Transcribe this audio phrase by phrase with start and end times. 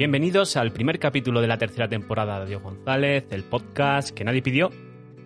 [0.00, 4.40] Bienvenidos al primer capítulo de la tercera temporada de Adiós González, el podcast que nadie
[4.40, 4.70] pidió,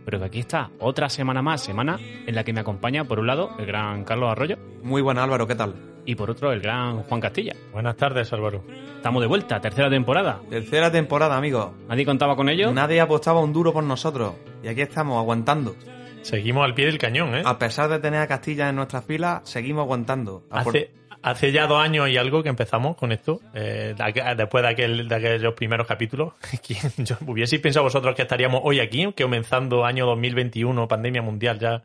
[0.04, 3.28] pero que aquí está otra semana más, semana en la que me acompaña por un
[3.28, 5.76] lado el gran Carlos Arroyo Muy buena Álvaro, ¿qué tal?
[6.04, 7.54] y por otro el gran Juan Castilla.
[7.72, 8.64] Buenas tardes, Álvaro.
[8.96, 10.40] Estamos de vuelta, tercera temporada.
[10.50, 11.70] Tercera temporada, amigos.
[11.88, 12.72] Nadie contaba con ello.
[12.72, 14.34] Nadie apostaba un duro por nosotros.
[14.64, 15.76] Y aquí estamos, aguantando.
[16.22, 17.42] Seguimos al pie del cañón, ¿eh?
[17.44, 20.42] A pesar de tener a Castilla en nuestras filas, seguimos aguantando.
[20.50, 20.90] A por- Hace,
[21.24, 23.94] hace ya dos años y algo que empezamos con esto, eh,
[24.36, 26.34] después de, aquel, de aquellos primeros capítulos.
[26.66, 31.58] ¿Quién- yo, ¿Hubieseis pensado vosotros que estaríamos hoy aquí, que comenzando año 2021, pandemia mundial
[31.58, 31.84] ya,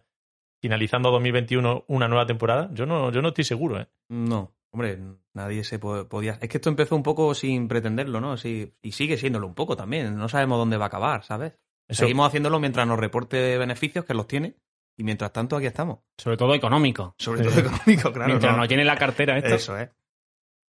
[0.62, 2.70] finalizando 2021, una nueva temporada?
[2.73, 3.88] Yo no, yo no estoy seguro, ¿eh?
[4.10, 5.00] No, hombre,
[5.34, 6.38] nadie se po- podía...
[6.42, 8.38] Es que esto empezó un poco sin pretenderlo, ¿no?
[8.38, 10.16] Sí, y sigue siéndolo un poco también.
[10.17, 11.54] No sabemos dónde va a acabar, ¿sabes?
[11.88, 14.56] Eso- Seguimos haciéndolo mientras nos reporte beneficios, que los tiene.
[15.00, 16.00] Y mientras tanto, aquí estamos.
[16.17, 17.16] Sobre todo económico.
[17.17, 18.28] Sobre todo económico, claro.
[18.28, 18.59] Mientras ¿no?
[18.59, 19.55] nos llene la cartera esto.
[19.55, 19.89] Eso es.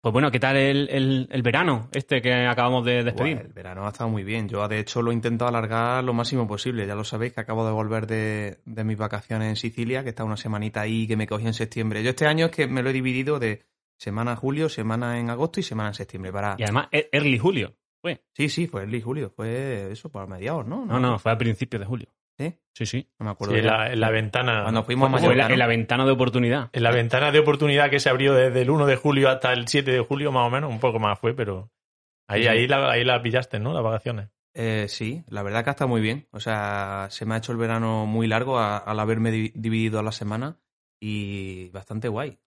[0.00, 3.38] Pues bueno, ¿qué tal el, el- el verano este que acabamos de despedir?
[3.38, 4.48] El verano ha estado muy bien.
[4.48, 6.86] Yo, de hecho, lo he intentado alargar lo máximo posible.
[6.86, 10.22] Ya lo sabéis que acabo de volver de, de mis vacaciones en Sicilia, que está
[10.24, 12.02] una semanita ahí que me cogí en septiembre.
[12.04, 13.64] Yo este año es que me lo he dividido de
[13.96, 16.30] semana en julio, semana en agosto y semana en septiembre.
[16.32, 16.54] Para...
[16.58, 17.74] Y además, e- early julio.
[18.00, 18.22] Fue.
[18.34, 19.32] Sí, sí, fue el julio.
[19.34, 20.84] Fue eso, por mediados, ¿no?
[20.86, 22.08] No, no, fue a principios de julio.
[22.38, 22.54] ¿Sí?
[22.72, 23.08] Sí, sí.
[23.18, 23.54] No me acuerdo.
[23.54, 24.62] Sí, en, la, en la ventana.
[24.62, 26.70] Cuando fuimos a Fue en la, en la ventana de oportunidad.
[26.72, 29.66] En la ventana de oportunidad que se abrió desde el 1 de julio hasta el
[29.66, 31.70] 7 de julio, más o menos, un poco más fue, pero
[32.28, 32.48] ahí, Sí.
[32.48, 33.72] ahí, la, ahí la pillaste, ¿no?
[33.74, 34.28] Las vacaciones.
[34.54, 36.28] Eh, sí, la verdad que ha estado muy bien.
[36.30, 40.02] O sea, se me ha hecho el verano muy largo a- al haberme di- dividido
[40.02, 40.56] la semana
[41.00, 42.38] y bastante guay.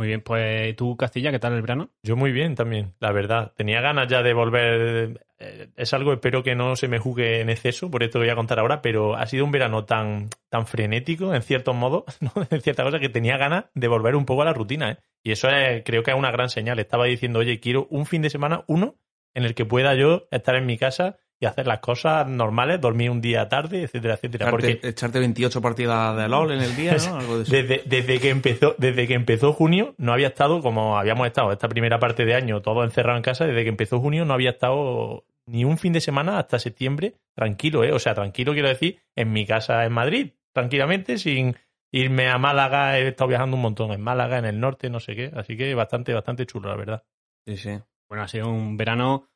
[0.00, 1.90] Muy bien, pues tú, Castilla, ¿qué tal el verano?
[2.02, 3.52] Yo muy bien también, la verdad.
[3.54, 5.26] Tenía ganas ya de volver.
[5.38, 8.30] eh, Es algo, espero que no se me juzgue en exceso, por esto que voy
[8.30, 12.32] a contar ahora, pero ha sido un verano tan, tan frenético, en cierto modo, ¿no?
[12.48, 14.92] en cierta cosa, que tenía ganas de volver un poco a la rutina.
[14.92, 14.96] ¿eh?
[15.22, 16.78] Y eso es, creo que es una gran señal.
[16.78, 18.96] Estaba diciendo, oye, quiero un fin de semana, uno,
[19.34, 23.10] en el que pueda yo estar en mi casa y hacer las cosas normales, dormir
[23.10, 24.44] un día tarde, etcétera, etcétera.
[24.48, 27.16] Echarte, Porque echarte 28 partidas de LOL en el día, ¿no?
[27.16, 27.52] Algo de eso.
[27.52, 31.68] desde, desde que empezó, desde que empezó junio, no había estado como habíamos estado esta
[31.68, 33.46] primera parte de año, todo encerrado en casa.
[33.46, 37.84] Desde que empezó junio no había estado ni un fin de semana hasta septiembre tranquilo,
[37.84, 37.92] ¿eh?
[37.92, 41.56] O sea, tranquilo quiero decir, en mi casa en Madrid, tranquilamente, sin
[41.90, 42.98] irme a Málaga.
[42.98, 45.32] He estado viajando un montón en Málaga, en el norte, no sé qué.
[45.34, 47.02] Así que bastante, bastante chulo, la verdad.
[47.46, 47.78] Sí, sí.
[48.10, 49.29] Bueno, ha sido un verano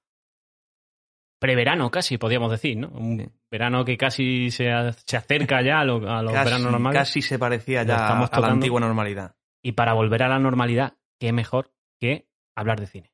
[1.45, 2.89] preverano casi, podríamos decir, ¿no?
[2.89, 3.27] Un Sí.
[3.51, 4.65] verano que casi se,
[5.05, 6.99] se acerca ya a, lo- a los Casi, veranos normales.
[7.01, 9.35] casi se parecía ya estamos a la antigua normalidad.
[9.63, 13.11] Y para volver a la normalidad, qué mejor que hablar de cine.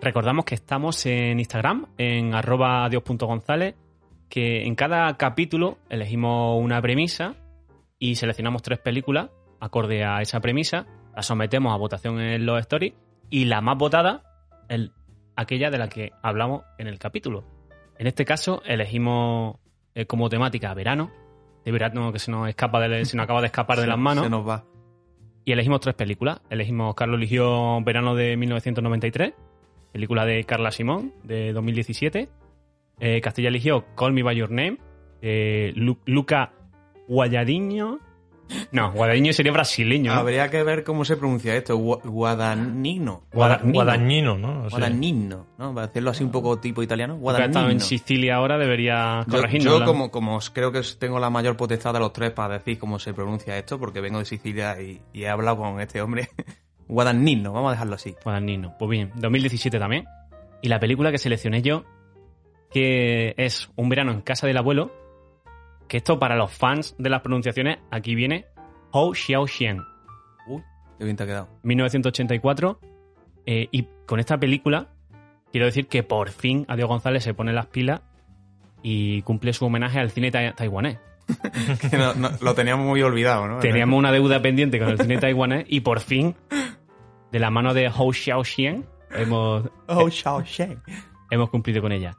[0.00, 3.74] Recordamos que estamos en Instagram, en arroba adios.gonzález,
[4.28, 7.34] que en cada capítulo elegimos una premisa
[7.98, 12.94] y seleccionamos tres películas acorde a esa premisa, la sometemos a votación en los stories
[13.30, 14.22] y la más votada,
[14.68, 14.92] el,
[15.36, 17.44] aquella de la que hablamos en el capítulo.
[17.98, 19.56] En este caso elegimos
[19.94, 21.10] eh, como temática verano,
[21.64, 24.24] de verano que se nos escapa de, se nos acaba de escapar de las manos.
[24.24, 24.64] Se nos va.
[25.44, 26.40] Y elegimos tres películas.
[26.50, 29.32] Elegimos, Carlos eligió Verano de 1993,
[29.92, 32.28] película de Carla Simón, de 2017.
[33.00, 34.78] Eh, Castilla eligió Call Me By Your Name,
[35.20, 36.52] de Lu- Luca
[37.08, 37.98] Guadagnino.
[38.72, 40.14] No, Guadagnino sería brasileño.
[40.14, 40.20] ¿no?
[40.20, 41.76] Habría que ver cómo se pronuncia esto.
[41.78, 43.24] Gua- Guadagnino.
[43.30, 43.72] Guadagnino.
[43.74, 44.60] Guadagnino, ¿no?
[44.64, 45.74] O sea, Guadagnino, ¿no?
[45.74, 47.16] Para decirlo así un poco tipo italiano.
[47.16, 47.80] Estado en Guadagnino.
[47.80, 49.80] Sicilia ahora debería Yo, corregirnos.
[49.80, 52.98] yo como, como creo que tengo la mayor potestad de los tres para decir cómo
[52.98, 56.28] se pronuncia esto, porque vengo de Sicilia y, y he hablado con este hombre.
[56.88, 58.14] Guadagnino, vamos a dejarlo así.
[58.24, 58.74] Guadagnino.
[58.78, 60.06] Pues bien, 2017 también.
[60.62, 61.84] Y la película que seleccioné yo,
[62.70, 64.90] que es Un verano en casa del abuelo,
[65.88, 68.46] que esto para los fans de las pronunciaciones, aquí viene
[68.92, 69.84] Hou Xiaoxian,
[70.46, 70.62] Uy,
[70.98, 71.48] qué bien te ha quedado.
[71.62, 72.80] 1984.
[73.46, 74.88] eh, y con esta película,
[75.50, 78.02] quiero decir que por fin Adiós González se pone las pilas
[78.82, 80.98] y cumple su homenaje al cine tai- taiwanés.
[81.90, 83.58] Que no- no- lo teníamos muy olvidado, ¿no?
[83.58, 86.34] Teníamos una deuda pendiente con el cine taiwanés y por fin,
[87.32, 89.64] de la mano de Hou Xiaoxian, hemos,
[90.10, 90.80] Shao Sheng.
[91.30, 92.16] hemos cumplido con ella.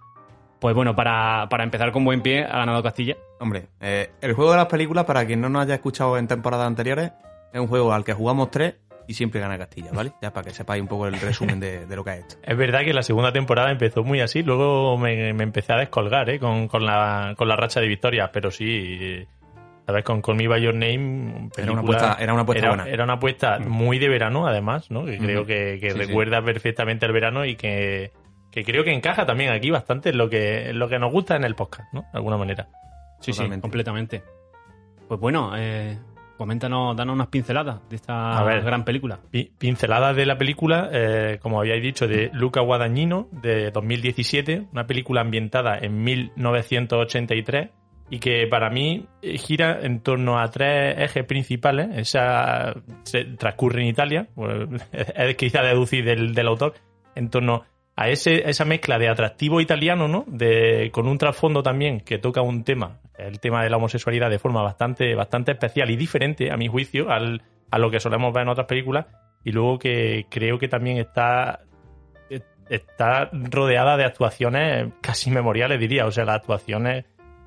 [0.59, 3.15] Pues bueno, para, para empezar con buen pie, ha ganado Castilla.
[3.39, 6.67] Hombre, eh, el juego de las películas, para quien no nos haya escuchado en temporadas
[6.67, 7.11] anteriores,
[7.53, 8.75] Es un juego al que jugamos tres
[9.07, 10.11] y siempre gana Castilla, ¿vale?
[10.21, 12.37] Ya para que sepáis un poco el resumen de, de lo que ha hecho.
[12.43, 16.29] Es verdad que la segunda temporada empezó muy así, luego me, me empecé a descolgar
[16.29, 16.39] ¿eh?
[16.39, 19.25] con, con, la, con la racha de victorias, pero sí,
[19.87, 20.03] ¿sabes?
[20.03, 21.49] Con Call Me By Your Name...
[21.57, 22.89] Era una apuesta, era una apuesta era, buena.
[22.91, 25.05] era una apuesta muy de verano, además, ¿no?
[25.05, 25.47] Que creo Ujú.
[25.47, 26.05] que, que Sí, sí.
[26.05, 28.11] recuerda perfectamente el verano y que,
[28.51, 31.35] que creo que encaja también aquí bastante en lo que, en lo que nos gusta
[31.35, 32.01] en el podcast, ¿no?
[32.01, 32.67] De alguna manera.
[33.19, 34.23] Sí, sí, completamente.
[35.07, 35.97] Pues bueno, eh,
[36.37, 38.61] coméntanos, danos unas pinceladas de esta A ver.
[38.63, 39.19] gran película.
[39.29, 44.87] Pi- Pinceladas de la película, eh, como habíais dicho, de Luca Guadagnino, de 2017, una
[44.87, 47.69] película ambientada en 1983
[48.11, 51.89] y que para mí eh, gira en torno a tres ejes principales.
[51.95, 52.73] Esa
[53.03, 56.73] se transcurre en Italia, pues, es quizá deducir del, del autor,
[57.15, 57.65] en torno a
[58.07, 60.23] ese, esa mezcla de atractivo italiano, ¿no?
[60.27, 64.39] De, con un trasfondo también que toca un tema, el tema de la homosexualidad de
[64.39, 67.41] forma bastante, bastante especial y diferente, a mi juicio, al,
[67.71, 69.07] a lo que solemos ver en otras películas.
[69.43, 71.61] Y luego que creo que también está,
[72.69, 76.05] está rodeada de actuaciones casi memoriales, diría.
[76.05, 77.05] O sea, las actuaciones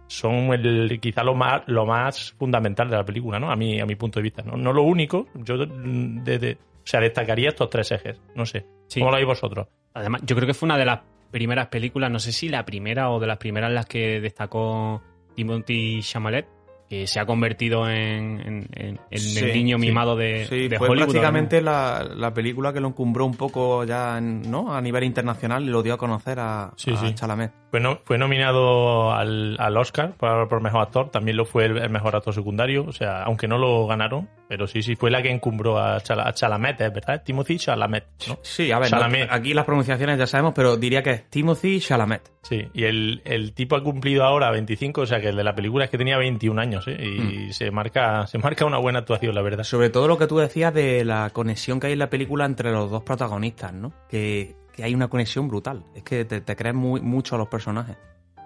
[0.08, 3.50] son el, quizá lo más, lo más fundamental de la película, ¿no?
[3.50, 4.43] A mi, a mi punto de vista.
[4.43, 8.20] No, no lo único, yo de- de- o sea, destacaría estos tres ejes.
[8.34, 8.66] No sé.
[8.88, 9.00] Sí.
[9.00, 9.69] ¿Cómo lo veis vosotros?
[9.94, 11.00] Además, yo creo que fue una de las
[11.30, 15.02] primeras películas, no sé si la primera o de las primeras en las que destacó
[15.34, 16.46] Timothy Chalamet,
[16.92, 19.86] que se ha convertido en, en- en- en Sí, el niño sí.
[19.86, 21.06] mimado de, Sí, de fue Hollywood.
[21.06, 24.74] prácticamente la, la película que lo encumbró un poco ya en- ¿no?
[24.74, 27.14] a nivel internacional y lo dio a conocer a, Sí, a sí.
[27.14, 27.50] Chalamet.
[27.70, 31.78] Fue, no- fue nominado al, al Oscar por, por mejor actor, también lo fue el,
[31.78, 35.22] el mejor actor secundario, o sea, aunque no lo ganaron, pero sí, sí, fue la
[35.22, 37.22] que encumbró a, Chala- a Chalamet, ¿es verdad?
[37.24, 38.38] Timothy Chalamet, ¿no?
[38.42, 39.28] Sí, a ver, no- Chalamet.
[39.30, 42.30] aquí las pronunciaciones ya sabemos, pero diría que es Timothy Chalamet.
[42.42, 45.54] Sí, y el, el tipo ha cumplido ahora 25, o sea que el de la
[45.54, 47.46] película es que tenía 21 años, ¿eh?
[47.49, 49.64] Y se marca se marca una buena actuación, la verdad.
[49.64, 52.73] Sobre todo lo que tú decías de la conexión que hay en la película entre
[52.73, 53.93] los dos protagonistas, ¿no?
[54.08, 55.84] Que, que hay una conexión brutal.
[55.94, 57.96] Es que te, te crees muy, mucho a los personajes.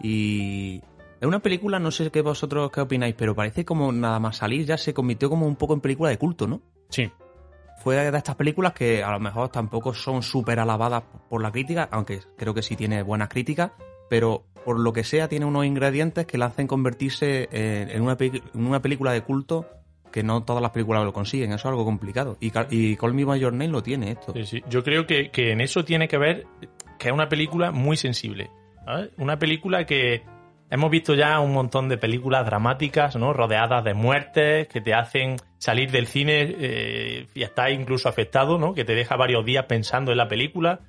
[0.02, 0.82] Y
[1.20, 4.66] es una película, no sé qué vosotros qué opináis, pero parece como nada más salir
[4.66, 6.60] ya se convirtió como un poco en película de culto, ¿no?
[6.90, 7.10] Sí,
[7.82, 11.88] Fue de estas películas que a lo mejor tampoco son súper alabadas por la crítica,
[11.90, 13.72] aunque creo que sí tiene buenas críticas,
[14.10, 18.82] pero por lo que sea tiene unos ingredientes que la hacen convertirse en, en una,
[18.82, 19.64] película de culto
[20.10, 22.36] que no todas las películas lo consiguen, eso es algo complicado.
[22.40, 24.34] Y, y Call Me By Your Name lo tiene esto.
[24.68, 26.46] Yo creo que, en eso tiene que ver
[26.98, 28.50] que es una película muy sensible.
[29.18, 30.24] Una película que
[30.68, 33.32] hemos visto ya un montón de películas dramáticas, ¿no?
[33.32, 38.74] Rodeadas de muertes, que te hacen salir del cine eh, y estar incluso afectado, ¿no?
[38.74, 40.80] Que te deja varios días pensando en la película.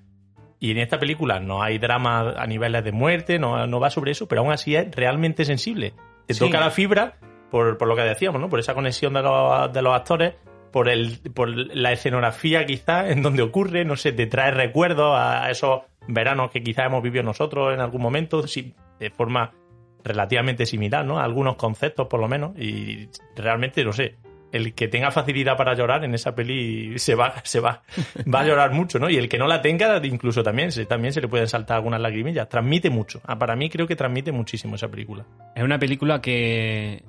[0.60, 4.12] Y en esta película no hay drama a niveles de muerte, no, no va sobre
[4.12, 5.94] eso, pero aún así es realmente sensible.
[6.26, 6.40] Te Sí.
[6.40, 7.18] toca la fibra
[7.52, 8.50] por, por lo que decíamos, ¿no?
[8.50, 10.34] Por esa conexión de los, de los actores,
[10.72, 15.50] por, el, por la escenografía quizás en donde ocurre, no sé, te trae recuerdos a
[15.50, 19.54] esos veranos que quizás hemos vivido nosotros en algún momento, de forma
[20.04, 21.20] relativamente similar, ¿no?
[21.20, 24.16] Algunos conceptos por lo menos, y realmente, no sé,
[24.52, 27.84] el que tenga facilidad para llorar en esa peli se va, se va,
[28.34, 29.10] va a llorar mucho, ¿no?
[29.10, 32.00] Y el que no la tenga, incluso también se, también se le pueden saltar algunas
[32.00, 32.48] lagrimillas.
[32.50, 33.22] Transmite mucho.
[33.26, 35.26] Ah, para mí creo que transmite muchísimo esa película.
[35.56, 37.04] es una película que,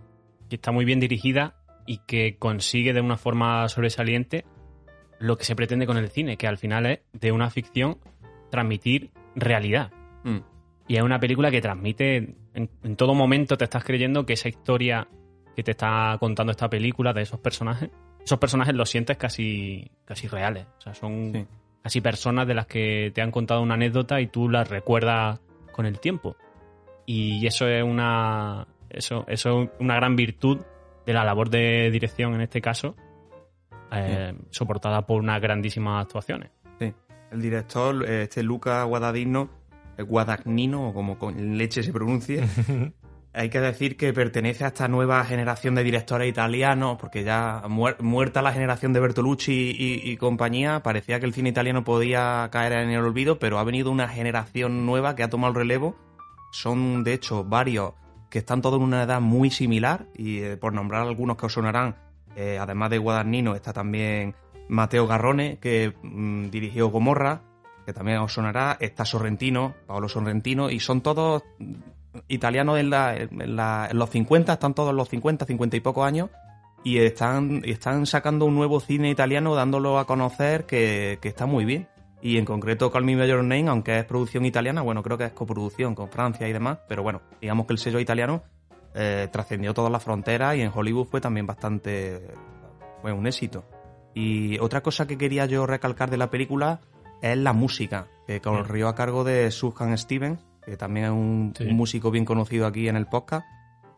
[0.48, 1.54] que está muy bien dirigida
[1.86, 4.44] y que consigue de una forma sobresaliente
[5.20, 7.98] lo que se pretende con el cine, que al final es de una ficción
[8.50, 9.90] transmitir realidad.
[10.24, 10.38] Mm.
[10.86, 14.48] Y es una película que transmite, en, en todo momento te estás creyendo que esa
[14.48, 15.08] historia
[15.58, 17.90] que te está contando esta película de esos personajes,
[18.24, 20.66] esos personajes los sientes casi, casi reales.
[20.78, 21.44] O sea, son Sí.
[21.82, 25.40] casi personas de las que te han contado una anécdota y tú las recuerdas
[25.72, 26.36] con el tiempo.
[27.06, 30.60] Y eso es una, eso, eso es una gran virtud
[31.04, 32.94] de la labor de dirección en este caso,
[33.90, 36.52] eh, soportada por unas grandísimas actuaciones.
[36.78, 36.94] Sí.
[37.32, 39.50] El director, este Luca Guadagnino,
[39.96, 42.44] eh, Guadagnino, o como con leche se pronuncie,
[43.38, 48.00] hay que decir que pertenece a esta nueva generación de directores italianos, porque ya muer-
[48.00, 52.90] muerta la generación de Bertolucci y, compañía, parecía que el cine italiano podía caer en
[52.90, 55.94] el olvido, pero ha venido una generación nueva que ha tomado el relevo.
[56.50, 57.92] Son, de hecho, varios
[58.28, 61.52] que están todos en una edad muy similar, y eh, por nombrar algunos que os
[61.52, 61.94] sonarán,
[62.34, 64.34] eh, además de Guadagnino, está también
[64.68, 67.42] Mateo Garrone, que mm, dirigió Gomorra,
[67.86, 71.44] que también os sonará, está Sorrentino, Paolo Sorrentino, y son todos
[72.28, 76.30] italianos en, la- en los 50, están todos en los 50, 50 y pocos años,
[76.84, 81.88] y están, están sacando un nuevo cine italiano, dándolo a conocer, que, está muy bien.
[82.20, 85.32] Y en concreto Call Me Your Name, aunque es producción italiana, bueno, creo que es
[85.32, 88.42] coproducción con Francia y demás, pero bueno, digamos que el sello italiano
[88.94, 92.26] eh, trascendió todas las fronteras y en Hollywood fue también bastante
[93.02, 93.64] fue un éxito.
[94.14, 96.80] Y otra cosa que quería yo recalcar de la película
[97.22, 101.64] es la música, que corrió a cargo de Suhan Stevens, que también es un, Sí.
[101.64, 103.46] un músico bien conocido aquí en el podcast.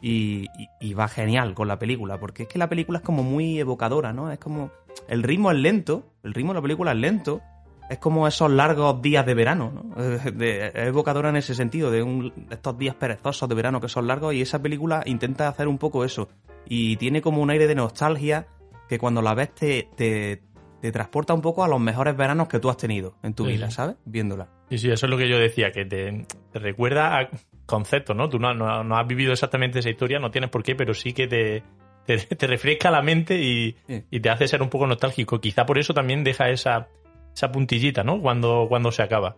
[0.02, 3.22] Y, y- y va genial con la película, porque es que la película es como
[3.22, 4.30] muy evocadora, ¿no?
[4.32, 4.70] Es como.
[5.08, 7.42] El ritmo es lento, el ritmo de la película es lento,
[7.90, 9.94] es como esos largos días de verano, ¿no?
[10.02, 13.88] Eh, de- es evocadora en ese sentido, de, un- estos días perezosos de verano que
[13.88, 16.28] son largos, y esa película intenta hacer un poco eso.
[16.66, 18.46] Y tiene como un aire de nostalgia
[18.88, 20.42] que cuando la ves te, te,
[20.80, 23.52] te transporta un poco a los mejores veranos que tú has tenido en tu Sí,
[23.52, 23.70] vida.
[23.70, 23.96] ¿sabes?
[24.04, 24.48] Viéndola.
[24.70, 27.28] Sí, sí, eso es lo que yo decía, que te, te recuerda a
[27.66, 28.28] conceptos, ¿no?
[28.28, 31.12] Tú no, no- no has vivido exactamente esa historia, no tienes por qué, pero sí
[31.12, 31.62] que te,
[32.06, 34.04] te, te refresca la mente y, Sí.
[34.10, 35.40] y te hace ser un poco nostálgico.
[35.40, 36.88] Quizá por eso también deja esa,
[37.34, 38.20] esa puntillita, ¿no?
[38.20, 39.36] Cuando, cuando se acaba.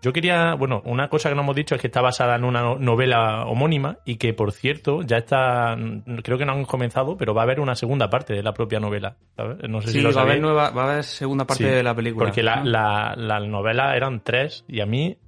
[0.00, 2.62] Yo quería, bueno, una cosa que no hemos dicho es que está basada en una
[2.62, 5.76] no- novela homónima y que, por cierto, ya está,
[6.22, 8.78] creo que no han comenzado, pero va a haber una segunda parte de la propia
[8.78, 9.56] novela, ¿sabes?
[9.68, 11.70] No sé Sí, si lo va a haber nueva, va a haber segunda parte Sí,
[11.70, 12.26] de la película.
[12.26, 15.18] Porque la, la, la novela eran tres y a mí,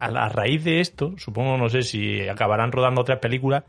[0.00, 3.62] a la raíz de esto, supongo, no sé si acabarán rodando otras películas,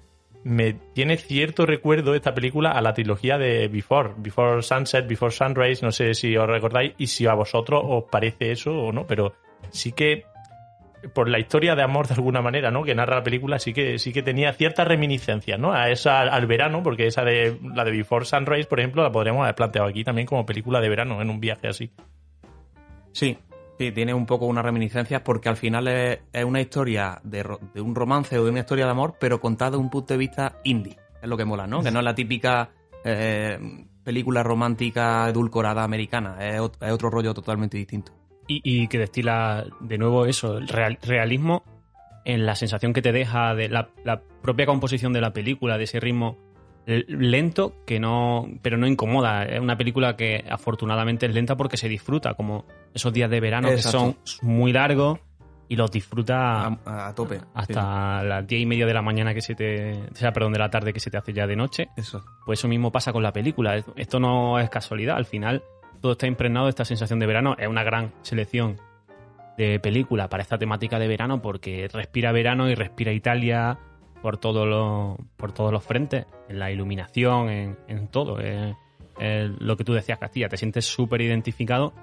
[0.43, 5.85] me tiene cierto recuerdo esta película a la trilogía de Before, Before Sunset, Before Sunrise,
[5.85, 9.33] no sé si os recordáis y si a vosotros os parece eso o no, pero
[9.69, 10.23] sí que
[11.13, 12.83] por la historia de amor de alguna manera, ¿no?
[12.83, 15.73] Que narra la película, sí que sí que tenía ciertas reminiscencias, ¿no?
[15.73, 19.43] A esa al verano, porque esa de la de Before Sunrise, por ejemplo, la podríamos
[19.43, 21.91] haber planteado aquí también como película de verano en un viaje así.
[23.11, 23.37] Sí,
[23.77, 28.37] sí, tiene un poco unas reminiscencias porque al final es, una historia de, un romance
[28.37, 30.97] o de una historia de amor, pero contada de un punto de vista indie.
[31.21, 31.81] Es lo que mola, ¿no?
[31.81, 32.69] Que no es la típica
[33.03, 33.57] eh,
[34.03, 36.37] película romántica edulcorada americana.
[36.39, 38.18] Es, es otro rollo totalmente distinto.
[38.49, 41.63] Y, y que destila de nuevo eso, el real- realismo
[42.25, 45.85] en la sensación que te deja de la, la propia composición de la película, de
[45.85, 46.37] ese ritmo
[47.07, 51.87] lento que no pero no incomoda es una película que afortunadamente es lenta porque se
[51.87, 54.15] disfruta como esos días de verano Exacto.
[54.15, 55.19] que son muy largos
[55.67, 57.41] y los disfruta A, tope.
[57.53, 60.59] hasta las diez y media de la mañana que se te o sea perdón de
[60.59, 62.25] la tarde que se te hace ya de noche Sí, eso.
[62.45, 63.75] pues eso mismo pasa con la película.
[63.95, 65.15] Esto no es casualidad.
[65.17, 65.61] Al final,
[66.01, 67.55] todo está impregnado de esta sensación de verano.
[67.57, 68.77] Es una gran selección
[69.57, 73.77] de película para esta temática de verano porque respira verano y respira Italia
[74.21, 76.25] por, todo lo- por todos los frentes.
[76.47, 78.39] En la iluminación, en, todo.
[78.39, 78.75] Es-
[79.59, 80.47] lo que tú decías, Castilla.
[80.47, 81.93] Te sientes súper identificado,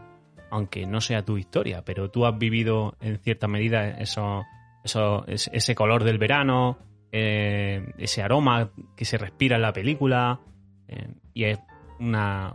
[0.50, 1.82] aunque no sea tu historia.
[1.84, 4.44] Pero tú has vivido en cierta medida eso,
[4.84, 6.78] eso, ese color del verano,
[7.12, 10.40] eh, ese aroma que se respira en la película.
[10.88, 11.58] eh, y es
[11.98, 12.54] una-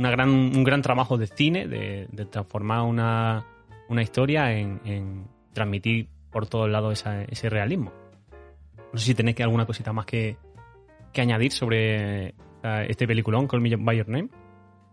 [0.00, 3.46] una gran, un gran trabajo de cine de, de transformar una,
[3.88, 7.92] una historia en, en transmitir por todos lados esa- ese realismo.
[8.92, 10.36] No sé si tenéis que alguna cosita más que,
[11.12, 12.32] que añadir sobre eh,
[12.88, 14.28] este peliculón, Call Me By Your Name.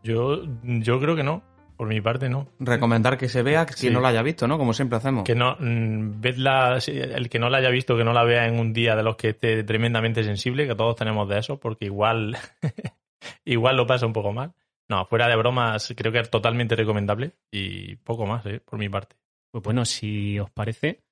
[0.04, 1.42] Yo, yo creo que no,
[1.78, 2.48] por mi parte no.
[2.60, 3.82] Recomendar que se vea, que Sí.
[3.82, 4.58] quien no la haya visto, ¿no?
[4.58, 5.24] Como siempre hacemos.
[5.24, 8.60] Que no, mm, vedla, el que no la haya visto, que no la vea en
[8.60, 12.36] un día de los que esté tremendamente sensible, que todos tenemos de eso, porque igual,
[13.46, 14.54] igual lo pasa un poco mal.
[14.90, 18.62] No, fuera de bromas, creo que es totalmente recomendable y poco más, ¿eh?
[18.62, 19.18] por mi parte.
[19.52, 21.04] Pues bueno, si os parece,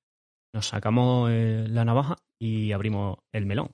[0.53, 3.71] nos sacamos eh, la navaja y abrimos el melón.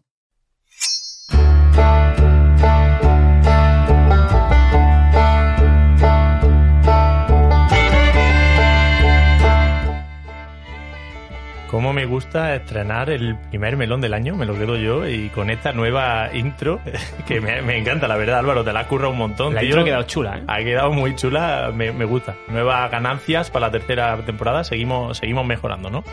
[11.71, 15.49] Cómo me gusta estrenar el primer melón del año, me lo quedo yo, y con
[15.49, 16.81] esta nueva intro,
[17.27, 19.53] que me, me encanta, la verdad, Álvaro, te la has currado un montón.
[19.53, 19.69] La tío.
[19.69, 20.43] intro ha quedado chula, ¿eh?
[20.47, 22.35] Ha quedado muy chula, me, me gusta.
[22.49, 26.03] Nuevas ganancias para la tercera temporada, seguimos, seguimos mejorando, ¿no?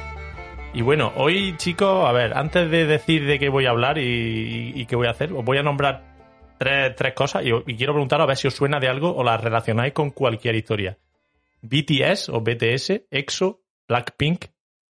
[0.75, 4.03] Y bueno, hoy chicos, a ver, antes de decir de qué voy a hablar y,
[4.03, 6.05] y- y qué voy a hacer, os voy a nombrar
[6.59, 9.25] tres, tres cosas y, y quiero preguntaros a ver si os suena de algo o
[9.25, 10.99] las relacionáis con cualquier historia.
[11.63, 14.45] BTS o BTS, EXO, Blackpink,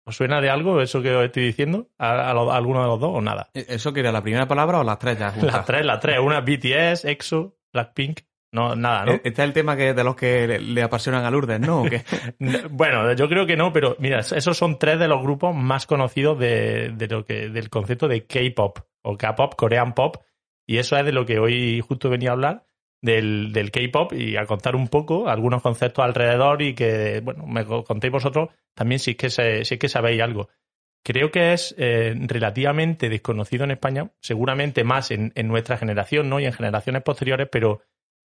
[0.08, 1.90] ¿os suena de algo eso que os estoy diciendo?
[1.98, 3.50] ¿A, a lo- a alguno de los dos o nada?
[3.54, 5.54] ¿E-, ¿Eso que era la primera palabra o las tres ya juntas?
[5.54, 8.22] Las tres, las tres, una BTS, EXO, Blackpink,
[8.54, 9.12] no, nada, ¿no?
[9.12, 11.84] Este es el tema que de los que le, le apasionan a Lourdes, ¿no?
[12.70, 16.40] Bueno, yo creo que no, pero mira, esos son tres de los grupos más conocidos
[16.40, 20.18] de, de lo que, del concepto de K-pop o K-pop, Korean pop,
[20.66, 22.64] y eso es de lo que hoy justo venía a hablar,
[23.01, 27.63] del, del K-pop y a contar un poco algunos conceptos alrededor y que, bueno, me
[27.66, 30.50] co- contéis vosotros también si es que, se- si es que sabéis algo.
[31.04, 36.39] Creo que es eh, relativamente desconocido en España, seguramente más en, en nuestra generación ¿no?
[36.39, 37.82] y en generaciones posteriores, pero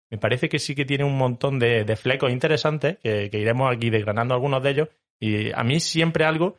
[0.09, 3.71] me parece que sí que tiene un montón de, de flecos interesantes, que, que iremos
[3.73, 4.89] aquí desgranando algunos de ellos.
[5.19, 6.57] Y a mí siempre algo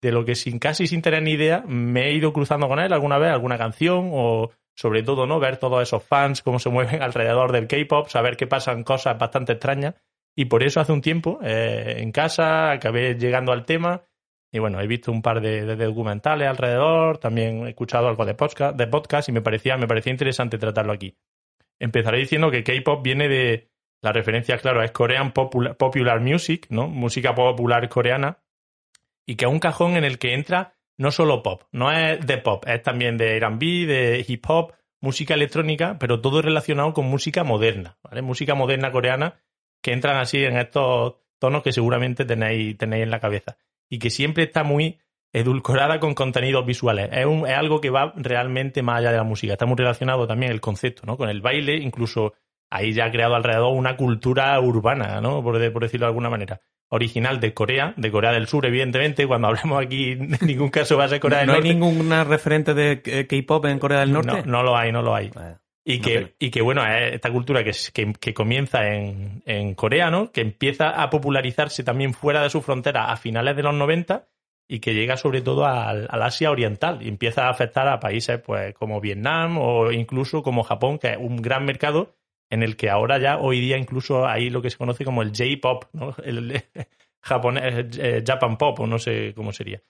[0.00, 2.92] de lo que sin casi sin tener ni idea me he ido cruzando con él
[2.92, 5.38] alguna vez, alguna canción o, sobre todo, ¿no?
[5.38, 9.52] Ver todos esos fans, cómo se mueven alrededor del K-pop, saber que pasan cosas bastante
[9.52, 9.94] extrañas.
[10.36, 14.02] Y por eso hace un tiempo, eh, en casa, acabé llegando al tema.
[14.50, 18.76] Y bueno, he visto un par de, documentales alrededor, también he escuchado algo de podcast,
[18.76, 21.16] de podcast y me parecía, me parecía interesante tratarlo aquí.
[21.78, 23.70] Empezaré diciendo que K-pop viene de.
[24.00, 26.88] La referencia, claro, es Korean Popular, Popular Music, ¿no?
[26.88, 28.38] Música popular coreana.
[29.24, 32.38] Y que es un cajón en el que entra no solo pop, no es de
[32.38, 37.44] pop, es también de R&B, de hip hop, música electrónica, pero todo relacionado con música
[37.44, 38.22] moderna, ¿vale?
[38.22, 39.40] Música moderna coreana
[39.82, 43.58] que entran así en estos tonos que seguramente tenéis, tenéis en la cabeza
[43.88, 44.98] y que siempre está muy
[45.32, 47.10] edulcorada con contenidos visuales.
[47.12, 49.52] Es, un, es algo que va realmente más allá de la música.
[49.52, 51.16] Está muy relacionado también el concepto, ¿no?
[51.16, 52.34] Con el baile, incluso
[52.74, 55.42] ahí ya ha creado alrededor una cultura urbana, ¿no?
[55.42, 56.60] Por, de- por decirlo de alguna manera.
[56.90, 59.26] Original de Corea, de Corea del Sur, evidentemente.
[59.26, 61.74] Cuando hablamos aquí, en ningún caso va a ser Corea del ¿No hay Norte.
[61.74, 64.42] ninguna referente de eh, K-pop en Corea del Norte?
[64.44, 65.30] No, no lo hay, no lo hay.
[65.34, 65.60] Vaya.
[65.86, 66.30] Y que, pena.
[66.38, 67.72] y que bueno, es esta cultura que,
[68.18, 70.30] que comienza en, en Corea, ¿no?
[70.32, 74.26] Que empieza a popularizarse también fuera de su frontera a finales de los 90
[74.66, 78.40] y que llega sobre todo al, al Asia Oriental y empieza a afectar a países
[78.40, 82.14] pues como Vietnam o incluso como Japón, que es un gran mercado
[82.54, 85.30] en el que ahora ya hoy día incluso hay lo que se conoce como el
[85.30, 86.14] J-pop, ¿no?
[86.24, 86.62] El
[87.20, 89.82] japonés, eh, Japan pop o no sé cómo sería.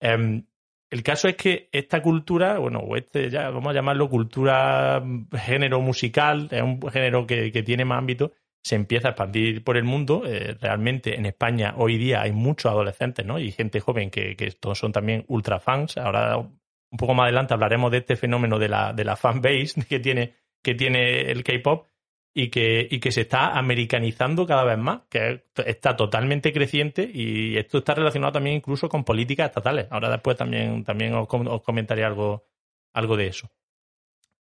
[0.00, 0.44] Em,
[0.90, 5.28] el caso es que esta cultura, bueno, o este ya vamos a llamarlo cultura mm,
[5.36, 9.76] género musical, es un género que, que tiene más ámbito, se empieza a expandir por
[9.76, 10.22] el mundo.
[10.26, 13.38] Eh, realmente en España hoy día hay muchos adolescentes, ¿no?
[13.38, 15.96] Y gente joven que, que todos son también ultra fans.
[15.96, 19.82] Ahora, un poco más adelante hablaremos de este fenómeno de la, de la fan base
[19.88, 21.86] que tiene, que tiene el K-pop
[22.32, 27.56] y que, y que se está americanizando cada vez más, que está totalmente creciente y
[27.56, 29.88] esto está relacionado también incluso con políticas estatales.
[29.90, 32.46] Ahora después también, también os, os comentaré algo,
[32.92, 33.50] algo de eso.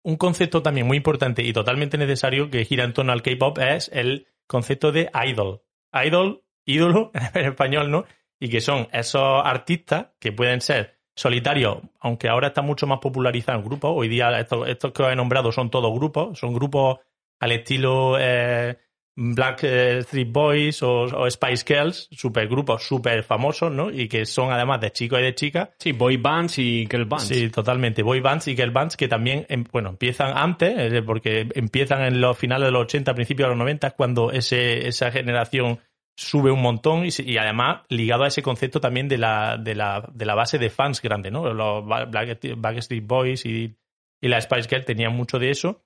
[0.04, 3.90] Un concepto también muy importante y totalmente necesario que gira en torno al K-pop es
[3.92, 5.62] el concepto de idol.
[5.92, 8.04] Idol, ídolo en español, ¿no?
[8.38, 13.58] Y que son esos artistas que pueden ser solitarios, aunque ahora está mucho más popularizado
[13.58, 13.92] en grupos.
[13.94, 16.98] Hoy día estos, estos que os he nombrado son todos grupos, son grupos
[17.42, 18.78] al estilo eh,
[19.16, 23.90] Black eh, Street Boys o, o Spice Girls, supergrupos súper famosos, ¿no?
[23.90, 25.70] Y que son además de chicos y de chicas.
[25.78, 27.24] Sí, boy bands y girl bands.
[27.26, 28.02] Sí, totalmente.
[28.02, 32.20] Boy bands y girl bands que también, em- bueno, empiezan antes, eh, porque empiezan en
[32.20, 35.80] los finales de los 80, principios de los 90, es cuando ese, esa generación
[36.16, 40.08] sube un montón y, y además ligado a ese concepto también de la, de la,
[40.12, 41.52] de la base de fans grande, ¿no?
[41.52, 43.74] Los Black- Backstreet Boys y,
[44.22, 45.82] y la Spice Girl tenían mucho de eso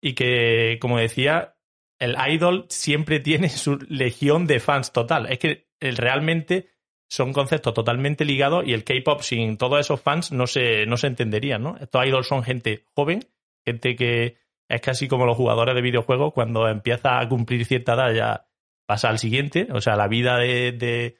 [0.00, 1.56] y que, como decía,
[1.98, 5.30] el idol siempre tiene su legión de fans total.
[5.30, 6.70] Es que eh, realmente
[7.08, 11.08] son conceptos totalmente ligados y el K-pop sin todos esos fans no se, no se
[11.08, 11.76] entendería, ¿no?
[11.80, 13.20] Estos idols son gente joven,
[13.64, 14.36] gente que
[14.68, 18.46] es casi como los jugadores de videojuegos, cuando empieza a cumplir cierta edad ya
[18.86, 21.16] pasa al siguiente, o sea, la vida de, de,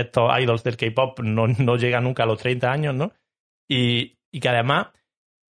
[0.00, 3.12] estos idols del K-pop no, no llega nunca a los 30 años, ¿no?
[3.68, 4.88] Y, y que además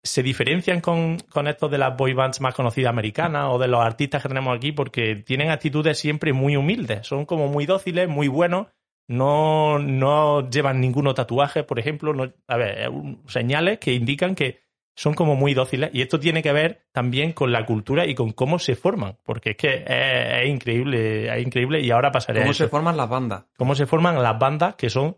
[0.03, 3.81] se diferencian con, con estos de las boy bands más conocidas americanas o de los
[3.81, 8.27] artistas que tenemos aquí porque tienen actitudes siempre muy humildes, son como muy dóciles, muy
[8.27, 8.67] buenos,
[9.07, 12.91] no, no llevan ninguno tatuaje, por ejemplo, no, a ver,
[13.27, 14.61] señales que indican que
[14.95, 15.91] son como muy dóciles.
[15.93, 19.51] Y esto tiene que ver también con la cultura y con cómo se forman, porque
[19.51, 21.81] es que es, es increíble, es increíble.
[21.81, 23.45] Y ahora pasaré a ¿Cómo eso se forman las bandas?
[23.57, 25.15] cómo se forman las bandas que son,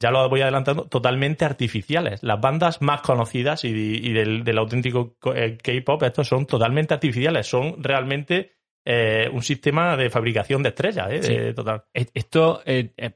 [0.00, 2.22] ya lo voy adelantando, totalmente artificiales.
[2.22, 6.94] Las bandas más conocidas y, y del, del auténtico co- eh, K-pop, estos son totalmente
[6.94, 8.52] artificiales, son realmente
[8.84, 11.22] eh, un sistema de fabricación de estrellas, ¿eh?
[11.22, 11.34] Sí.
[11.36, 11.84] De- total.
[11.94, 13.14] E- Esto eh, es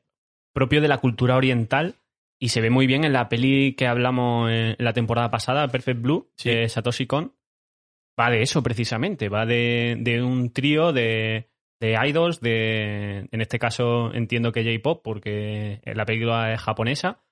[0.54, 1.96] propio de la cultura oriental
[2.40, 6.00] y se ve muy bien en la peli que hablamos en la temporada pasada, Perfect
[6.00, 6.48] Blue, Sí.
[6.50, 7.34] de Satoshi Kon.
[8.18, 11.49] Va de eso precisamente, va de, de un trío de,
[11.80, 17.22] de idols, de, en este caso entiendo que J-Pop, porque la película es japonesa,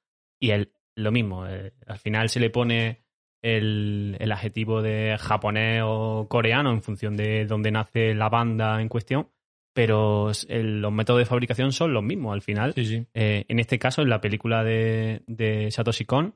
[0.41, 3.05] y el, lo mismo, eh, al final se le pone
[3.43, 8.89] el, el adjetivo de japonés o coreano en función de dónde nace la banda en
[8.89, 9.29] cuestión,
[9.75, 12.73] pero el- los métodos de fabricación son los mismos al final.
[12.75, 13.07] Sí, sí.
[13.15, 16.35] Eh, en este caso, en la película de, de Satoshi Kon,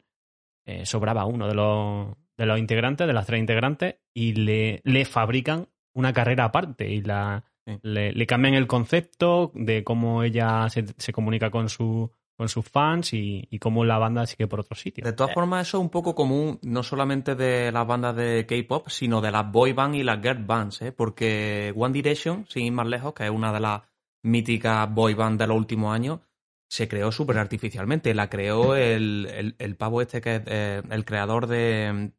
[0.64, 5.04] eh, sobraba uno de los, de los integrantes, de las tres integrantes, y le, le
[5.04, 7.78] fabrican una carrera aparte y la, Sí.
[7.82, 12.68] le, le cambian el concepto de cómo ella se, se comunica con, su, con sus
[12.68, 15.04] fans y, y cómo la banda sigue por otro sitio.
[15.04, 18.88] De todas formas, eso es un poco común, no solamente de las bandas de K-pop,
[18.88, 20.92] sino de las boy bands y las girl bands, ¿eh?
[20.92, 23.82] Porque One Direction, sin ir más lejos, que es una de las
[24.24, 26.20] míticas boy bands de los últimos años,
[26.68, 28.14] se creó súper artificialmente.
[28.14, 32.12] La creó el, el, el pavo este que es eh, el creador de,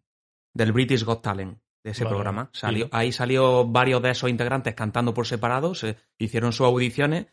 [0.54, 2.50] del British Got Talent, de ese Vale, programa.
[2.54, 2.92] Salió, sí.
[2.94, 7.28] Ahí salió varios de esos integrantes cantando por separado, se hicieron sus audiciones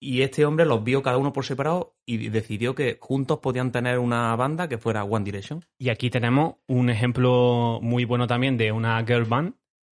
[0.00, 4.00] y este hombre los vio cada uno por separado y decidió que juntos podían tener
[4.00, 5.64] una banda que fuera One Direction.
[5.78, 9.54] Y aquí tenemos un ejemplo muy bueno también de una girl band,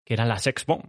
[0.05, 0.87] que era la Sex Bomb.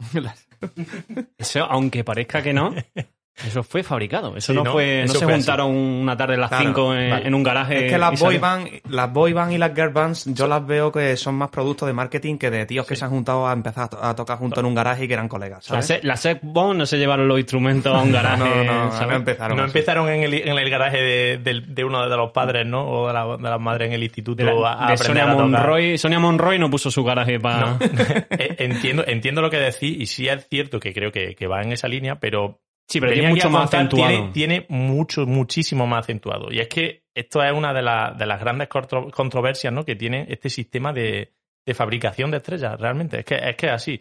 [1.38, 2.74] Eso, aunque parezca que no,
[3.46, 4.36] eso fue fabricado.
[4.36, 4.72] Eso Sí, no, ¿no?
[4.72, 5.42] fue, Eso no se fue así.
[5.42, 7.26] juntaron una tarde a las Claro, 5 en, vale.
[7.28, 7.86] en un garaje.
[7.86, 10.90] Es que las boy, band, las boy band y las girl bands yo las veo
[10.92, 13.84] que son más productos de marketing que de tíos que se han juntado a empezar
[13.84, 15.68] a, to- a tocar juntos en un garaje y que eran colegas.
[15.70, 15.86] La, ¿sabes?
[15.86, 18.38] Se- la Sex Bomb no se llevaron los instrumentos a un garaje.
[18.38, 19.08] no, no, ¿sabes?
[19.08, 19.56] no empezaron.
[19.56, 19.70] No así.
[19.70, 20.98] empezaron en el, en el garaje
[21.38, 22.86] de, uno de los padres, ¿no?
[22.88, 25.06] O de, la, de las madres en el instituto De, la- a, a de aprender
[25.06, 25.34] Sonia a.
[25.34, 25.98] Monroy.
[25.98, 27.58] Sonia Monroy no puso su garaje para.
[27.72, 27.78] No.
[28.30, 31.62] Eh, entiendo, entiendo lo que decís y sí es cierto que creo que, que va
[31.62, 34.08] en esa línea, pero Sí, pero tiene mucho más acentuado.
[34.32, 36.48] Tiene, tiene mucho, muchísimo más acentuado.
[36.50, 39.84] Y es que esto es una de, la- de las grandes contro- controversias ¿no?
[39.84, 41.32] que tiene este sistema de,
[41.66, 43.18] de fabricación de estrellas, realmente.
[43.20, 44.00] Es que es que así.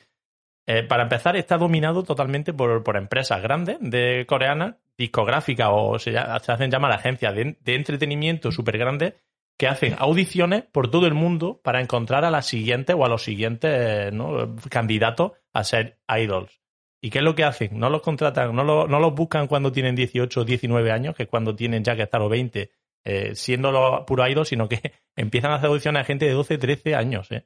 [0.70, 6.18] Eh, para empezar, está dominado totalmente por, por empresas grandes de coreanas, discográficas o se,
[6.18, 9.14] hacen llamar agencias de, de entretenimiento súper grandes
[9.58, 13.24] que hacen audiciones por todo el mundo para encontrar a las siguientes o a los
[13.24, 14.56] siguientes ¿no?
[14.70, 16.60] candidatos a ser idols.
[17.02, 17.78] ¿Y qué es lo que hacen?
[17.80, 21.24] No los contratan, no, lo- no los buscan cuando tienen 18 o 19 años, que
[21.24, 22.72] es cuando tienen ya que estar o 20,
[23.06, 24.80] eh, siendo los idols, sino que
[25.16, 27.32] empiezan a hacer audiciones a gente de 12, 13 años.
[27.32, 27.46] ¿eh?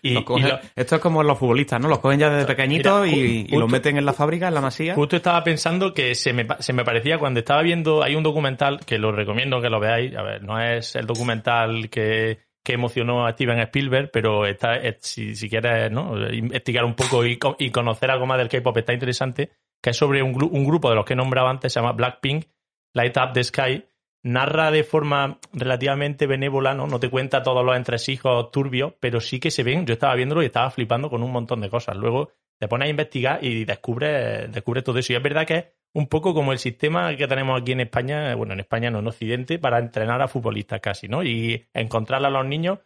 [0.00, 1.88] Y, Los y cogen- lo- Esto es como los futbolistas, ¿no?
[1.88, 4.94] Los cogen ya desde pequeñitos Mira, y, los meten en la fábrica, en la masía.
[4.94, 8.80] Justo estaba pensando que se me, se me parecía cuando estaba viendo, hay un documental
[8.86, 13.24] que lo recomiendo que lo veáis, a ver, no es el documental que, que emocionó
[13.26, 15.88] a Steven Spielberg, pero está, es- si, si quieres
[16.32, 19.96] investigar un poco y, co- y conocer algo más del K-pop está interesante, que es
[19.96, 20.32] sobre un
[20.64, 22.46] grupo de los que he nombrado antes, se llama Blackpink,
[22.92, 23.84] Light Up the Sky,
[24.24, 26.88] narra de forma relativamente benévola, ¿no?
[26.88, 29.86] No te cuenta todos los entresijos turbios, pero sí que se ven.
[29.86, 31.96] Yo estaba viéndolo y estaba flipando con un montón de cosas.
[31.96, 35.12] Luego te pones a investigar y descubres descubre todo eso.
[35.12, 38.34] Y es verdad que es un poco como el sistema que tenemos aquí en España,
[38.34, 41.22] bueno, en España no, en Occidente, para entrenar a futbolistas casi, ¿no?
[41.22, 42.78] Y encontrar a los niños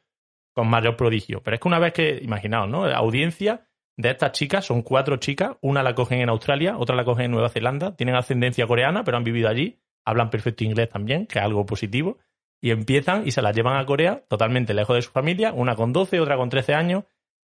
[0.55, 1.43] con mayor prodigio.
[1.43, 2.87] Pero es que una vez que, imaginaos, ¿no?
[2.87, 7.05] La audiencia de estas chicas, son cuatro chicas, una la cogen en Australia, otra la
[7.05, 11.27] cogen en Nueva Zelanda, tienen ascendencia coreana, pero han vivido allí, hablan perfecto inglés también,
[11.27, 12.19] que es algo positivo,
[12.63, 15.93] y empiezan y se las llevan a Corea totalmente lejos de su familia, una con
[15.93, 17.05] 12, otra con 13 años,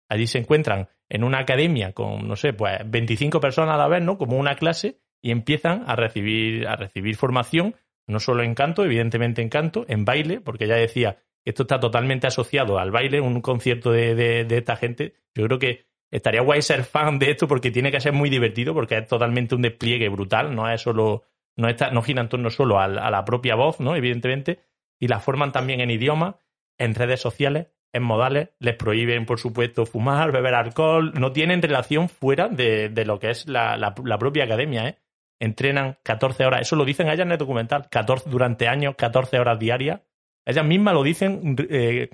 [0.10, 4.02] allí se encuentran en una academia con, no sé, pues 25 personas a la vez,
[4.02, 4.18] ¿no?
[4.18, 7.74] Como una clase, y empiezan a recibir, a recibir formación,
[8.08, 12.28] no solo en canto, evidentemente en canto, en baile, porque ya decía, esto está totalmente
[12.28, 15.16] asociado al baile, un concierto de, de- de esta gente.
[15.34, 18.76] Yo creo que estaría guay ser fan de esto porque tiene que ser muy divertido,
[18.76, 21.24] porque es totalmente un despliegue brutal, no es solo,
[21.58, 23.96] no, está, no gira en torno solo al- a, la propia voz, ¿no?
[23.96, 24.60] Evidentemente,
[25.00, 26.36] y la forman también en idiomas,
[26.78, 32.10] en redes sociales, en modales, les prohíben, por supuesto, fumar, beber alcohol, no tienen relación
[32.10, 34.98] fuera de, de lo que es la, la- la propia academia, ¿eh?
[35.39, 39.60] Entrenan 14 horas, eso lo dicen ellas en el documental, 14, durante años, 14 horas
[39.60, 40.02] diarias.
[40.45, 42.10] Ellas mismas lo dicen, eh,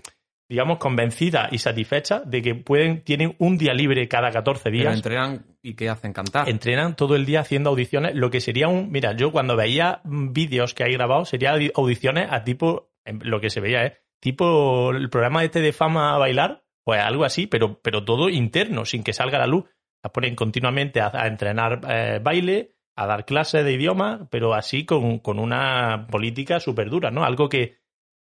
[0.49, 4.95] digamos, convencidas y satisfechas de que pueden, tienen un día libre cada 14 Pero días
[4.95, 6.13] entrenan y ¿qué hacen?
[6.13, 6.49] Cantar.
[6.49, 8.91] entrenan todo el día haciendo audiciones, lo que sería un...
[8.91, 12.91] Mira, yo cuando veía vídeos que hay grabados, sería audi- audiciones a tipo...
[13.05, 13.97] Lo que se veía, ¿eh?
[14.19, 18.85] Tipo el programa este de fama a bailar, pues algo así, pero, pero todo interno,
[18.85, 19.65] sin que salga a la luz.
[20.03, 24.85] Las ponen continuamente a, a entrenar eh, baile, a dar clases de idioma, pero así
[24.85, 27.23] con, con una política súper dura, ¿no?
[27.23, 27.77] Algo que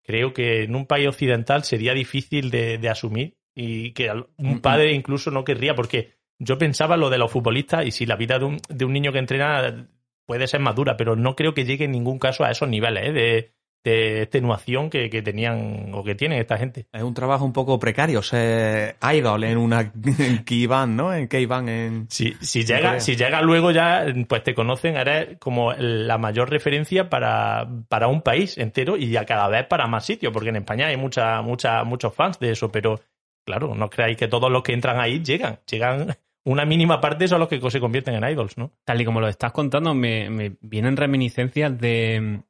[0.03, 4.53] creo que en un país occidental sería difícil de, de asumir y que al- Mm,
[4.53, 8.17] un padre incluso no querría, porque yo pensaba lo de los futbolistas y si la
[8.17, 9.89] vida de un, de un niño que entrena
[10.27, 13.09] puede ser más dura, pero no creo que llegue en ningún caso a esos niveles
[13.09, 13.13] ¿eh?
[13.13, 13.55] de,
[13.85, 16.87] de extenuación que, que tenían o que tienen esta gente.
[16.91, 19.93] Es un trabajo un poco precario ser idol en una
[20.45, 21.13] K-Band, ¿no?
[21.13, 22.07] En K-Band, en...
[22.09, 26.49] Si, si, En llega, si llega luego ya, pues te conocen, eres como la mayor
[26.49, 30.57] referencia para, para un país entero y ya cada vez para más sitios, porque en
[30.57, 33.01] España hay mucha, mucha, muchos fans de eso, pero
[33.45, 37.41] claro, no creáis que todos los que entran ahí llegan, llegan una mínima parte son
[37.41, 38.73] los que se convierten en idols, ¿no?
[38.85, 42.41] Tal y como lo estás contando, me, me vienen reminiscencias de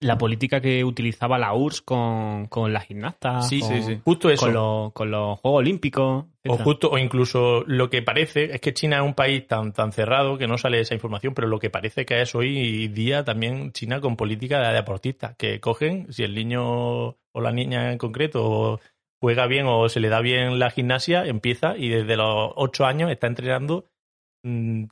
[0.00, 4.00] la política que utilizaba la URSS con, con las gimnastas, Sí, con, sí, sí.
[4.04, 4.46] Justo eso.
[4.46, 6.24] con los, con los Juegos Olímpicos.
[6.46, 9.92] O justo, o incluso lo que parece es que China es un país tan, tan
[9.92, 13.72] cerrado que no sale esa información, pero lo que parece que es hoy día también
[13.72, 18.78] China con política de deportistas, que cogen, si el niño o la niña en concreto
[19.22, 23.10] juega bien o se le da bien la gimnasia, empieza y desde los 8 años
[23.10, 23.86] está entrenando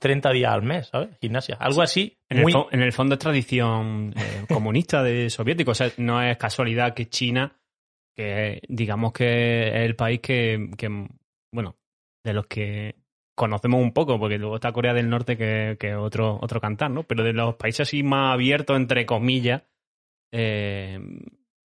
[0.00, 1.10] 30 días al mes, ¿sabes?
[1.20, 1.56] Gimnasia.
[1.60, 2.52] Algo así, En, el muy...
[2.52, 5.72] fo- en el fondo es tradición eh, comunista de soviético.
[5.72, 7.56] O sea, no es casualidad que China
[8.16, 10.88] que digamos que es el país que, que,
[11.52, 11.76] bueno,
[12.24, 12.96] de los que
[13.34, 17.04] conocemos un poco, porque luego está Corea del Norte que, que otro, otro cantar, ¿no?
[17.04, 19.62] Pero de los países así más abiertos, entre comillas,
[20.30, 21.00] eh,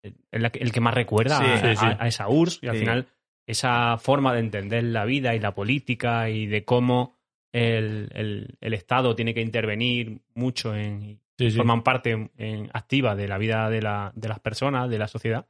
[0.03, 1.87] el, el que más recuerda Sí, a, sí, sí.
[1.87, 3.07] a- a esa URSS y al final
[3.47, 7.19] esa forma de entender la vida y la política y de cómo
[7.53, 11.57] el, el- el Estado tiene que intervenir mucho en Sí, sí.
[11.57, 15.09] forman parte en- en- activa de la vida de, la- de las personas, de la
[15.09, 15.47] sociedad.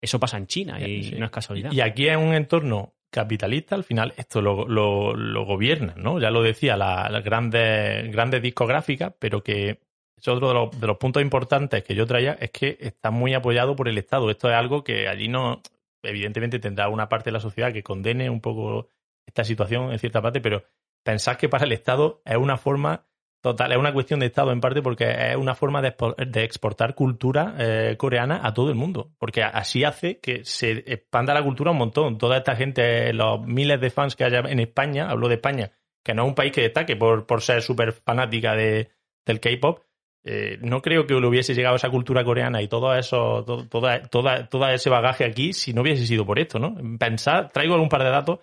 [0.00, 1.14] Eso pasa en China y Sí.
[1.18, 1.72] no es casualidad.
[1.72, 6.18] Y aquí en un entorno capitalista, al final, esto lo, lo, lo gobiernan, ¿no?
[6.18, 9.80] Ya lo decía, la- las grandes, grandes discográficas, pero que
[10.16, 13.34] es otro de los, de los puntos importantes que yo traía, es que está muy
[13.34, 14.30] apoyado por el Estado.
[14.30, 15.60] Esto es algo que allí no,
[16.02, 18.88] evidentemente tendrá una parte de la sociedad que condene un poco
[19.26, 20.64] esta situación en cierta parte, pero
[21.02, 23.06] pensad que para el Estado es una forma
[23.40, 27.56] total, es una cuestión de Estado en parte porque es una forma de exportar cultura
[27.58, 31.78] eh, coreana a todo el mundo, porque así hace que se expanda la cultura un
[31.78, 32.18] montón.
[32.18, 35.72] Toda esta gente, los miles de fans que haya en España, hablo de España,
[36.04, 38.90] que no es un país que destaque por, por ser súper fanática de,
[39.26, 39.80] del K-pop,
[40.24, 44.02] eh, no creo que le hubiese llegado esa cultura coreana y todo eso, todo, toda,
[44.02, 46.76] toda, todo ese bagaje aquí si no hubiese sido por esto, ¿no?
[46.98, 48.38] Pensad, traigo algún par de datos.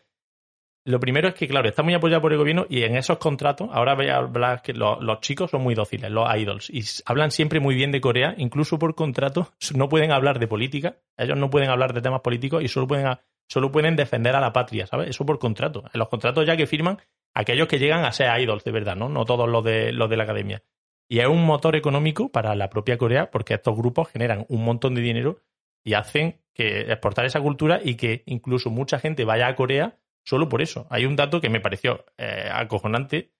[0.86, 3.70] Lo primero es que, claro, está muy apoyado por el gobierno y en esos contratos,
[3.72, 7.32] ahora voy a hablar que los, los chicos son muy dóciles, los idols, y hablan
[7.32, 11.50] siempre muy bien de Corea, incluso por contrato, no pueden hablar de política, ellos no
[11.50, 15.10] pueden hablar de temas políticos y solo pueden, solo pueden defender a la patria, ¿sabes?
[15.10, 15.84] Eso por contrato.
[15.94, 16.98] En los contratos ya que firman
[17.34, 19.10] aquellos que llegan a ser idols de verdad, ¿no?
[19.10, 20.64] No todos los de, los de la academia.
[21.10, 24.96] Y es un motor económico para la propia Corea porque estos grupos generan un montón
[24.96, 25.42] de dinero
[25.84, 29.98] y hacen que exportar esa cultura y que incluso mucha gente vaya a Corea
[30.30, 30.86] solo por eso.
[30.90, 33.32] Hay un dato que me pareció eh, acojonante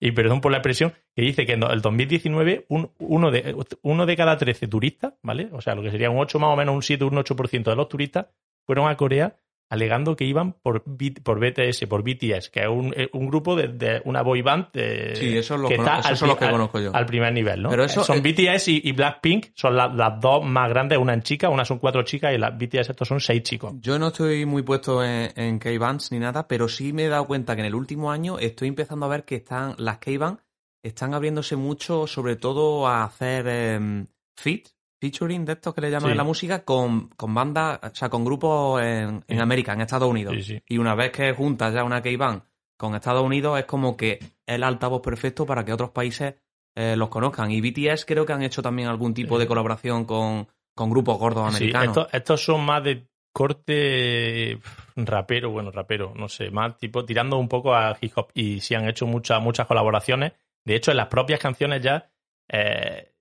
[0.00, 4.06] y perdón por la expresión, que dice que en el 2019 un- uno, de, uno
[4.06, 5.48] de cada 13 turistas, ¿vale?
[5.52, 7.76] O sea, lo que sería un 8 más o menos, un 7, un 8% de
[7.76, 8.26] los turistas
[8.66, 9.36] fueron a Corea
[9.72, 14.02] alegando que iban por, BTS, por BTS, que es un, eh, un grupo de, de
[14.04, 16.94] una boy band eh, Sí, esos los que está al que conozco yo.
[16.94, 17.70] al primer nivel, ¿no?
[17.70, 21.14] Pero eso- son eh, BTS y, y Blackpink, son la- las dos más grandes, una
[21.14, 23.72] en chicas, una son cuatro chicas y las BTS estos son seis chicos.
[23.80, 27.26] Yo no estoy muy puesto en, en K-Bands ni nada, pero sí me he dado
[27.26, 30.42] cuenta que en el último año estoy empezando a ver que están las K-Bands
[30.84, 34.06] están abriéndose mucho, sobre todo a hacer em,
[34.36, 34.66] feat,
[35.02, 36.12] featuring de estos que le llaman Sí.
[36.12, 39.38] en la música, con, con bandas, o sea, con grupos en, en Sí.
[39.38, 40.36] América, en Estados Unidos.
[40.44, 40.62] Sí.
[40.68, 42.42] Y una vez que juntas ya una K-Band
[42.76, 46.34] con Estados Unidos, es como que el altavoz perfecto para que otros países
[46.76, 47.50] eh, los conozcan.
[47.50, 51.54] Y BTS creo que han hecho también algún tipo de colaboración con, con grupos gordos
[51.54, 51.88] americanos.
[51.88, 54.58] estos, estos son más de corte
[54.96, 58.28] rapero, bueno, rapero, no sé, más tipo tirando un poco a hip hop.
[58.34, 60.32] Y sí han hecho muchas, muchas colaboraciones.
[60.64, 62.08] De hecho, en las propias canciones ya,
[62.48, 63.11] eh,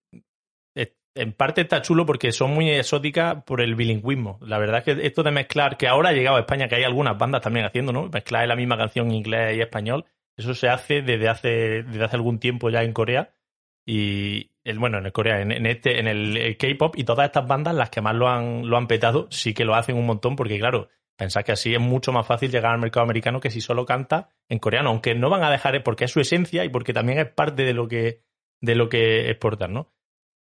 [1.15, 4.39] en parte está chulo porque son muy exóticas por el bilingüismo.
[4.41, 6.83] La verdad es que esto de mezclar, que ahora ha llegado a España, que hay
[6.83, 8.09] algunas bandas también haciendo, ¿no?
[8.09, 10.05] Mezclar la misma canción en inglés y español.
[10.37, 13.33] Eso se hace desde hace, desde hace algún tiempo ya en Corea.
[13.85, 17.75] Y el, bueno, en Corea, en, este, en el, el K-pop y todas estas bandas,
[17.75, 20.59] las que más lo han, lo han petado, sí que lo hacen un montón, porque
[20.59, 23.85] claro, pensás que así es mucho más fácil llegar al mercado americano que si solo
[23.85, 27.19] canta en coreano, aunque no van a dejar, porque es su esencia y porque también
[27.19, 28.21] es parte de lo que,
[28.61, 29.91] de lo que exportan, ¿no?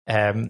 [0.07, 0.49] Eh,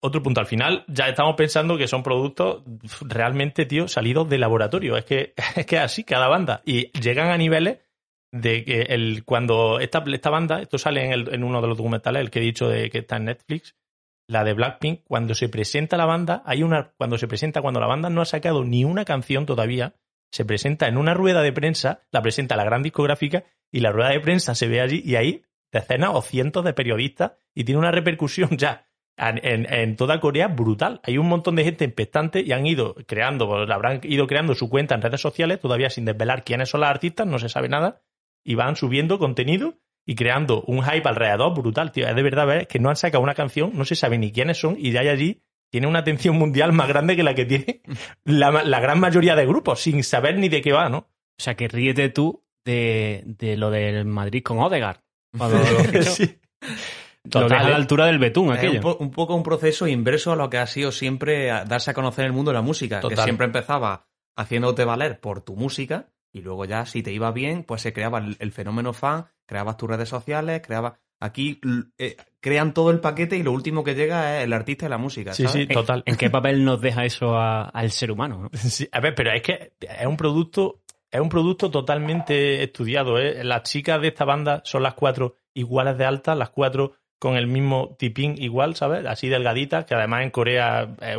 [0.00, 2.62] otro punto, al final ya estamos pensando que son productos
[3.00, 4.98] realmente, tío, salidos de laboratorio.
[4.98, 6.60] Es que es que así, cada banda.
[6.66, 7.78] Y llegan a niveles
[8.30, 12.20] de que el, cuando esta, esta banda, esto sale en, en uno de los documentales,
[12.20, 13.76] el que he dicho de que está en Netflix,
[14.26, 17.86] la de Blackpink, cuando se presenta la banda, hay una, cuando se presenta, cuando la
[17.86, 19.94] banda no ha sacado ni una canción todavía,
[20.32, 24.10] se presenta en una rueda de prensa, la presenta la gran discográfica, y la rueda
[24.10, 27.90] de prensa se ve allí, y ahí decenas o cientos de periodistas, y tiene una
[27.90, 28.83] repercusión ya
[29.16, 31.00] en, toda Corea brutal.
[31.04, 34.94] Hay un montón de gente expectante y han ido creando, habrán ido creando su cuenta
[34.94, 38.02] en redes sociales, todavía sin desvelar quiénes son las artistas, no se sabe nada,
[38.44, 42.06] y van subiendo contenido y creando un hype alrededor brutal, tío.
[42.06, 44.58] Es de verdad ver que no han sacado una canción, no se sabe ni quiénes
[44.58, 47.82] son, y ya hay allí tiene una atención mundial más grande que la que tiene
[48.24, 50.98] la, la gran mayoría de grupos, sin saber ni de qué va, ¿no?
[50.98, 55.00] O sea, que ríete tú de, de lo del Madrid con Odegaard.
[55.36, 56.32] Cuando lo fichó.
[57.24, 57.30] Sí.
[57.32, 58.74] Lo a Total, la altura del betún, Es aquello.
[58.74, 61.94] un, po- un poco un proceso inverso a lo que ha sido siempre darse a
[61.94, 62.96] conocer en el mundo de la música.
[62.96, 63.24] Que Total.
[63.24, 64.06] siempre empezaba
[64.36, 68.18] haciéndote valer por tu música y luego ya, si te iba bien, pues se creaba
[68.18, 70.94] el, el fenómeno fan, creabas tus redes sociales, creabas...
[71.20, 71.58] Aquí
[71.96, 74.98] eh, crean todo el paquete y lo último que llega es el artista y la
[74.98, 75.32] música.
[75.32, 75.62] Sí, ¿sabes?
[75.62, 76.02] sí, total.
[76.04, 78.40] ¿En qué papel nos deja eso al ser humano?
[78.42, 78.50] no?
[78.58, 83.42] Sí, a ver, pero es que es un producto, es un producto totalmente estudiado, ¿eh?
[83.44, 87.46] Las chicas de esta banda son las cuatro iguales de altas, las cuatro con el
[87.46, 89.06] mismo tipín igual, ¿sabes?
[89.06, 91.18] Así delgaditas, que además en Corea es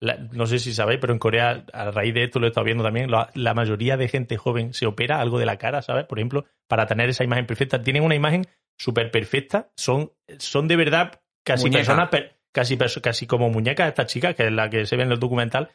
[0.00, 2.64] la- no sé si sabéis, pero en Corea, a raíz de esto lo he estado
[2.64, 6.04] viendo también, la, la mayoría de gente joven se opera algo de la cara, ¿sabes?
[6.06, 7.82] Por ejemplo, para tener esa imagen perfecta.
[7.82, 8.46] Tienen una imagen
[8.78, 11.78] súper perfecta, son, son de verdad casi Muñeca.
[11.80, 15.10] personas, per- casi, casi como muñecas estas chicas, que es la que se ve en
[15.10, 15.70] el documental,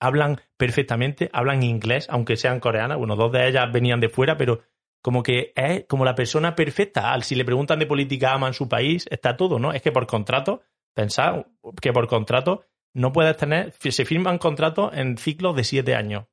[0.00, 2.98] hablan perfectamente, hablan inglés, aunque sean coreanas.
[2.98, 4.62] Bueno, dos de ellas venían de fuera, pero
[5.02, 7.12] como que es como la persona perfecta.
[7.12, 9.72] Al- Si le preguntan de política, aman su país, está todo, ¿no?
[9.72, 10.62] Es que por contrato,
[10.94, 11.46] pensad
[11.80, 16.24] que por contrato no puedes tener, se firman contratos en ciclos de siete años.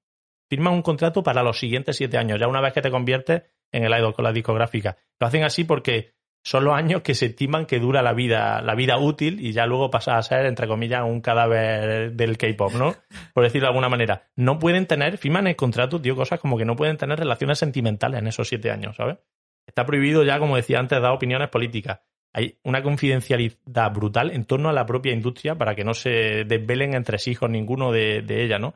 [0.50, 3.84] Firman un contrato para los siguientes siete años, ya una vez que te conviertes en
[3.84, 4.98] el idol con la discográfica.
[5.20, 6.16] Lo hacen así porque
[6.48, 9.66] son los años que se estiman que dura la vida, la vida útil y ya
[9.66, 12.96] luego pasa a ser, entre comillas, un cadáver del K-pop, ¿no?
[13.34, 14.30] Por decirlo de alguna manera.
[14.38, 18.22] No pueden tener, firman el contrato, tío, cosas como que no pueden tener relaciones sentimentales
[18.22, 19.18] en esos siete años, ¿sabes?
[19.66, 22.00] Está prohibido ya, como decía antes, dar opiniones políticas.
[22.32, 26.94] Hay una confidencialidad brutal en torno a la propia industria para que no se desvelen
[26.94, 28.76] entre sí hijos ninguno de, de ella, ¿no?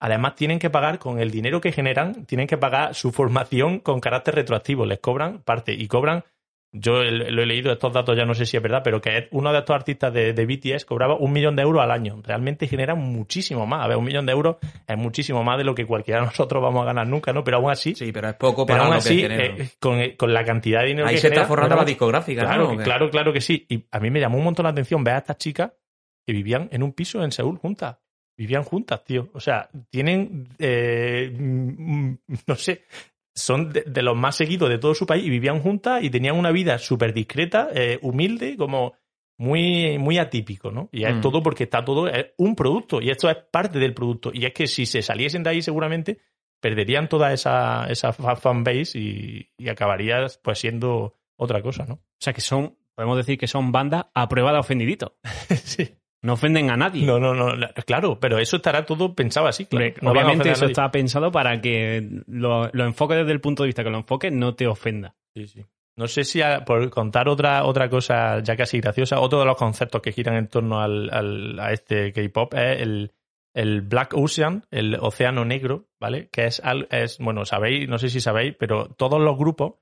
[0.00, 4.00] Además, tienen que pagar con el dinero que generan, tienen que pagar su formación con
[4.00, 4.84] carácter retroactivo.
[4.84, 6.24] Les cobran parte y cobran.
[6.78, 9.52] Yo lo he leído, estos datos ya no sé si es verdad, pero que uno
[9.52, 12.20] de estos artistas de, de BTS cobraba un millón de euros al año.
[12.22, 13.84] Realmente generan muchísimo más.
[13.84, 16.62] A ver, un millón de euros es muchísimo más de lo que cualquiera de nosotros
[16.62, 17.42] vamos a ganar nunca, ¿no?
[17.44, 19.98] Pero aún así, Sí, pero es poco pero para aún lo así, que eh, con,
[20.16, 22.82] con la cantidad de dinero Ahí que se está forrando la discográfica, Claro, ¿no?
[22.82, 23.66] claro, claro que sí.
[23.68, 25.72] Y a mí me llamó un montón la atención ver a estas chicas
[26.26, 27.96] que vivían en un piso en Seúl juntas.
[28.36, 29.30] Vivían juntas, tío.
[29.32, 32.82] O sea, tienen, eh, mm, mm, no sé,
[33.36, 36.36] son de, de los más seguidos de todo su país y vivían juntas y tenían
[36.36, 38.94] una vida súper discreta, eh, humilde, como
[39.38, 40.88] muy, muy atípico, ¿no?
[40.90, 41.20] Y es Mm.
[41.20, 44.30] todo porque está todo, es un producto y esto es parte del producto.
[44.32, 46.18] Y es que si se saliesen de ahí seguramente
[46.60, 51.94] perderían toda esa, esa fa- fanbase y, y acabaría pues siendo otra cosa, ¿no?
[51.94, 55.18] O sea que son, podemos decir que son bandas a prueba de ofendidito.
[55.64, 55.86] sí.
[56.26, 57.06] No ofenden a nadie.
[57.06, 59.86] No, no, no, la- claro, pero eso estará todo pensado así, claro.
[60.02, 63.84] No obviamente eso está pensado para que lo, lo enfoques desde el punto de vista
[63.84, 65.14] que lo enfoques no te ofenda.
[65.34, 65.64] Sí, sí.
[65.96, 69.56] No sé si a- por contar otra, otra cosa ya casi graciosa, otro de los
[69.56, 73.12] conceptos que giran en torno al, al- a este K-pop es el,
[73.54, 76.28] el Black Ocean, el océano negro, ¿vale?
[76.30, 76.60] Que es,
[76.90, 79.74] es, bueno, sabéis, no sé si sabéis, pero todos los grupos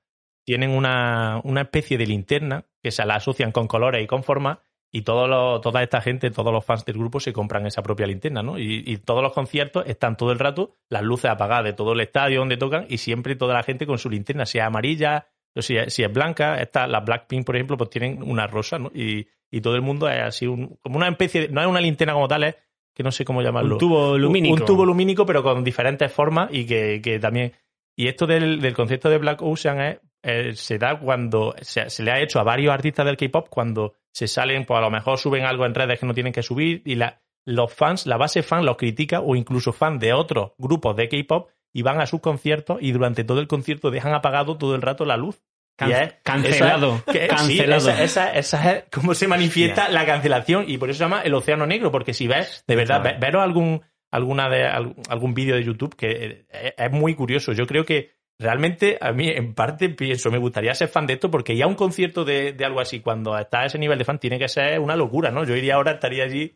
[0.44, 4.58] tienen una, una especie de linterna que se la asocian con colores y con formas
[4.96, 8.06] y todo lo- toda esta gente, todos los fans del grupo se compran esa propia
[8.06, 8.58] linterna, ¿no?
[8.60, 12.00] Y, y todos los conciertos están todo el rato las luces apagadas de todo el
[12.00, 15.26] estadio donde tocan y siempre toda la gente con su linterna, sea amarilla,
[15.56, 18.78] o si es, si es blanca, esta, las Blackpink, por ejemplo, pues tienen una rosa,
[18.78, 18.92] ¿no?
[18.94, 21.80] Y, y todo el mundo es así, un- como una especie de, no es una
[21.80, 22.54] linterna como tal, es
[22.94, 23.74] que no sé cómo llamarlo.
[23.74, 24.54] Un tubo lumínico.
[24.54, 27.52] Un, un tubo lumínico, pero con diferentes formas y que, que también...
[27.96, 32.02] Y esto del, del concepto de Black Ocean es, eh, se da cuando se, se
[32.04, 35.18] le ha hecho a varios artistas del K-pop cuando se salen, pues a lo mejor
[35.18, 38.42] suben algo en redes que no tienen que subir y la, los fans, la base
[38.44, 42.20] fan los critica o incluso fans de otros grupos de K-pop y van a sus
[42.20, 45.42] conciertos y durante todo el concierto dejan apagado todo el rato la luz.
[45.76, 47.02] Can- Y es- cancelado.
[47.06, 47.90] esa- que- sí, cancelado.
[47.90, 51.34] esa, esa- esa es cómo se manifiesta la cancelación y por eso se llama el
[51.34, 53.18] océano negro, porque si ves, de verdad, Claro.
[53.18, 57.52] ve- veros algún, alguna de, al- algún vídeo de YouTube que eh, es muy curioso.
[57.52, 58.12] Yo creo que
[58.44, 61.74] realmente a mí en parte pienso, me gustaría ser fan de esto porque ya un
[61.74, 64.78] concierto de, de algo así, cuando está a ese nivel de fan, tiene que ser
[64.78, 65.44] una locura, ¿no?
[65.44, 66.54] Yo iría ahora, estaría allí...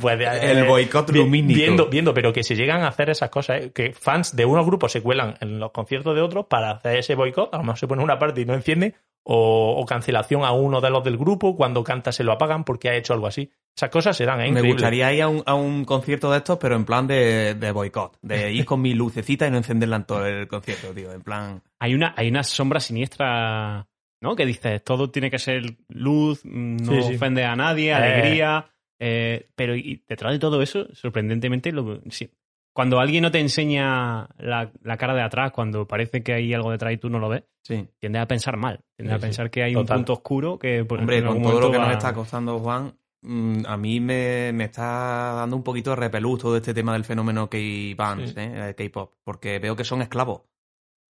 [0.00, 1.56] Pues, El boicot vi- lumínico.
[1.58, 3.72] Viendo, viendo, pero que se llegan a hacer esas cosas, ¿eh?
[3.74, 7.14] que fans de unos grupos se cuelan en los conciertos de otros para hacer ese
[7.14, 10.52] boicot, a lo mejor se pone una parte y no enciende, o, o cancelación a
[10.52, 13.50] uno de los del grupo, cuando canta se lo apagan porque ha hecho algo así.
[13.76, 14.52] Esas cosas se dan, ¿eh?
[14.52, 17.72] Me gustaría ir a un, a un concierto de estos, pero en plan de, de
[17.72, 18.18] boicot.
[18.22, 21.10] De ir con mi lucecita y no encenderla en todo el concierto, tío.
[21.10, 21.60] En plan.
[21.80, 23.86] Hay una, hay una sombra siniestra,
[24.20, 24.36] ¿no?
[24.36, 27.14] Que dices, todo tiene que ser luz, mm, no Sí, sí.
[27.16, 27.94] ofende a nadie, Eh.
[27.94, 28.66] alegría.
[28.98, 32.30] Eh, pero y detrás de todo eso, sorprendentemente, lo, sí.
[32.72, 36.70] cuando alguien no te enseña la, la cara de atrás, cuando parece que hay algo
[36.70, 37.88] detrás y tú no lo ves, Sí.
[37.98, 38.80] tiendes a pensar mal.
[38.96, 41.60] Tiendes Sí, a pensar que hay un punto oscuro que por Hombre, en con todo
[41.60, 45.90] lo que nos está costando Juan, mm, a mí me, me está dando un poquito
[45.90, 48.36] de repelús todo este tema del fenómeno K-Bands.
[48.36, 48.52] ¿eh?
[48.70, 50.42] Eh, K-pop, porque veo que son esclavos.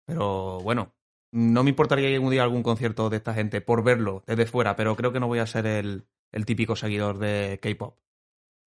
[0.07, 0.95] Pero bueno,
[1.33, 4.47] no me importaría ir algún día a algún concierto de esta gente por verlo desde
[4.47, 6.05] fuera, pero creo que no voy a ser el,
[6.35, 7.97] el típico seguidor de K-pop.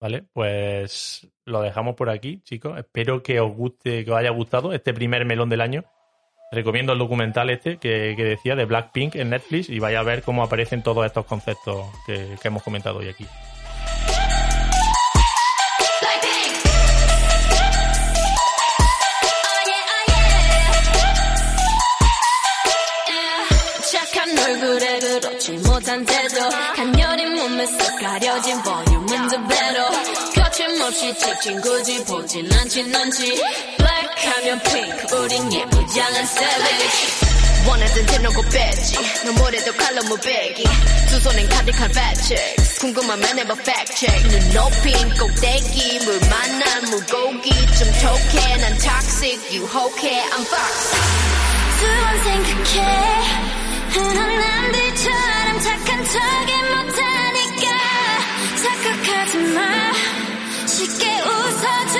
[0.01, 2.79] Vale, pues lo dejamos por aquí, chicos.
[2.79, 5.85] Espero que os guste, que os haya gustado este primer melón del año.
[6.53, 10.23] Recomiendo el documental este que, que decía de Blackpink en Netflix y vaya a ver
[10.23, 13.27] cómo aparecen todos estos conceptos que, que hemos comentado hoy aquí.
[28.14, 29.90] 가려진 볼륨은 두 배로
[30.36, 33.42] 거침없이 찍힌 굳이 보진 않진 않지
[33.78, 37.30] 블랙하면 핑크 우린 예쁘장한 savage
[37.68, 40.64] 원하던 대놓고 뺐지 너무래도 칼로 무배기
[41.10, 47.50] 두 손엔 가득한 fat checks 궁금하면 해봐 fact check 눈 높인 꼭대기 물 만난 물고기
[47.52, 51.40] 좀 톡해 난 toxic 유혹해 I'm foxy
[51.80, 53.50] 두번 생각해
[53.90, 56.63] 흔한 남들처럼 착한 척이 못하니까
[59.35, 59.93] 착각하지 마
[60.67, 61.94] 쉽게 웃어주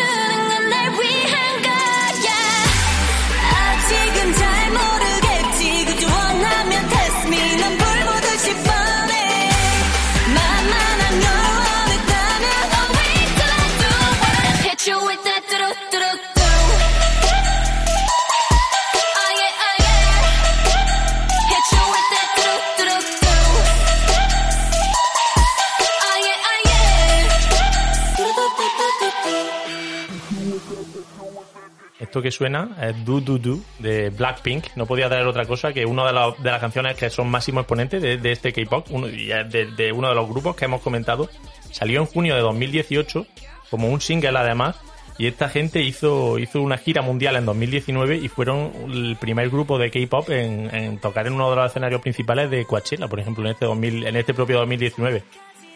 [32.15, 34.67] Esto que suena es Do Do Do de Blackpink.
[34.77, 38.01] No podía dar otra cosa que una de, la- las canciones que son máximo exponentes
[38.01, 41.29] de, este K-pop, de uno de los grupos que hemos comentado.
[41.73, 43.27] Salió en junio de 2018
[43.69, 44.77] como un single además.
[45.19, 49.77] Y esta gente hizo, hizo una gira mundial en 2019 y fueron el primer grupo
[49.77, 53.45] de K-pop en, en tocar en uno de los escenarios principales de Coachella, por ejemplo,
[53.45, 55.25] en este, 2000, en este propio 2019.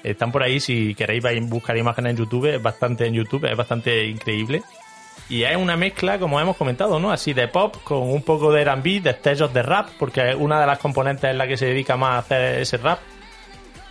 [0.05, 3.45] Están por ahí, si queréis vais a buscar imágenes en YouTube, es bastante en YouTube,
[3.51, 4.63] es bastante increíble.
[5.29, 7.11] Y es una mezcla, como hemos comentado, ¿no?
[7.13, 10.67] Así de pop, con un poco de R&B, de destellos de rap, porque una de
[10.67, 12.99] las componentes es la que se dedica más a hacer ese rap.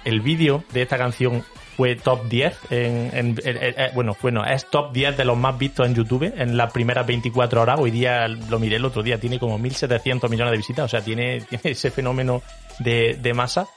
[0.03, 1.43] El vídeo de esta canción
[1.75, 5.93] fue top 10 en, en- bueno, bueno, es top 10 de los más vistos en
[5.93, 7.79] YouTube en las primeras 24 horas.
[7.79, 11.01] Hoy día lo miré el otro día, tiene como 1.700 millones de visitas, o sea,
[11.05, 12.41] tiene, ese fenómeno
[12.79, 13.67] de, de masa.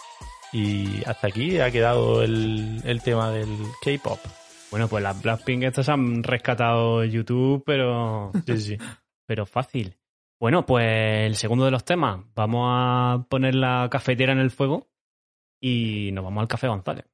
[0.53, 3.49] Y hasta aquí ha quedado el tema del
[3.85, 4.19] K-pop.
[4.71, 8.77] Bueno, pues las Blackpink estas han rescatado YouTube, pero, Sí, sí.
[9.27, 9.97] pero fácil.
[10.39, 12.21] Bueno, pues el segundo de los temas.
[12.35, 14.89] Vamos a poner la cafetera en el fuego
[15.61, 17.05] y nos vamos al Café González.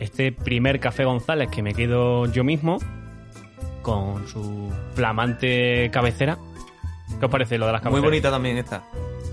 [0.00, 2.78] Este primer Café González que me quedo yo mismo,
[3.82, 6.38] con su flamante cabecera.
[7.18, 8.10] ¿Qué os parece lo de las Muy cabeceras?
[8.10, 8.82] bonita también esta.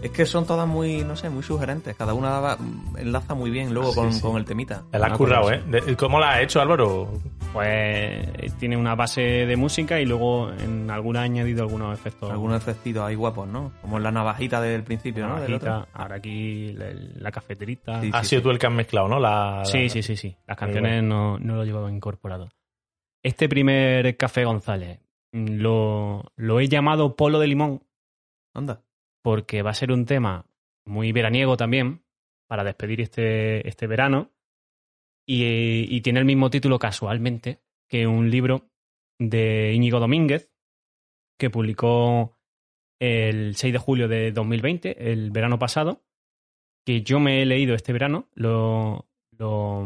[0.01, 1.95] Es que son todas muy, no sé, muy sugerentes.
[1.95, 2.57] Cada una daba-
[2.97, 4.83] enlaza muy bien luego con, con el temita.
[4.91, 5.61] Te la has currado, ¿eh?
[5.67, 7.11] De- ¿Cómo la has hecho, Álvaro?
[7.53, 12.31] Pues tiene una base de música y luego en alguna ha añadido algunos efectos.
[12.31, 13.73] Algunos efectitos ahí guapos, ¿no?
[13.81, 15.35] Como en la navajita del principio, ¿no?
[15.39, 15.89] Del Navajita, otro.
[15.93, 18.01] ahora aquí la, la cafeterita.
[18.01, 19.19] Sí, Has sido tú el que has mezclado, ¿no?
[19.19, 20.35] La, Sí, la- sí, sí, sí.
[20.47, 22.49] Las canciones no, no lo llevaba incorporado.
[23.23, 24.99] Este primer Café González
[25.31, 27.83] mm, lo, lo he llamado Polo de Limón
[28.55, 28.81] Anda.
[29.21, 30.45] Porque va a ser un tema
[30.85, 32.03] muy veraniego también
[32.47, 34.31] para despedir este, este verano
[35.25, 38.69] y, y tiene el mismo título casualmente que un libro
[39.19, 40.51] de Íñigo Domínguez
[41.37, 42.37] que publicó
[42.99, 46.03] el 6 de julio de 2020, el verano pasado,
[46.85, 49.83] que yo me he leído este verano, lo, lo,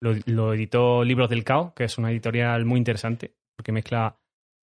[0.00, 4.20] lo, lo editó Libros del Caos, que es una editorial muy interesante, porque mezcla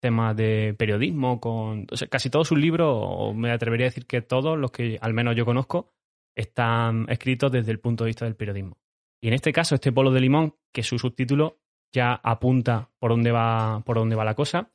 [0.01, 1.87] temas de periodismo con...
[1.91, 4.99] o sea, casi todos sus libros, o me atrevería a decir que todos los que
[5.01, 5.93] al menos yo conozco,
[6.37, 8.79] están escritos desde el punto de vista del periodismo.
[9.23, 11.59] Y en este caso, este Polo de Limón, que su subtítulo
[11.93, 14.71] ya apunta por dónde va, por dónde va la cosa,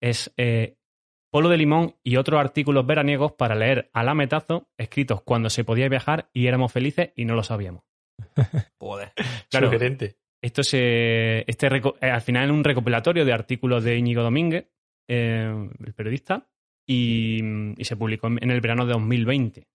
[0.00, 0.76] es eh,
[1.30, 5.64] Polo de Limón y otros artículos veraniegos para leer a la metazo, escritos cuando se
[5.64, 7.82] podía viajar y éramos felices y no lo sabíamos.
[8.78, 9.12] Joder.
[9.50, 9.66] Claro.
[9.66, 10.16] Sugerente.
[10.42, 14.66] Esto se, este reco- eh, al final es un recopilatorio de artículos de Íñigo Domínguez,
[15.08, 16.46] eh, el periodista,
[16.86, 17.40] y,
[17.80, 19.66] y se publicó en en el verano de 2020.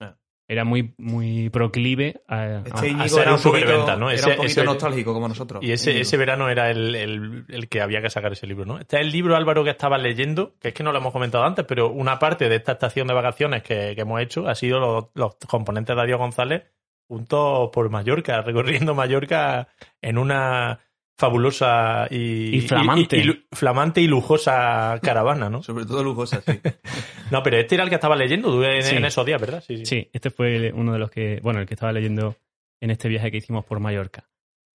[0.00, 0.16] Ah.
[0.48, 4.10] Era muy, muy proclive a, Este a ser era un superventa, ¿no?
[4.10, 5.62] era Ese- un poquito ese- nostálgico como nosotros.
[5.62, 8.78] Y ese, ese verano era el, el- el que había que sacar ese libro, ¿no?
[8.78, 11.44] Este es el libro, Álvaro, que estabas leyendo, que es que no lo hemos comentado
[11.44, 14.80] antes, pero una parte de esta estación de vacaciones que, que hemos hecho ha sido
[14.80, 16.64] los, los componentes de Adiós González
[17.10, 19.66] juntos por Mallorca, recorriendo Mallorca
[20.00, 20.78] en una
[21.18, 23.18] fabulosa y, Y flamante.
[23.18, 25.62] y- y lu- flamante y lujosa caravana, ¿no?
[25.62, 26.52] Sobre todo lujosa, sí.
[27.30, 28.96] No, pero este era el que estabas leyendo en, Sí.
[28.96, 29.62] en esos días, ¿verdad?
[29.66, 29.86] Sí, sí.
[29.86, 32.36] Sí, este fue uno de los que, bueno, el que estaba leyendo
[32.80, 34.28] en este viaje que hicimos por Mallorca.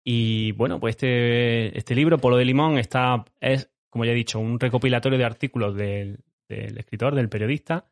[0.04, 4.38] Y bueno, pues este, este libro, Polo de Limón, está, es, como ya he dicho,
[4.40, 6.20] un recopilatorio de artículos del,
[6.50, 7.86] del escritor, del periodista.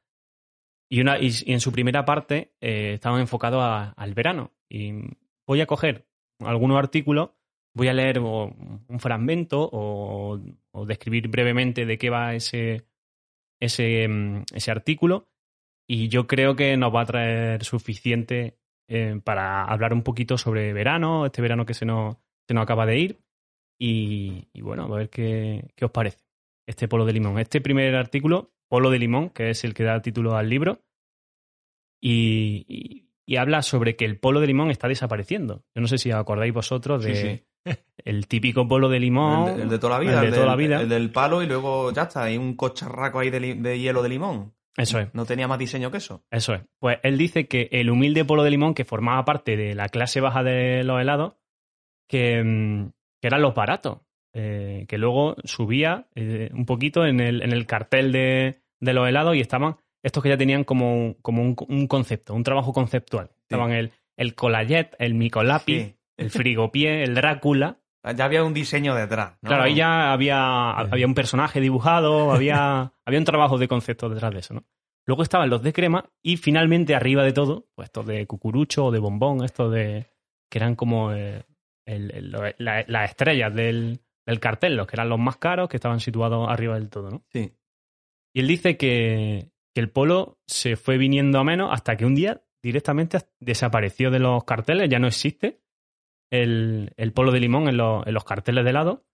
[0.92, 4.52] Y, una, y, en su primera parte eh, estaban enfocados a- al verano.
[4.70, 4.92] Y
[5.48, 6.08] voy a coger
[6.40, 7.32] algunos artículos
[7.74, 10.40] voy a leer un fragmento o,
[10.72, 12.86] o describir brevemente de qué va ese,
[13.60, 15.30] ese, mm, ese artículo
[15.88, 20.74] y yo creo que nos va a traer suficiente eh, para hablar un poquito sobre
[20.74, 22.18] verano, este verano que se nos,
[22.48, 23.22] se nos acaba de ir
[23.80, 26.20] y, y bueno, a ver qué, qué os parece
[26.68, 27.40] este polo de limón.
[27.40, 30.80] Este primer artículo, polo de limón, que es el que da título al libro,
[32.02, 35.64] y, y- y habla sobre que el polo de limón está desapareciendo.
[35.76, 37.22] Yo no sé si os acordáis vosotros de Sí,
[37.66, 37.76] sí.
[38.06, 39.50] el típico polo de limón.
[39.50, 40.14] El de, el de toda la vida.
[40.16, 40.82] el de el toda la del- vida.
[40.82, 42.24] El del palo y luego ya está.
[42.24, 44.54] Hay un cocharraco ahí de, de hielo de limón.
[44.76, 45.14] Eso es.
[45.14, 46.24] No tenía más diseño que eso.
[46.32, 46.62] Eso es.
[46.80, 50.20] Pues él dice que el humilde polo de limón que formaba parte de la clase
[50.22, 51.36] baja de los helados,
[52.10, 52.90] que, mm,
[53.22, 54.00] que eran los baratos,
[54.34, 59.08] eh, que luego subía eh, un poquito en el, en el cartel de, de los
[59.08, 63.30] helados y estaban estos que ya tenían como, como un, un concepto, un trabajo conceptual.
[63.44, 65.96] Estaban el, el Colayet, el Micolapi, Sí.
[66.18, 67.78] el Frigopié, el Drácula.
[68.18, 69.38] Ya había un diseño detrás.
[69.44, 69.48] ¿no?
[69.50, 74.34] Claro, ahí ya había, había un personaje dibujado, había, había un trabajo de concepto detrás
[74.34, 74.64] de eso, ¿no?
[75.06, 78.92] Luego estaban los de crema y finalmente arriba de todo, pues estos de cucurucho o
[78.92, 80.08] de bombón, estos de.
[80.50, 81.44] que eran como eh,
[81.86, 85.78] el- el- la- las estrellas del, del cartel, los que eran los más caros, que
[85.78, 87.22] estaban situados arriba del todo, ¿no?
[87.32, 87.52] Sí.
[88.34, 92.16] Y él dice que, que el polo se fue viniendo a menos hasta que un
[92.16, 95.62] día directamente desapareció de los carteles, ya no existe
[96.32, 99.06] el, el polo de limón en los, en los carteles de helado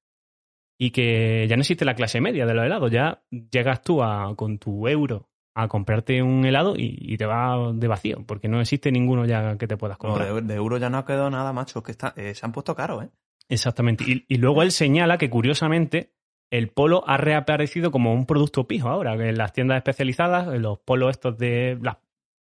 [0.80, 4.36] y que ya no existe la clase media de los helados, ya llegas tú a,
[4.36, 8.61] con tu euro a comprarte un helado y, y te va de vacío, porque no
[8.61, 10.34] existe ninguno ya que te puedas No, comprar.
[10.36, 11.82] de, de euro ya no ha quedado nada, macho.
[11.82, 13.09] Que está, eh, se han puesto caros, ¿eh?
[13.49, 14.03] Exactamente.
[14.05, 16.13] Y, y luego él señala que curiosamente
[16.52, 20.62] el polo ha reaparecido como un producto pijo ahora, que en las tiendas especializadas, en
[20.62, 21.98] los polos estos de las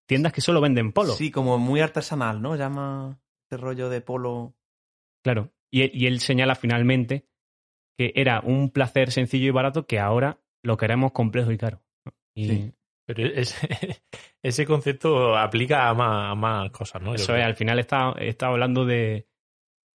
[0.06, 1.12] tiendas que solo venden polo.
[1.12, 2.54] Sí, como muy artesanal, ¿no?
[2.56, 4.54] Llama este rollo de polo.
[5.24, 5.50] Claro.
[5.70, 7.26] Y, él- y él señala finalmente
[7.98, 11.82] que era un placer sencillo y barato que ahora lo queremos complejo y caro.
[12.34, 12.72] Y Sí.
[13.06, 13.68] Pero ese,
[14.42, 17.14] ese concepto aplica a más, a más cosas, ¿no?
[17.14, 19.26] Eso es, al final está, está hablando de,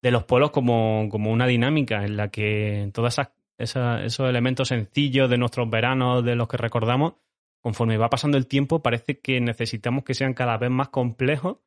[0.01, 4.67] de los polos como, como una dinámica en la que todas esas, esa- esos elementos
[4.69, 7.13] sencillos de nuestros veranos, de los que recordamos,
[7.61, 11.57] conforme va pasando el tiempo, parece que necesitamos que sean cada vez más complejos.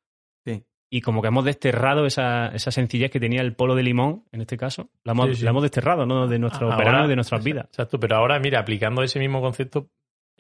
[0.45, 0.65] Sí.
[0.91, 4.41] Y como que hemos desterrado esa, esa sencillez que tenía el polo de limón, en
[4.41, 5.45] este caso, la hemos, Sí, sí.
[5.45, 6.27] la hemos desterrado ¿no?
[6.27, 7.67] de nuestros Ahora- veranos y de nuestras vidas.
[7.67, 9.89] Exacto, pero ahora, mira, aplicando ese mismo concepto,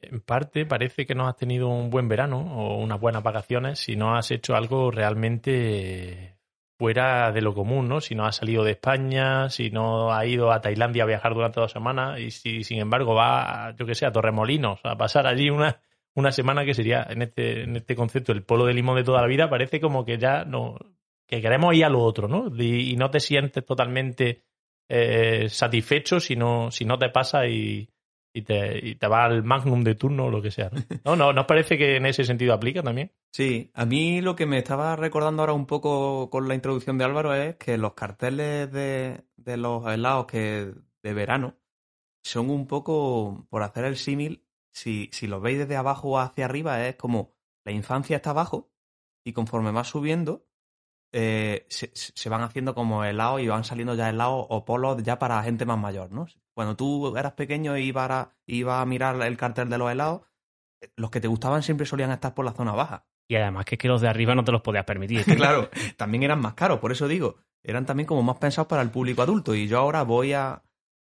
[0.02, 3.96] en parte parece que no has tenido un buen verano o unas buenas vacaciones si
[3.96, 6.33] no has hecho algo realmente
[6.76, 8.00] fuera de lo común, ¿no?
[8.00, 11.60] Si no has salido de España, si no has ido a Tailandia a viajar durante
[11.60, 15.50] dos semanas y si, sin embargo, va, yo que sé, a Torremolinos a pasar allí
[15.50, 15.80] una,
[16.14, 19.20] una semana que sería, en este, en este concepto, el polo de limón de toda
[19.20, 20.76] la vida, parece como que ya no,
[21.26, 22.50] que queremos ir a lo otro, ¿no?
[22.56, 24.44] Y, y no te sientes totalmente
[24.88, 27.88] eh, satisfecho si no, si no te pasa y,
[28.36, 30.68] y, te, y te va al magnum de turno o lo que sea.
[30.70, 30.82] ¿no?
[31.04, 33.12] ¿No, no, ¿no os parece que en ese sentido aplica también?
[33.32, 37.04] Sí, a mí lo que me estaba recordando ahora un poco con la introducción de
[37.04, 41.56] Álvaro es que los carteles de, de los helados que de verano
[42.24, 46.86] son un poco, por hacer el símil, si, si los veis desde abajo hacia arriba,
[46.88, 48.72] es como la infancia está abajo
[49.24, 50.48] y conforme va subiendo,
[51.12, 55.20] eh, se, se van haciendo como helados y van saliendo ya helados o polos ya
[55.20, 56.26] para gente más mayor, ¿no?
[56.54, 60.22] Cuando tú eras pequeño y ibas a, ibas a mirar el cartel de los helados,
[60.80, 63.06] eh, los que te gustaban siempre solían estar por la zona baja.
[63.28, 65.24] Y además que es que los de arriba no te los podías permitir.
[65.36, 68.90] Claro, también eran más caros, por eso digo, eran también como más pensados para el
[68.90, 69.54] público adulto.
[69.54, 70.62] Y yo ahora voy a,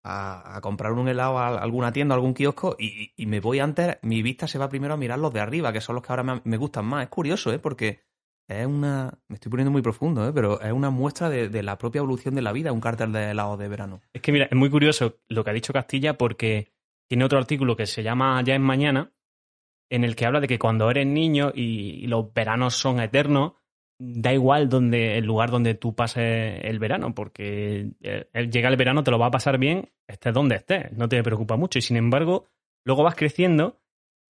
[0.04, 3.60] a, a comprar un helado a alguna tienda, a algún kiosco, y, y me voy
[3.60, 6.12] antes, mi vista se va primero a mirar los de arriba, que son los que
[6.12, 7.02] ahora me, me gustan más.
[7.04, 7.58] Es curioso, ¿eh?
[7.58, 8.02] Porque
[8.48, 9.18] es una.
[9.28, 10.32] Me estoy poniendo muy profundo, ¿eh?
[10.32, 13.30] Pero es una muestra de, de la propia evolución de la vida, un cartel de
[13.30, 14.00] helado de verano.
[14.12, 16.72] Es que mira, es muy curioso lo que ha dicho Castilla porque
[17.08, 19.12] tiene otro artículo que se llama Ya es mañana,
[19.90, 23.52] en el que habla de que cuando eres niño y, y los veranos son eternos,
[24.02, 29.04] da igual donde, el lugar donde tú pases el verano, porque eh, llega el verano,
[29.04, 31.78] te lo va a pasar bien, estés donde estés, no te preocupa mucho.
[31.78, 32.48] Y sin embargo,
[32.84, 33.80] luego vas creciendo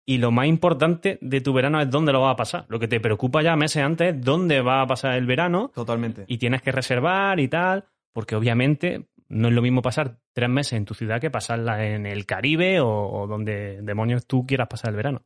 [0.05, 2.65] y lo más importante de tu verano es dónde lo vas a pasar.
[2.67, 6.25] Lo que te preocupa ya meses antes es dónde va a pasar el verano Totalmente.
[6.27, 10.73] y tienes que reservar y tal, porque obviamente no es lo mismo pasar tres meses
[10.73, 14.91] en tu ciudad que pasarla en el Caribe o, o donde demonios tú quieras pasar
[14.91, 15.23] el verano.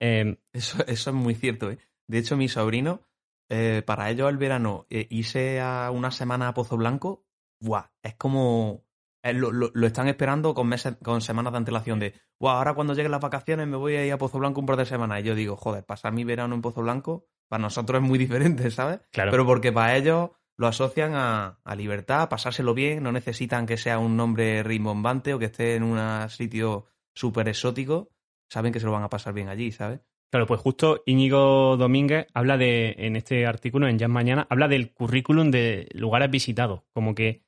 [0.00, 1.78] Eh, Eso, eso es muy cierto, ¿eh?
[2.08, 3.02] De hecho, mi sobrino,
[3.48, 7.24] eh, para ellos el verano, eh, irse a una semana a Pozo Blanco,
[7.60, 7.90] ¡buah!
[8.02, 8.82] Es como...
[9.22, 12.58] eh, lo, lo- lo están esperando con meses, con semanas de antelación de, ¡buah!
[12.58, 14.86] Ahora cuando lleguen las vacaciones me voy a ir a Pozo Blanco un par de
[14.86, 15.20] semanas.
[15.20, 18.70] Y yo digo, joder, pasar mi verano en Pozo Blanco, para nosotros es muy diferente,
[18.70, 19.00] ¿sabes?
[19.10, 23.66] claro, Pero porque para ellos lo asocian a, a libertad, a pasárselo bien, no necesitan
[23.66, 28.10] que sea un nombre rimbombante o que esté en un sitio súper exótico,
[28.48, 30.00] saben que se lo van a pasar bien allí, ¿sabes?
[30.30, 34.92] Claro, pues justo Íñigo Domínguez habla de, en este artículo, en Jazz Mañana, habla del
[34.94, 36.82] currículum de lugares visitados.
[36.94, 37.41] Como que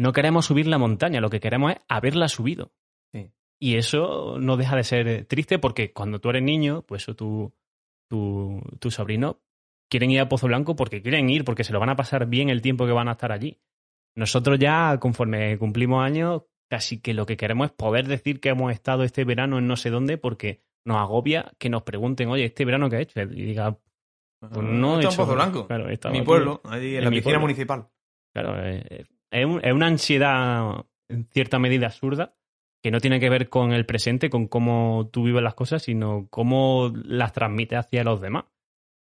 [0.00, 2.72] no queremos subir la montaña, lo que queremos es haberla subido.
[3.12, 3.30] Sí.
[3.60, 7.52] Y eso no deja de ser triste porque cuando tú eres niño, pues o tu,
[8.08, 9.40] tu, tu sobrino
[9.90, 12.48] quieren ir a Pozo Blanco porque quieren ir, porque se lo van a pasar bien
[12.48, 13.60] el tiempo que van a estar allí.
[14.16, 18.72] Nosotros ya, conforme cumplimos años, casi que lo que queremos es poder decir que hemos
[18.72, 22.64] estado este verano en no sé dónde porque nos agobia que nos pregunten, oye, ¿este
[22.64, 23.20] verano qué ha hecho?
[23.20, 23.78] Y diga,
[24.40, 27.04] pues no he en hecho- Pozo Blanco, Claro, he estado mi pueblo, allí en, en
[27.04, 27.88] la piscina municipal.
[28.32, 32.34] Claro, eh, es, un- es una ansiedad en cierta medida absurda
[32.82, 36.26] que no tiene que ver con el presente, con cómo tú vives las cosas, sino
[36.30, 38.44] cómo las transmites hacia los demás.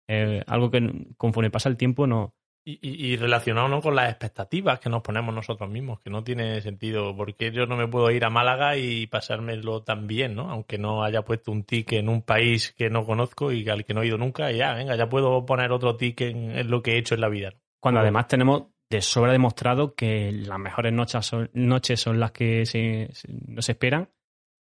[0.09, 2.33] Eh, algo que conforme pasa el tiempo no...
[2.65, 3.81] Y, y- y relacionado ¿no?
[3.81, 7.15] con las expectativas que nos ponemos nosotros mismos, que no tiene sentido.
[7.15, 10.51] porque yo no me puedo ir a Málaga y pasármelo tan bien, ¿no?
[10.51, 13.93] Aunque no haya puesto un ticket en un país que no conozco y al que
[13.93, 16.83] no he ido nunca, y ya, venga, ya puedo poner otro ticket en, en lo
[16.83, 17.51] que he hecho en la vida.
[17.51, 17.59] ¿no?
[17.79, 22.65] Cuando además tenemos de sobra demostrado que las mejores noches son, noches son las que
[22.65, 24.09] se, se- no se esperan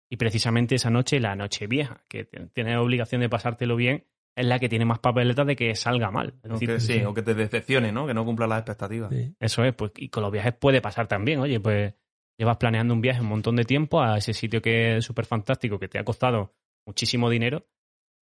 [0.09, 4.05] y precisamente esa noche, la noche vieja, que tienes obligación de pasártelo bien,
[4.35, 6.35] es la que tiene más papeletas de que salga mal.
[6.43, 8.05] Es O decir, que, sí, o que te decepcione, ¿no?
[8.05, 9.11] Que no cumpla las expectativas.
[9.39, 11.39] Eso es, pues, y con los viajes puede pasar también.
[11.39, 11.93] Oye, pues
[12.37, 15.79] llevas planeando un viaje un montón de tiempo a ese sitio que es súper fantástico,
[15.79, 16.53] que te ha costado
[16.85, 17.65] muchísimo dinero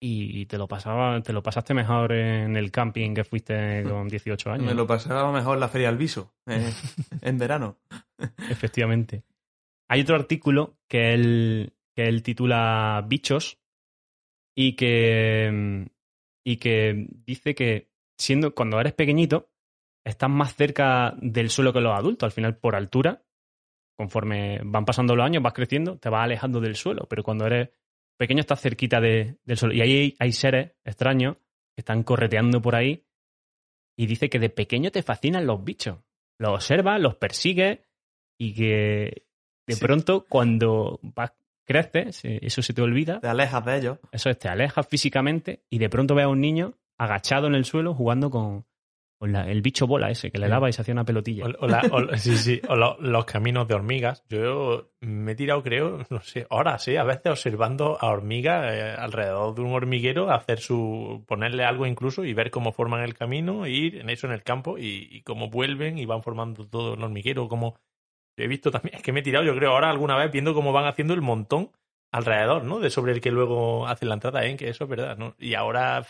[0.06, 4.52] y te lo pasaba, te lo pasaste mejor en el camping que fuiste con 18
[4.52, 4.66] años.
[4.66, 6.74] Me lo pasaba mejor en la Feria del Viso, eh,
[7.22, 7.78] en verano.
[8.50, 9.24] Efectivamente.
[9.88, 13.60] Hay otro artículo que él, que él titula Bichos
[14.54, 15.88] y que,
[16.44, 19.52] y que dice que siendo cuando eres pequeñito
[20.04, 22.28] estás más cerca del suelo que los adultos.
[22.28, 23.24] Al final, por altura,
[23.96, 27.06] conforme van pasando los años, vas creciendo, te vas alejando del suelo.
[27.08, 27.70] Pero cuando eres
[28.18, 29.74] pequeño estás cerquita de- del suelo.
[29.74, 31.38] Y ahí hay, seres extraños
[31.76, 33.04] que están correteando por ahí
[33.98, 36.00] y dice que de pequeño te fascinan los bichos.
[36.40, 37.80] Los observas, los persigues
[38.38, 39.26] y que
[39.68, 39.82] de Sí.
[39.82, 41.32] pronto cuando vas,
[41.66, 44.00] creces, eso se te olvida, Te alejas de ellos.
[44.12, 47.64] eso es, te alejas físicamente y de pronto ves a un niño agachado en el
[47.66, 48.66] suelo jugando con,
[49.24, 51.46] con la- el bicho bola ese que le daba y se hacía una pelotilla.
[51.46, 54.22] O, o la- o- sí, sí, o lo- los caminos de hormigas.
[54.28, 58.94] Yo me he tirado, creo, no sé, horas, sí, a veces observando a hormigas eh,
[58.98, 63.66] alrededor de un hormiguero, hacer su, ponerle algo incluso y ver cómo forman el camino,
[63.66, 67.02] ir en eso en el campo y, y cómo vuelven y van formando todo el
[67.04, 67.78] hormiguero, como
[68.38, 70.74] he visto también, es que me he tirado, yo creo, ahora alguna vez viendo cómo
[70.74, 71.72] van haciendo el montón
[72.12, 72.80] alrededor, ¿no?
[72.80, 74.56] De sobre el que luego hacen la entrada, ¿eh?
[74.58, 75.34] Que eso es verdad, ¿no?
[75.40, 76.06] Y ahora,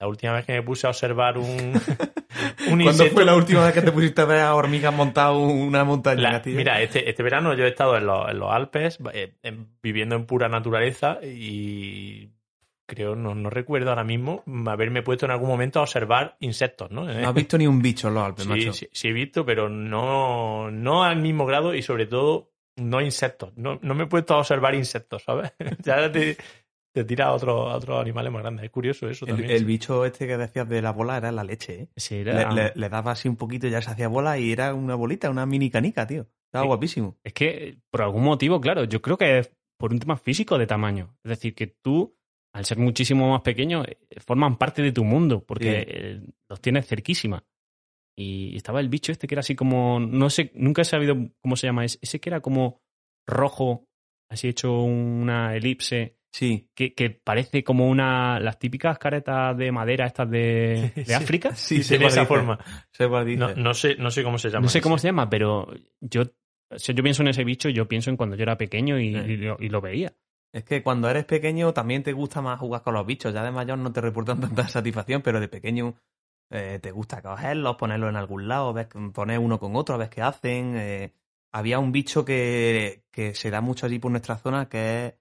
[0.00, 1.46] la última vez que me puse a observar un,
[2.72, 5.84] un ¿Cuándo fue la última vez que te pusiste a ver a hormigas montado una
[5.84, 6.22] montaña?
[6.22, 6.56] la- Castillo?
[6.56, 10.16] mira, este, este verano yo he estado en los, en los Alpes, eh, en- viviendo
[10.16, 12.30] en pura naturaleza y
[12.86, 17.04] creo, no, no recuerdo ahora mismo haberme puesto en algún momento a observar insectos, ¿no?
[17.04, 18.72] No has visto ni un bicho en los Alpes, sí, macho.
[18.72, 23.52] sí, sí he visto, pero no, no al mismo grado y sobre todo no insectos.
[23.56, 25.52] No, no me he puesto a observar insectos, ¿sabes?
[25.84, 26.36] ya te,
[26.92, 28.64] te tira a otros a otros animales más grandes.
[28.64, 29.50] Es curioso eso El, también.
[29.52, 31.88] el bicho este que decías de la bola era la leche, ¿eh?
[32.10, 34.74] Le, era- le- le daba así un poquito y ya se hacía bola y era
[34.74, 36.26] una bolita, una mini canica, tío.
[36.46, 36.68] Estaba Sí.
[36.68, 37.16] guapísimo.
[37.22, 40.66] Es que por algún motivo, claro, yo creo que es por un tema físico de
[40.66, 41.16] tamaño.
[41.24, 42.16] Es decir, que tú,
[42.52, 46.32] al ser muchísimo más pequeño, eh, forman parte de tu mundo, porque Sí.
[46.48, 47.44] los tienes cerquísima.
[48.18, 51.56] Y estaba el bicho este que era así como, no sé, nunca he sabido cómo
[51.56, 52.82] se llama, ese que era como
[53.26, 53.86] rojo,
[54.28, 56.68] así hecho una elipse, Sí.
[56.74, 61.12] que, que parece como una, las típicas caretas de madera estas de, de Sí.
[61.12, 61.54] África.
[61.54, 62.58] Sí, tiene cuál esa forma.
[63.24, 63.38] Dices.
[63.38, 64.62] No, no sé, no sé cómo se llama.
[64.62, 65.66] No sé cómo se llama, pero
[66.00, 66.22] yo,
[66.76, 69.18] si yo pienso en ese bicho, yo pienso en cuando yo era pequeño y, Sí.
[69.32, 70.12] y lo, y lo veía.
[70.52, 73.32] Es que cuando eres pequeño también te gusta más jugar con los bichos.
[73.34, 75.94] Ya de mayor no te reportan tanta satisfacción, pero de pequeño
[76.50, 80.22] eh, te gusta cogerlos, ponerlos en algún lado, ves, poner uno con otro, ves qué
[80.22, 80.74] hacen.
[80.76, 81.12] eh.
[81.52, 85.14] Había un bicho que, que se da mucho allí por nuestra zona que es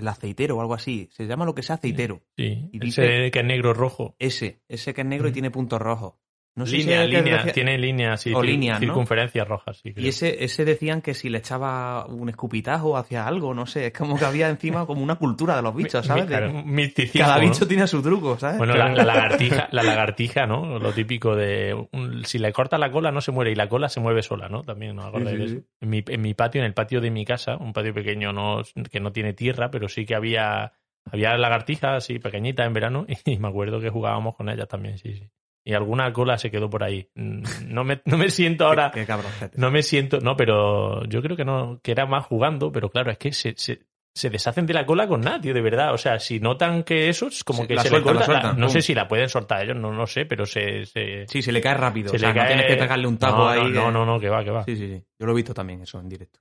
[0.00, 1.08] el aceitero o algo así.
[1.12, 2.22] Se llama lo que sea aceitero.
[2.36, 4.16] Sí, Y ese dice- que es negro rojo.
[4.18, 6.14] Ese, ese que es negro y tiene puntos rojos.
[6.56, 8.86] No sé si línea, que línea, decía- tiene líneas y O cir- líneas, ¿no?
[8.86, 9.78] circunferencias rojas.
[9.82, 9.94] Sí.
[9.96, 13.92] Y ese, ese decían que si le echaba un escupitajo hacia algo, no sé, es
[13.92, 16.26] como que había encima como una cultura de los bichos, ¿sabes?
[16.64, 17.48] Misticismo, cada ¿no?
[17.48, 18.58] bicho tiene su truco, ¿sabes?
[18.58, 20.78] Bueno, la, la lagartija, la lagartija, ¿no?
[20.80, 23.88] Lo típico de un- si le cortas la cola no se muere y la cola
[23.88, 24.62] se mueve sola, ¿no?
[24.64, 25.54] También acordáis sí, sí.
[25.56, 25.64] eso.
[25.80, 28.62] En mi, en mi patio, en el patio de mi casa, un patio pequeño no,
[28.90, 30.72] que no tiene tierra, pero sí que había
[31.10, 35.14] había lagartijas así pequeñitas en verano y me acuerdo que jugábamos con ellas también, sí,
[35.14, 35.24] sí.
[35.64, 37.08] Y alguna cola se quedó por ahí.
[37.14, 38.90] Mm, No me, no me siento ahora.
[38.92, 39.14] Qué, qué.
[39.56, 40.18] No me siento.
[40.20, 43.54] No, pero yo creo que no, que era más jugando, pero claro, es que se,
[43.56, 43.82] se,
[44.14, 45.92] se deshacen de la cola con nada, tío, de verdad.
[45.92, 48.26] O sea, si notan que eso es como Sí, que la se sueltan, le la
[48.26, 48.52] corta.
[48.54, 50.86] no sé si la pueden soltar ellos, no, no sé, pero se.
[50.86, 52.10] se Sí, se le cae rápido.
[52.10, 53.70] se o sea, le no tienes que pegarle un tapo no, ahí.
[53.72, 54.64] No, no, no, no, que va, que va.
[54.64, 55.04] Sí, sí, sí.
[55.18, 56.40] Yo lo he visto también eso en directo.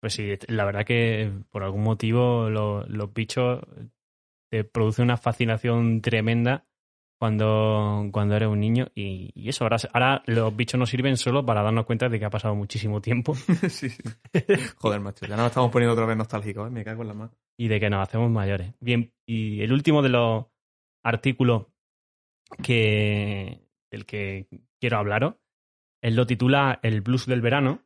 [0.00, 3.60] Pues sí, la verdad que por algún motivo lo- los bichos
[4.50, 6.66] te producen una fascinación tremenda
[7.20, 11.44] cuando, cuando eres un niño y, y eso, ahora, ahora los bichos nos sirven solo
[11.44, 13.34] para darnos cuenta de que ha pasado muchísimo tiempo
[13.68, 14.02] sí, sí.
[14.78, 15.26] Joder, macho.
[15.26, 16.70] Ya nos estamos poniendo otra vez nostálgicos, ¿eh?
[16.70, 17.32] Me cago en la mano.
[17.58, 18.72] y de que nos hacemos mayores.
[18.80, 20.46] Bien, y el último de los
[21.04, 21.66] artículos
[22.62, 24.48] que del que
[24.80, 25.34] quiero hablaros,
[26.00, 27.82] él lo titula El blues del verano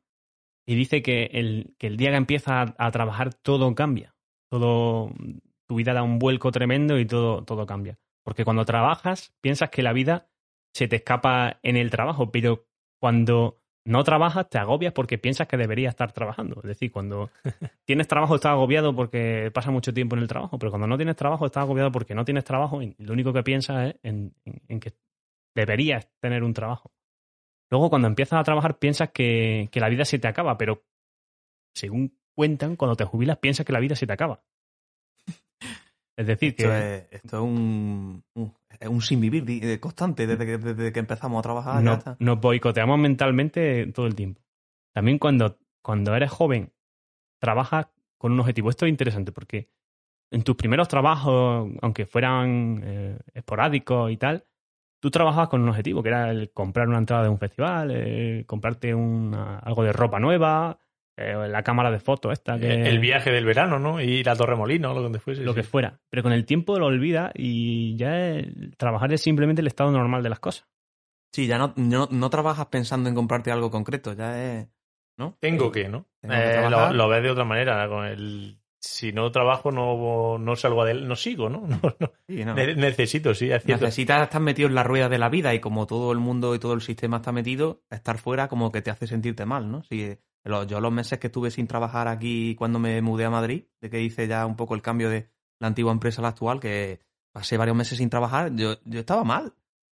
[0.64, 4.14] y dice que el, que el día que empiezas a, a trabajar todo cambia.
[4.49, 5.11] Todo,
[5.66, 7.99] tu vida da un vuelco tremendo y todo, todo cambia.
[8.25, 10.29] Porque cuando trabajas piensas que la vida
[10.75, 12.66] se te escapa en el trabajo, pero
[13.01, 16.57] cuando no trabajas te agobias porque piensas que deberías estar trabajando.
[16.57, 17.31] Es decir, cuando
[17.87, 21.16] tienes trabajo estás agobiado porque pasa mucho tiempo en el trabajo, pero cuando no tienes
[21.16, 24.62] trabajo estás agobiado porque no tienes trabajo y lo único que piensas es en, en-
[24.68, 24.95] en que
[25.55, 26.93] deberías tener un trabajo.
[27.70, 30.85] Luego cuando empiezas a trabajar piensas que, que la vida se te acaba, pero
[31.75, 34.43] según cuentan, cuando te jubilas piensas que la vida se te acaba.
[36.17, 40.27] Es decir, que Esto es, esto es un, un, es un sin vivir eh, constante
[40.27, 41.75] desde que, desde que empezamos a trabajar.
[41.77, 42.17] ya no- está.
[42.21, 44.41] nos boicoteamos mentalmente todo el tiempo.
[44.93, 46.73] También cuando, cuando eres joven,
[47.41, 47.89] trabajas
[48.19, 48.71] con un objetivo.
[48.71, 49.69] Esto es interesante porque
[50.31, 54.45] en tus primeros trabajos, aunque fueran eh, esporádicos y tal,
[55.01, 58.45] tú trabajabas con un objetivo, que era el comprar una entrada de un festival, eh,
[58.47, 60.79] comprarte una- algo de ropa nueva,
[61.17, 62.59] eh, la cámara de fotos esta.
[62.59, 64.01] Que, El viaje del verano, ¿no?
[64.01, 65.43] Y la Torremolino, lo donde fuese.
[65.43, 65.57] lo sí.
[65.57, 66.01] que fuera.
[66.11, 70.23] Pero con el tiempo lo olvidas y ya el- trabajar es simplemente el estado normal
[70.23, 70.67] de las cosas.
[71.33, 74.69] Sí, ya no, no, no trabajas pensando en comprarte algo concreto, ya es.
[75.17, 75.37] ¿No?
[75.41, 76.07] Tengo que, ¿no?
[76.21, 76.95] Tengo que Eh, lo, trabajar.
[76.95, 77.89] lo ves de otra manera.
[77.89, 81.66] Con el, si no trabajo, no, no salgo adelante, no sigo, ¿no?
[81.68, 82.12] No, no.
[82.28, 82.55] Sí, no.
[82.55, 83.64] Ne- Necesito, sí, es.
[83.66, 86.59] Necesitas estar metido en la rueda de la vida y como todo el mundo y
[86.59, 89.82] todo el sistema está metido, estar fuera como que te hace sentirte mal, ¿no?
[89.85, 90.18] Si,
[90.68, 94.03] yo los meses que estuve sin trabajar aquí cuando me mudé a Madrid, de que
[94.03, 95.28] hice ya un poco el cambio de
[95.61, 97.01] la antigua empresa a la actual, que
[97.32, 99.55] pasé varios meses sin trabajar, yo, yo estaba mal.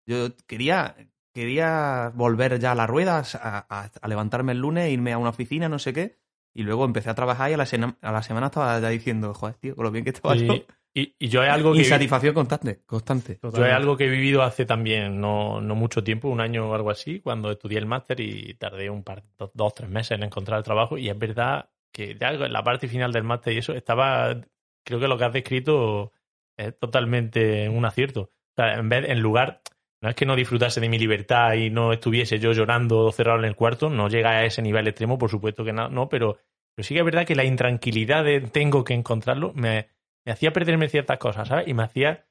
[0.07, 0.95] Yo quería,
[1.33, 5.29] quería volver ya a la rueda, a, a- a levantarme el lunes, irme a una
[5.31, 6.19] oficina, no sé qué,
[6.55, 9.33] y luego empecé a trabajar y a la, sena- a la semana estaba ya diciendo,
[9.35, 10.53] joder, tío, con lo bien que estaba yo.
[10.53, 10.65] Y,
[11.01, 11.79] y- y yo es algo que...
[11.79, 13.37] Insatisfacción constante, constante.
[13.43, 16.73] Yo es algo que he vivido hace también no, no mucho tiempo, un año o
[16.73, 20.23] algo así, cuando estudié el máster y tardé un par, dos, dos, tres meses en
[20.23, 20.97] encontrar el trabajo.
[20.97, 24.39] Y es verdad que ya en la parte final del máster y eso estaba,
[24.85, 26.13] creo que lo que has descrito
[26.57, 28.21] es totalmente un acierto.
[28.21, 29.61] O sea, en vez, en lugar,
[30.01, 33.45] no es que no disfrutase de mi libertad y no estuviese yo llorando cerrado en
[33.45, 36.37] el cuarto, no llega a ese nivel extremo, por supuesto que no, no pero,
[36.77, 39.87] sí que es verdad que la intranquilidad de tengo que encontrarlo me,
[40.25, 41.67] me hacía perderme ciertas cosas, ¿sabes?
[41.67, 42.25] Y me hacía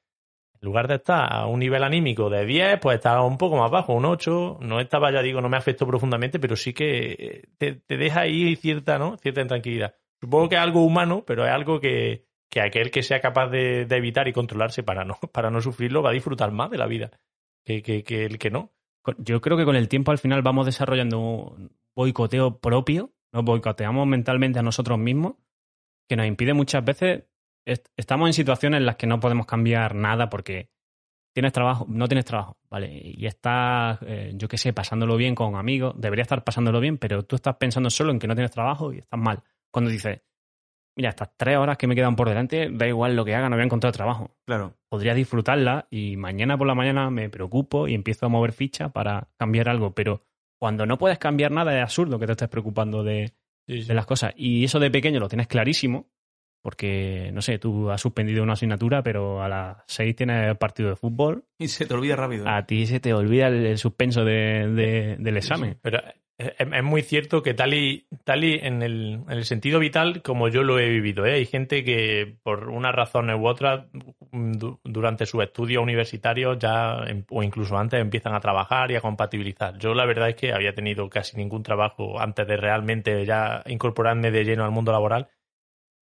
[0.61, 3.69] en lugar de estar a un nivel anímico de 10, pues estaba un poco más
[3.69, 4.59] bajo, un 8.
[4.61, 8.55] No estaba, ya digo, no me afectó profundamente, pero sí que te, te deja ahí
[8.55, 9.17] cierta, ¿no?
[9.17, 9.95] Cierta intranquilidad.
[10.21, 13.85] Supongo que es algo humano, pero es algo que, que aquel que sea capaz de,
[13.85, 16.87] de evitar y controlarse para no, para no sufrirlo va a disfrutar más de la
[16.87, 17.11] vida
[17.65, 18.71] que, que, que el que no.
[19.17, 24.07] Yo creo que con el tiempo al final vamos desarrollando un boicoteo propio, nos boicoteamos
[24.07, 25.35] mentalmente a nosotros mismos,
[26.07, 27.23] que nos impide muchas veces,
[27.65, 30.69] est- estamos en situaciones en las que no podemos cambiar nada porque
[31.33, 32.89] tienes trabajo, no tienes trabajo, ¿vale?
[33.03, 37.23] Y estás, eh, yo qué sé, pasándolo bien con amigos, debería estar pasándolo bien, pero
[37.23, 39.43] tú estás pensando solo en que no tienes trabajo y estás mal.
[39.71, 40.21] Cuando dices,
[40.95, 43.55] mira, estas tres horas que me quedan por delante, da igual lo que haga, no
[43.55, 44.73] voy a encontrar trabajo Claro.
[44.89, 49.27] podría disfrutarla y mañana por la mañana me preocupo y empiezo a mover ficha para
[49.37, 50.21] cambiar algo, pero
[50.59, 53.33] cuando no puedes cambiar nada es absurdo que te estés preocupando de,
[53.67, 54.33] de las cosas.
[54.37, 56.07] Y eso de pequeño lo tienes clarísimo,
[56.63, 60.95] porque, no sé, tú has suspendido una asignatura, pero a las seis tienes partido de
[60.95, 62.47] fútbol, Y se te olvida rápido.
[62.47, 65.77] a ti se te olvida el, el suspenso de- de- del examen.
[65.81, 65.99] Pero
[66.37, 70.21] es, es muy cierto que tal y, tal y en, el, en el sentido vital
[70.21, 71.25] como yo lo he vivido.
[71.25, 71.33] ¿eh?
[71.33, 73.85] Hay gente que por unas razones u otras
[74.31, 79.01] du- durante sus estudios universitarios ya em- o incluso antes empiezan a trabajar y a
[79.01, 79.77] compatibilizar.
[79.77, 84.31] Yo la verdad es que había tenido casi ningún trabajo antes de realmente ya incorporarme
[84.31, 85.29] de lleno al mundo laboral.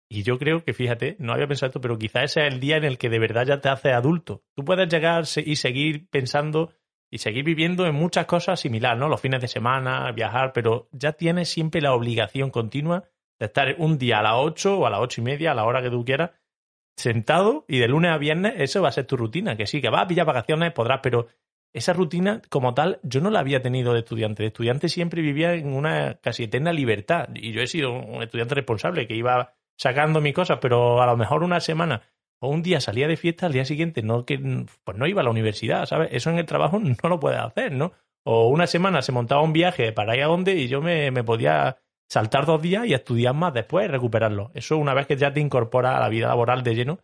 [0.10, 2.78] Y yo creo que, fíjate, no había pensado esto, pero quizás ese es el día
[2.78, 4.44] en el que de verdad ya te haces adulto.
[4.56, 6.72] Tú puedes llegar y seguir pensando
[7.14, 9.08] y seguir viviendo en muchas cosas similares, ¿no?
[9.08, 13.04] Los fines de semana, viajar, pero ya tienes siempre la obligación continua
[13.38, 15.66] de estar un día a las 8 o a las ocho y media, a la
[15.66, 16.32] hora que tú quieras,
[16.98, 19.56] sentado y de lunes a viernes eso va a ser tu rutina.
[19.56, 21.28] Que sí, que vas a pillar vacaciones, podrás, pero
[21.72, 24.42] esa rutina como tal yo no la había tenido de estudiante.
[24.42, 28.56] De estudiante siempre vivía en una casi eterna libertad y yo he sido un estudiante
[28.56, 32.02] responsable que iba sacando mis cosas, pero a lo mejor una semana
[32.44, 34.38] o un día salía de fiesta, al día siguiente no que
[34.84, 36.10] pues no iba a la universidad, ¿sabes?
[36.12, 37.94] Eso en el trabajo no lo puedes hacer, ¿no?
[38.26, 41.24] O una semana se montaba un viaje para ir a donde y yo me, me
[41.24, 41.78] podía
[42.10, 44.52] saltar dos días y estudiar más después y recuperarlo.
[44.54, 47.00] Eso una vez que ya te incorporas a la vida laboral de lleno,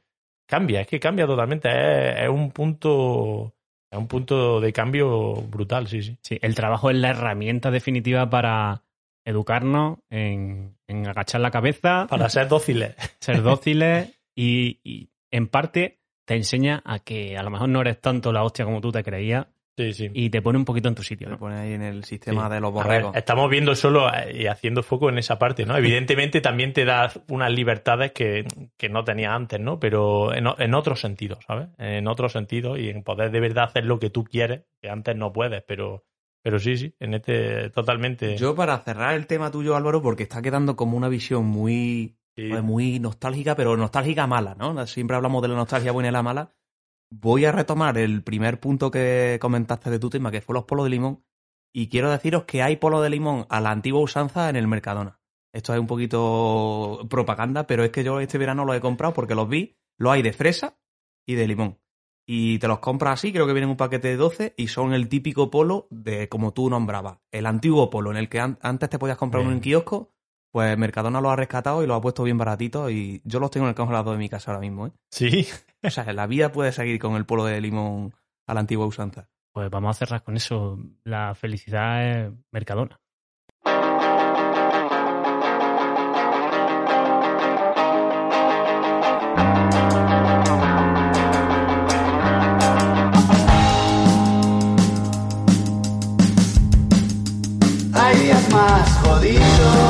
[0.45, 3.53] cambia, es que cambia totalmente, es, es un punto
[3.91, 6.17] es un punto de cambio brutal, sí, sí.
[6.21, 8.83] Sí, el trabajo es la herramienta definitiva para
[9.25, 12.95] educarnos en, en agachar la cabeza, Para ser dóciles.
[13.19, 17.99] ser dóciles y, y, en parte te enseña a que a lo mejor no eres
[18.01, 20.09] tanto la hostia como tú te creías Sí, sí.
[20.13, 21.29] y te pone un poquito en tu sitio.
[21.29, 21.39] ¿no?
[21.39, 22.53] pone ahí en el sistema Sí.
[22.55, 23.15] de los ver, borregos.
[23.15, 25.77] estamos viendo solo eh, y haciendo foco en esa parte, ¿no?
[25.77, 28.45] Evidentemente también te da unas libertades que,
[28.77, 29.79] que no tenía antes, ¿no?
[29.79, 31.69] Pero en, en otros sentidos, ¿sabes?
[31.77, 35.15] En otros sentidos y en poder de verdad hacer lo que tú quieres, que antes
[35.15, 36.03] no puedes, pero,
[36.43, 38.35] pero sí, sí, en este totalmente.
[38.35, 42.49] Yo para cerrar el tema tuyo, Álvaro, porque está quedando como una visión muy, Sí.
[42.49, 44.85] pues, muy nostálgica, pero nostálgica mala, ¿no?
[44.87, 46.53] Siempre hablamos de la nostalgia buena y la mala.
[47.11, 50.85] Voy a retomar el primer punto que comentaste de tu tema, que fue los polos
[50.85, 51.23] de limón.
[51.73, 55.19] Y quiero deciros que hay polos de limón a la antigua usanza en el Mercadona.
[55.53, 59.35] Esto es un poquito propaganda, pero es que yo este verano los he comprado porque
[59.35, 59.75] los vi.
[59.97, 60.77] Los hay de fresa
[61.27, 61.77] y de limón.
[62.27, 65.09] Y te los compras así, creo que vienen un paquete de 12 y son el
[65.09, 67.17] típico polo de como tú nombrabas.
[67.31, 69.63] El antiguo polo en el que an- antes te podías comprar uno en Bien.
[69.63, 70.11] kiosco,
[70.51, 73.65] pues Mercadona lo ha rescatado y lo ha puesto bien baratito y yo los tengo
[73.65, 74.91] en el congelador de mi casa ahora mismo, ¿eh?
[75.11, 75.47] Sí.
[75.81, 78.13] O sea, la vida puede seguir con el polo de limón
[78.47, 79.29] a la antigua usanza.
[79.53, 80.77] Pues vamos a cerrar con eso.
[81.05, 82.99] La felicidad es Mercadona.
[97.93, 99.88] Hay días más jodidos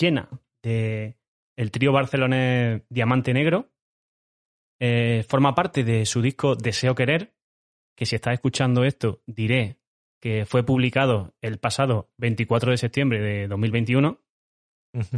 [0.00, 0.28] Llena
[0.62, 1.16] de
[1.56, 3.68] el trío barcelonés Diamante Negro.
[4.80, 7.34] Eh, forma parte de su disco Deseo Querer,
[7.96, 9.76] que si estás escuchando esto diré
[10.22, 14.18] que fue publicado el pasado 24 de septiembre de 2021,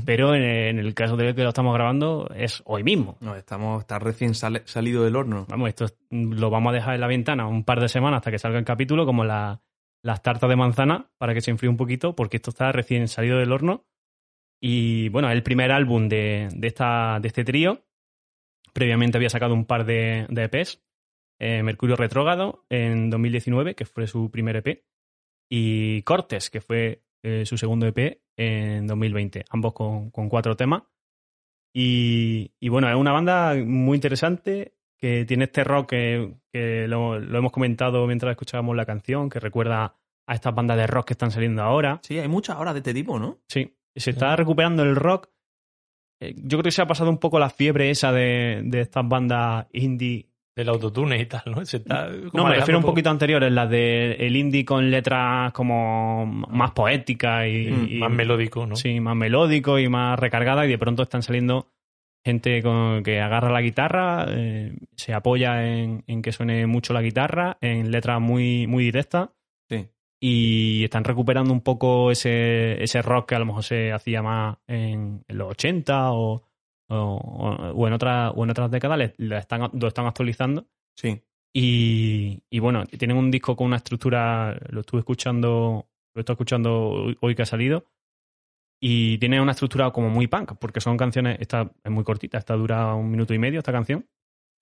[0.04, 3.16] pero en, en el caso de que lo estamos grabando es hoy mismo.
[3.20, 5.46] No, estamos, está recién sale- salido del horno.
[5.48, 8.30] Vamos, esto es- lo vamos a dejar en la ventana un par de semanas hasta
[8.32, 9.60] que salga el capítulo, como la-
[10.04, 13.38] las tartas de manzana, para que se enfríe un poquito, porque esto está recién salido
[13.38, 13.84] del horno.
[14.64, 17.84] Y bueno, es el primer álbum de, de esta, de este trío.
[18.72, 20.80] Previamente había sacado un par de, de EPs.
[21.40, 24.84] eh, Mercurio Retrógrado en 2019, que fue su primer EP.
[25.50, 29.44] Y Cortes, que fue eh, su segundo EP en 2020.
[29.50, 30.84] Ambos con, con cuatro temas.
[31.74, 37.18] Y, y bueno, es una banda muy interesante que tiene este rock que, que lo,
[37.18, 39.96] lo hemos comentado mientras escuchábamos la canción, que recuerda
[40.28, 41.98] a estas bandas de rock que están saliendo ahora.
[42.04, 43.40] Sí, hay muchas horas de este tipo, ¿no?
[43.48, 45.28] Sí, se está recuperando el rock.
[46.20, 49.06] Eh, Yo creo que se ha pasado un poco la fiebre esa de, de estas
[49.08, 50.28] bandas indie.
[50.54, 51.64] Del autotune y tal, ¿no?
[51.64, 55.50] Se está como No, me refiero un poquito anteriores, las de el indie con letras
[55.54, 58.76] como más poéticas y, Mm, y- más melódico, ¿no?
[58.76, 61.68] Sí, más melódico y más recargada y de pronto están saliendo
[62.22, 67.00] gente con- que agarra la guitarra, eh, se apoya en, en que suene mucho la
[67.00, 69.30] guitarra, en letras muy, muy directas.
[70.24, 74.56] Y están recuperando un poco ese, ese rock que a lo mejor se hacía más
[74.68, 76.44] en, en los 80 o,
[76.88, 76.96] o,
[77.74, 81.20] o en, otras o en otras décadas, le- le están, lo están actualizando Sí.
[81.52, 87.12] Y, y bueno, tienen un disco con una estructura, lo estuve escuchando, lo estoy escuchando
[87.20, 87.86] hoy que ha salido,
[88.80, 92.54] y tiene una estructura como muy punk, porque son canciones, esta es muy cortita, esta
[92.54, 94.06] dura un minuto y medio, esta canción,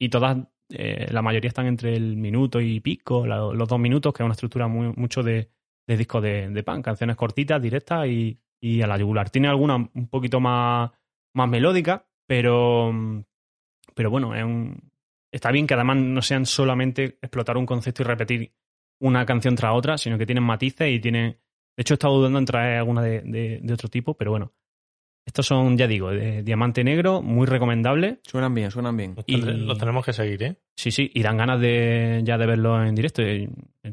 [0.01, 0.39] y todas,
[0.71, 4.33] eh, la mayoría están entre el minuto y pico, los dos minutos, que es una
[4.35, 5.51] estructura muy, mucho de,
[5.87, 9.31] de disco de, de punk, canciones cortitas, directas y, y a la yugular.
[9.31, 10.91] Tiene algunas un poquito más,
[11.35, 12.93] más melódicas, pero,
[13.95, 14.91] pero bueno, es un,
[15.33, 18.53] está bien que además no sean solamente explotar un concepto y repetir
[19.01, 21.33] una canción tras otra, sino que tienen matices y tienen...
[21.77, 24.53] De hecho, he estado dudando en traer alguna de, de- de otro tipo, pero bueno.
[25.27, 28.21] Estos son, ya digo, de diamante negro, muy recomendable.
[28.25, 29.15] Suenan bien, suenan bien.
[29.15, 30.57] Los, Y- los tenemos que seguir, ¿eh?
[30.77, 33.23] Sí, sí, y dan ganas de ya de verlo en directo.
[33.23, 33.49] Y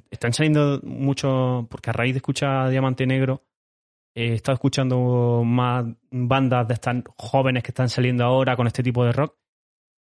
[0.10, 3.44] Están saliendo mucho, porque a raíz de escuchar Diamante Negro,
[4.16, 9.04] he estado escuchando más bandas de estas jóvenes que están saliendo ahora con este tipo
[9.06, 9.36] de rock.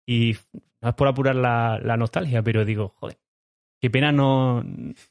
[0.07, 0.35] Y
[0.81, 3.17] no es por apurar la, la nostalgia, pero digo, joder,
[3.79, 4.63] qué pena no,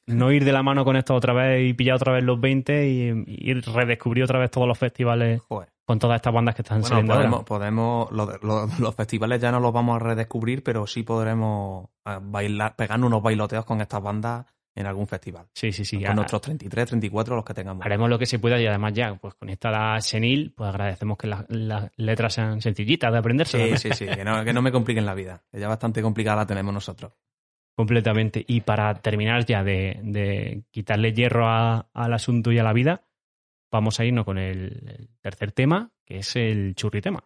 [0.07, 2.89] no ir de la mano con esto otra vez y pillar otra vez los 20
[2.89, 5.69] y, y redescubrir otra vez todos los festivales Joder.
[5.85, 7.45] con todas estas bandas que están Bueno, saliendo podemos, ahora.
[7.47, 13.07] podemos los, festivales ya no los vamos a redescubrir, pero sí podremos eh, bailar, pegarnos
[13.09, 14.47] unos bailoteos con estas bandas
[14.77, 15.47] en algún festival.
[15.55, 15.99] Sí, sí, sí.
[16.03, 17.87] con a- nuestros 33, 34, los que tengamos.
[17.87, 21.17] haremos lo que se pueda y además ya, pues con esta la senil, pues agradecemos
[21.17, 23.77] que las, las letras sean sencillitas de aprenderse.
[23.79, 25.45] Sí, sí, sí, que no, que no me compliquen la vida.
[25.53, 27.13] que Ya bastante complicada la tenemos nosotros.
[27.77, 28.45] Completamente.
[28.47, 33.03] Y para terminar ya de, de quitarle hierro al asunto y a la vida,
[33.71, 37.25] vamos a irnos con el, el tercer tema, que es el churritema.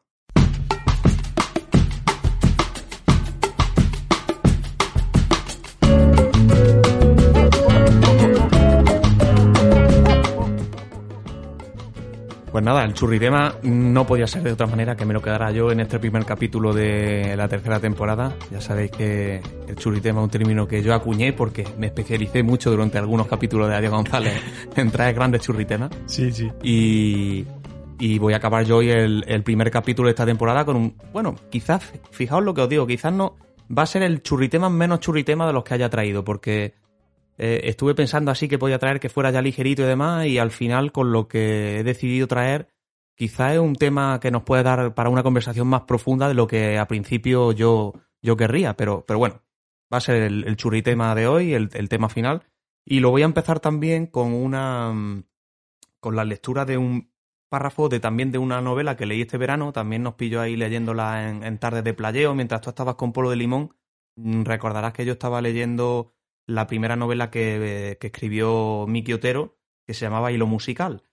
[12.50, 15.70] Pues nada, el churritema no podía ser de otra manera que me lo quedara yo
[15.70, 18.34] en este primer capítulo de la tercera temporada.
[18.50, 22.70] Ya sabéis que el churritema es un término que yo acuñé porque me especialicé mucho
[22.70, 24.40] durante algunos capítulos de Adiós González
[24.76, 25.90] en traer grandes churritemas.
[26.06, 26.50] Sí, sí.
[26.62, 27.44] Y,
[27.98, 30.94] y voy a acabar yo hoy el, el primer capítulo de esta temporada con un...
[31.12, 33.36] Bueno, quizás, fijaos lo que os digo, quizás no...
[33.76, 36.72] Va a ser el churritema menos churritema de los que haya traído, porque
[37.38, 40.50] eh, estuve pensando así que podía traer que fuera ya ligerito y demás, y al
[40.50, 42.68] final con lo que he decidido traer,
[43.16, 46.46] quizás es un tema que nos puede dar para una conversación más profunda de lo
[46.46, 49.42] que a principio yo, yo querría, pero, pero bueno,
[49.92, 52.44] va a ser el, el churritema de hoy, el, el tema final,
[52.84, 54.92] y lo voy a empezar también con una...
[54.92, 55.24] mm,
[56.00, 57.12] con la lectura de un
[57.48, 61.28] párrafo de también de una novela que leí este verano, también nos pilló ahí leyéndola
[61.28, 63.74] en, en tardes de playeo, mientras tú estabas con Polo de Limón,
[64.18, 66.12] Mm, recordarás que yo estaba leyendo
[66.48, 71.04] la primera novela que, escribió Miki Otero, que se llamaba Hilo Musical.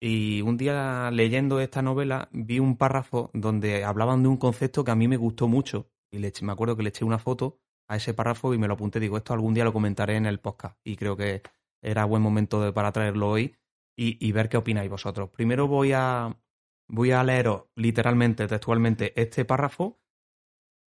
[0.00, 4.90] Y un día leyendo esta novela vi un párrafo donde hablaban de un concepto que
[4.90, 5.88] a mí me gustó mucho.
[6.10, 8.74] Y le me acuerdo que le eché una foto a ese párrafo y me lo
[8.74, 8.98] apunté.
[8.98, 10.76] Digo, esto algún día lo comentaré en el podcast.
[10.84, 11.42] Y creo que
[11.80, 13.54] era buen momento para traerlo hoy
[13.96, 15.30] y, y ver qué opináis vosotros.
[15.30, 16.36] Primero voy a,
[16.88, 20.00] voy a leeros literalmente, textualmente, este párrafo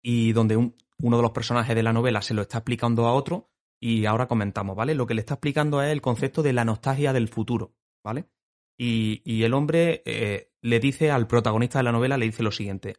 [0.03, 3.13] y donde un- uno de los personajes de la novela se lo está explicando a
[3.13, 3.51] otro
[3.87, 4.95] y ahora comentamos, ¿vale?
[4.95, 8.31] Lo que le está explicando es el concepto de la nostalgia del futuro, ¿vale?
[8.79, 12.97] Y, el hombre eh, le dice al protagonista de la novela, le dice lo siguiente.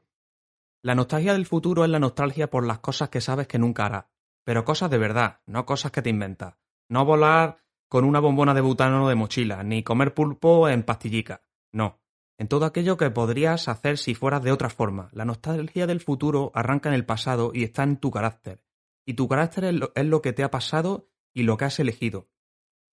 [0.83, 4.05] La nostalgia del futuro es la nostalgia por las cosas que sabes que nunca harás,
[4.43, 6.53] pero cosas de verdad, no cosas que te inventas.
[6.87, 11.41] No volar con una bombona de butano de mochila, ni comer pulpo en pastillica.
[11.73, 11.99] No.
[12.37, 15.09] En todo aquello que podrías hacer si fueras de otra forma.
[15.13, 18.64] La nostalgia del futuro arranca en el pasado y está en tu carácter.
[19.05, 22.29] Y tu carácter es lo, que te ha pasado y lo que has elegido.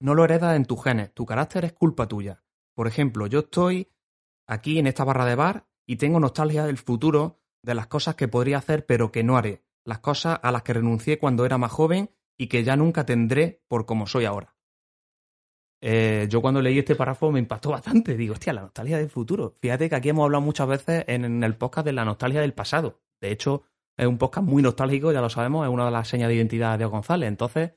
[0.01, 2.43] No lo heredas en tus genes, tu carácter es culpa tuya.
[2.75, 3.93] Por ejemplo, yo estoy
[4.47, 8.29] aquí en esta barra de bar y tengo nostalgia del futuro, de las cosas que
[8.29, 11.73] podría hacer pero que no haré, las cosas a las que renuncié cuando era más
[11.73, 14.57] joven y que ya nunca tendré por como soy ahora.
[15.81, 18.17] Eh, yo cuando leí este párrafo me impactó bastante.
[18.17, 19.57] Digo, hostia, la nostalgia del futuro.
[19.61, 22.55] Fíjate que aquí hemos hablado muchas veces en, en el podcast de la nostalgia del
[22.55, 23.01] pasado.
[23.21, 23.65] De hecho,
[23.99, 26.73] es un podcast muy nostálgico, ya lo sabemos, es una de las señas de identidad
[26.73, 27.29] de Diego González.
[27.29, 27.73] Entonces,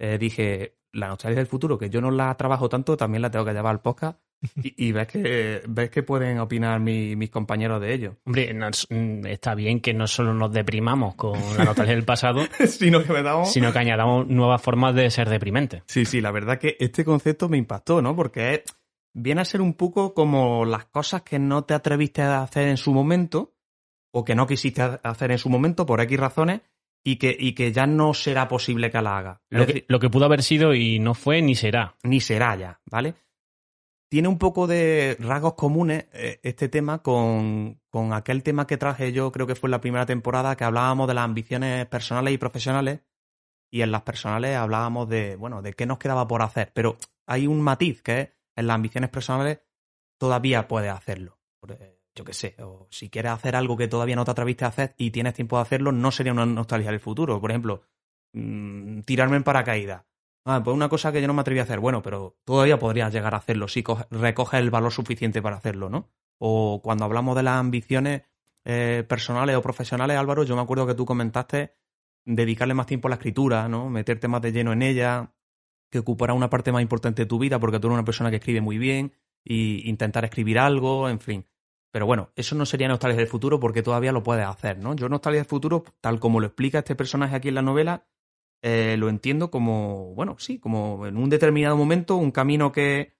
[0.00, 3.44] eh, dije, la nostalgia del futuro, que yo no la trabajo tanto, también la tengo
[3.44, 4.18] que llevar al podcast.
[4.62, 8.16] Y, y ves que ves que pueden opinar mi- mis compañeros de ello.
[8.26, 12.42] Hombre, nos- mm, está bien que no solo nos deprimamos con la nostalgia del pasado,
[12.66, 15.82] Sino que sino que añadamos nuevas formas de ser deprimentes.
[15.86, 18.14] Sí, sí, la verdad que este concepto me impactó, ¿no?
[18.14, 18.62] Porque
[19.14, 22.76] viene a ser un poco como las cosas que no te atreviste a hacer en
[22.76, 23.54] su momento
[24.18, 26.62] o que no quisiste ha- hacer en su momento por X razones
[27.04, 29.42] y que, y que ya no será posible que la haga.
[29.50, 31.96] Lo que, lo que pudo haber sido y no fue ni será.
[32.02, 33.14] ni será ya, ¿vale?
[34.08, 39.12] Tiene un poco de rasgos comunes eh, este tema con, con aquel tema que traje
[39.12, 42.38] yo, creo que fue en la primera temporada, que hablábamos de las ambiciones personales y
[42.38, 43.00] profesionales
[43.70, 46.70] y en las personales hablábamos de, bueno, de qué nos quedaba por hacer.
[46.72, 46.96] Pero
[47.26, 49.58] hay un matiz que es, en las ambiciones personales
[50.18, 51.38] todavía puedes hacerlo.
[51.68, 54.68] Eh, Yo qué sé, o si quieres hacer algo que todavía no te atreviste a
[54.68, 57.40] hacer y tienes tiempo de hacerlo, no sería una nostalgia del futuro.
[57.40, 57.82] Por ejemplo,
[58.32, 60.04] mm, tirarme en paracaídas.
[60.46, 61.80] Ah, pues una cosa que yo no me atreví a hacer.
[61.80, 65.90] Bueno, pero todavía podrías llegar a hacerlo si coge- recoges el valor suficiente para hacerlo,
[65.90, 66.08] ¿no?
[66.38, 68.22] O cuando hablamos de las ambiciones
[68.64, 71.74] eh, personales o profesionales, Álvaro, yo me acuerdo que tú comentaste
[72.24, 73.90] dedicarle más tiempo a la escritura, ¿no?
[73.90, 75.32] Meterte más de lleno en ella,
[75.90, 78.36] que ocupará una parte más importante de tu vida porque tú eres una persona que
[78.36, 79.12] escribe muy bien
[79.44, 81.46] y intentar escribir algo, en fin.
[81.96, 84.94] Pero bueno, eso no sería nostalgia del futuro porque todavía lo puedes hacer, ¿no?
[84.94, 88.06] Yo nostalgia del futuro, tal como lo explica este personaje aquí en la novela,
[88.60, 93.16] eh, lo entiendo como, bueno, sí, como en un determinado momento, un camino que,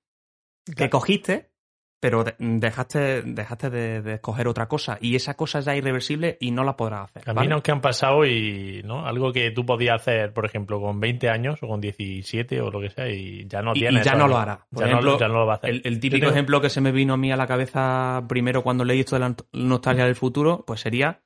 [0.66, 0.90] que Claro.
[0.90, 1.52] cogiste,
[1.98, 6.36] pero de- dejaste, dejaste de, de escoger otra cosa y esa cosa ya es irreversible
[6.40, 7.22] y no la podrás hacer.
[7.26, 7.36] ¿vale?
[7.36, 9.06] Caminos que han pasado y, ¿no?
[9.06, 12.80] Algo que tú podías hacer, por ejemplo, con 20 años o con 17 o lo
[12.80, 14.04] que sea y ya no Y- y tienes.
[14.04, 14.66] ya eso, no lo hará.
[14.70, 15.80] Por Ya, ejemplo, no, ya no lo va a hacer.
[15.84, 18.84] El, típico tengo- ejemplo que se me vino a mí a la cabeza primero cuando
[18.84, 21.22] leí esto de la nost- nostalgia del futuro, pues sería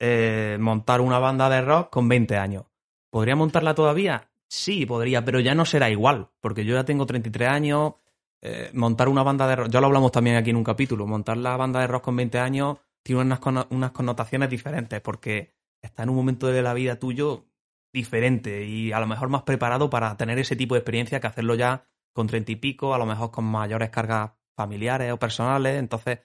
[0.00, 2.64] eh, montar una banda de rock con 20 años.
[3.10, 4.28] ¿Podría montarla todavía?
[4.48, 7.94] Sí, podría, pero ya no será igual, porque yo ya tengo 33 años.
[8.42, 11.36] Eh, montar una banda de rock, ya lo hablamos también aquí en un capítulo, montar
[11.36, 16.10] la banda de rock con 20 años tiene unas, unas connotaciones diferentes, porque está en
[16.10, 17.46] un momento de la vida tuyo
[17.92, 21.54] diferente y a lo mejor más preparado para tener ese tipo de experiencia que hacerlo
[21.54, 26.18] ya con treinta y pico, a lo mejor con mayores cargas familiares o personales, entonces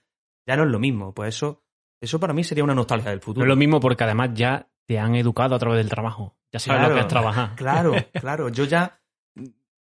[0.47, 1.13] ya no es lo mismo.
[1.13, 1.63] Pues eso,
[2.01, 3.45] eso para mí sería una nostalgia del No futuro.
[3.45, 6.35] es lo mismo porque además ya te han educado a través del trabajo.
[6.51, 6.89] Ya sabes Claro.
[6.89, 7.55] lo que es trabajar.
[7.55, 8.49] Claro, claro.
[8.49, 8.99] Yo ya.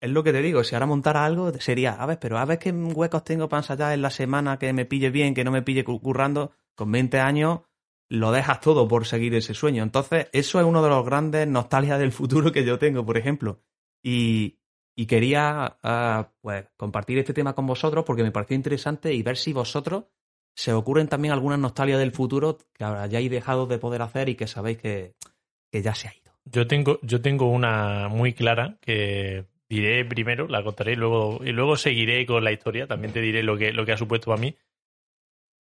[0.01, 2.57] Es lo que te digo, si ahora montara algo sería, a ver, pero a ver
[2.57, 5.61] qué huecos tengo para ensayar en la semana que me pille bien, que no me
[5.61, 7.59] pille cu- currando, con 20 años
[8.09, 9.83] lo dejas todo por seguir ese sueño.
[9.83, 13.61] Entonces, eso es uno de los grandes nostalgias del futuro que yo tengo, por ejemplo.
[14.03, 14.57] Y,
[14.97, 19.37] y quería ah, pues compartir este tema con vosotros porque me pareció interesante y ver
[19.37, 20.05] si vosotros
[20.55, 24.47] se ocurren también algunas nostalgias del futuro que hayáis dejado de poder hacer y que
[24.47, 25.13] sabéis que,
[25.71, 26.33] que ya se ha ido.
[26.43, 31.51] Yo tengo, yo tengo una muy clara que diré primero, la contaré y luego, y
[31.51, 32.85] luego seguiré con la historia.
[32.87, 34.55] También te diré lo que, lo que ha supuesto para mí.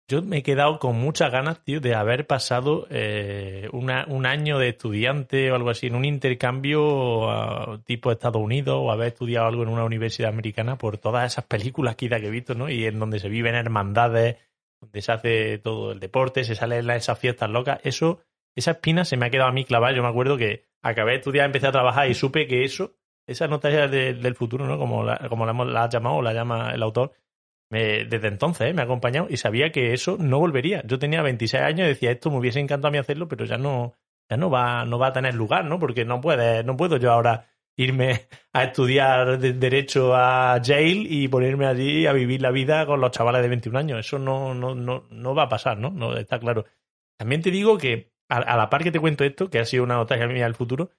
[0.07, 4.59] Yo me he quedado con muchas ganas, tío, de haber pasado eh, una- un año
[4.59, 9.63] de estudiante o algo así en un intercambio tipo Estados Unidos o haber estudiado algo
[9.63, 12.69] en una universidad americana por todas esas películas que he visto, ¿no?
[12.69, 14.35] Y en donde se viven hermandades,
[14.79, 17.79] donde se hace todo el deporte, se salen esas fiestas locas.
[17.83, 18.19] Eso,
[18.55, 19.95] esa espina se me ha quedado a mí clavada.
[19.95, 22.93] Yo me acuerdo que acabé de estudiar, empecé a trabajar y supe que eso,
[23.27, 24.77] esa nostalgia de- del futuro, ¿no?
[24.77, 27.13] Como la, como la, la ha llamado la llama el autor,
[27.69, 28.73] me- desde entonces ¿eh?
[28.73, 30.83] me ha acompañado y sabía que eso no volvería.
[30.85, 33.57] Yo tenía 26 años y decía, esto me hubiese encantado a mí hacerlo, pero ya
[33.57, 33.93] no,
[34.29, 35.79] ya no va, no va a tener lugar, ¿no?
[35.79, 37.47] Porque no puede, no puedo yo ahora
[37.77, 43.01] irme a estudiar de- derecho a Yale y ponerme allí a vivir la vida con
[43.01, 43.99] los chavales de 21 años.
[43.99, 45.89] Eso no, no, no, no va a pasar, ¿no?
[45.91, 46.65] No está claro.
[47.17, 49.83] También te digo que a, a la par que te cuento esto, que ha sido
[49.83, 50.91] una nostalgia mía del futuro,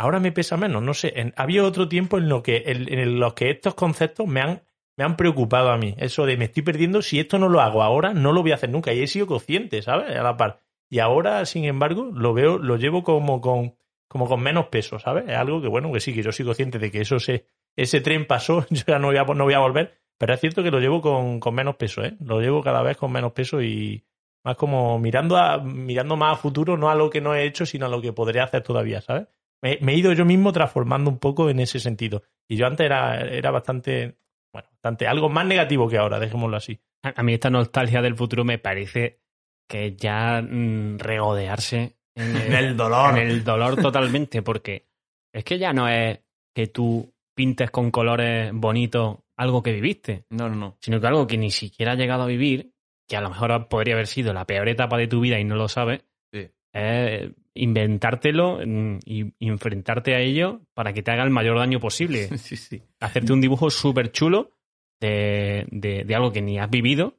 [0.00, 1.32] ahora me pesa menos, no sé.
[1.36, 4.62] Había otro tiempo en lo que en, en los que estos conceptos me han
[4.96, 5.94] me han preocupado a mí.
[5.98, 8.56] Eso de me estoy perdiendo, si esto no lo hago ahora, no lo voy a
[8.56, 8.92] hacer nunca.
[8.92, 10.14] Y he sido consciente, ¿sabes?
[10.14, 10.60] A la par.
[10.90, 13.76] Y ahora, sin embargo, lo veo, lo llevo como con,
[14.08, 15.24] como con menos peso, ¿sabes?
[15.28, 17.46] Es algo que, bueno, que sí, que yo soy consciente de que eso se,
[17.76, 20.62] ese tren pasó, yo ya no voy a, no voy a volver, pero es cierto
[20.62, 22.16] que lo llevo con, con menos peso, ¿eh?
[22.20, 24.04] Lo llevo cada vez con menos peso y
[24.44, 27.64] más como mirando a, mirando más a futuro, no a lo que no he hecho,
[27.64, 29.28] sino a lo que podría hacer todavía, ¿sabes?
[29.62, 32.22] Me, me he ido yo mismo transformando un poco en ese sentido.
[32.48, 34.16] Y yo antes era, era bastante,
[34.52, 36.80] bueno, bastante, algo más negativo que ahora, dejémoslo así.
[37.02, 39.20] A a mí esta nostalgia del futuro me parece
[39.68, 43.18] que es ya mm, regodearse en el, En el dolor.
[43.18, 44.86] en el dolor totalmente, porque
[45.32, 46.18] es que ya no es
[46.54, 50.76] que tú pintes con colores bonitos algo que viviste, No, no, no.
[50.80, 52.72] sino que algo que ni siquiera has llegado a vivir,
[53.08, 55.54] que a lo mejor podría haber sido la peor etapa de tu vida y no
[55.56, 56.50] lo sabes, Sí.
[56.74, 62.28] es inventártelo mm, y enfrentarte a ello para que te haga el mayor daño posible.
[62.38, 62.82] Sí, sí.
[63.00, 64.52] Hacerte un dibujo súper chulo
[65.00, 67.16] de, de- de algo que ni has vivido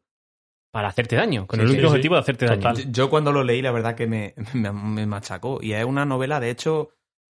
[0.72, 1.92] para hacerte daño, con Sí, el único sí.
[1.94, 2.62] objetivo de hacerte daño.
[2.62, 2.92] Total.
[2.92, 5.60] Yo cuando lo leí, la verdad que me, me, me machacó.
[5.62, 6.92] Y es una novela, de hecho,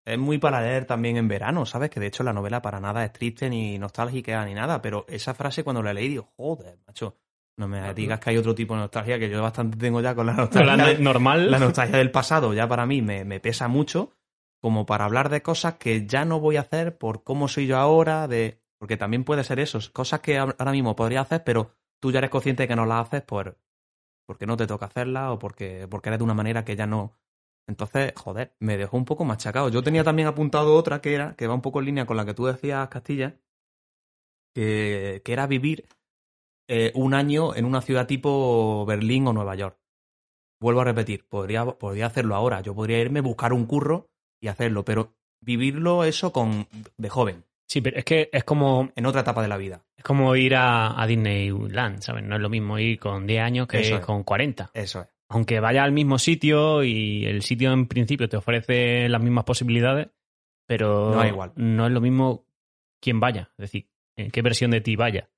[0.05, 1.89] es muy para leer también en verano, ¿sabes?
[1.89, 4.81] Que de hecho la novela para nada es triste ni nostálgica ni nada.
[4.81, 7.17] Pero esa frase cuando la leí, digo, joder, macho.
[7.57, 10.25] No me digas que hay otro tipo de nostalgia que yo bastante tengo ya con
[10.25, 10.75] la nostalgia.
[10.75, 14.11] la normal, la nostalgia del pasado ya para mí me, me pesa mucho
[14.61, 17.77] como para hablar de cosas que ya no voy a hacer por cómo soy yo
[17.77, 21.71] ahora, de porque también puede ser eso, cosas que ahora mismo podría hacer, pero
[22.01, 23.57] tú ya eres consciente de que no las haces por
[24.25, 27.15] porque no te toca hacerlas o porque, porque eres de una manera que ya no,
[27.67, 29.69] Entonces, joder, me dejó un poco machacado.
[29.69, 32.25] Yo tenía también apuntado otra que era, que va un poco en línea con la
[32.25, 33.39] que tú decías, Castilla,
[34.53, 35.87] que, que era vivir
[36.67, 39.77] eh, un año en una ciudad tipo Berlín o Nueva York.
[40.59, 42.61] Vuelvo a repetir, podría, podría hacerlo ahora.
[42.61, 44.09] Yo podría irme, buscar un curro
[44.41, 46.67] y hacerlo, pero vivirlo eso con
[46.97, 49.83] de joven, Sí, pero es que es como, en otra etapa de la vida.
[49.97, 52.23] es como ir a, a Disneyland, ¿sabes?
[52.23, 54.01] No es lo mismo ir con 10 años que Eso es.
[54.05, 54.69] con 40.
[54.73, 55.07] Eso es.
[55.29, 60.09] Aunque vaya al mismo sitio y el sitio en principio te ofrece las mismas posibilidades,
[60.67, 61.53] pero No igual.
[61.55, 62.45] no es lo mismo
[63.01, 65.29] quién vaya, es decir, en qué versión de ti vaya.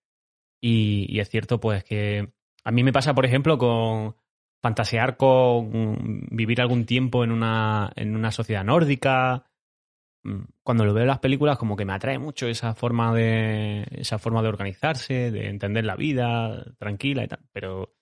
[0.70, 2.34] Y, es cierto, pues que
[2.66, 4.16] a mí me pasa, por ejemplo, con
[4.62, 9.46] fantasear con vivir algún tiempo en una, en una sociedad nórdica.
[10.24, 13.88] Mm, Cuando lo veo en las películas, como que me atrae mucho esa forma de.
[13.92, 17.40] esa forma de organizarse, de entender la vida, tranquila y tal.
[17.54, 17.96] Pero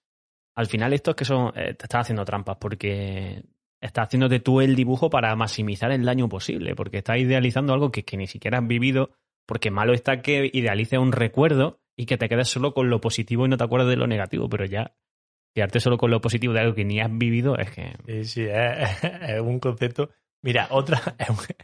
[0.56, 1.50] al final esto es que son.
[1.56, 3.44] eh, te estás haciendo trampas porque
[3.80, 6.76] estás haciéndote tú el dibujo para maximizar el daño posible.
[6.76, 9.12] Porque estás idealizando algo que, que ni siquiera has vivido.
[9.46, 13.46] Porque malo está que idealices un recuerdo y que te quedes solo con lo positivo
[13.46, 14.50] y no te acuerdes de lo negativo.
[14.50, 14.96] Pero ya,
[15.54, 17.94] quedarte solo con lo positivo de algo que ni has vivido es que.
[18.08, 20.10] Sí, sí, es, es un concepto.
[20.42, 21.02] Mira, otra.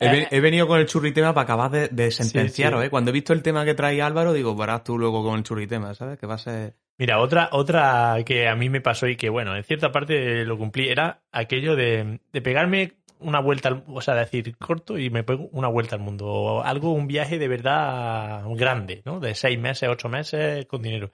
[0.00, 2.86] He, ven- he venido con el churritema para acabar de, de sentenciaros, sí.
[2.86, 2.90] ¿eh?
[2.90, 5.94] Cuando he visto el tema que trae Álvaro, digo, verás tú luego con el churritema,
[5.94, 6.18] ¿sabes?
[6.18, 6.76] Que va a ser...
[6.98, 10.58] Mira, otra, otra que a mí me pasó y que, bueno, en cierta parte lo
[10.58, 15.24] cumplí, era aquello de, de pegarme una vuelta, al, o sea, decir corto y me
[15.24, 16.62] pego una vuelta al mundo.
[16.64, 19.20] Algo, un viaje de verdad grande, ¿no?
[19.20, 21.10] De seis meses, ocho meses con dinero.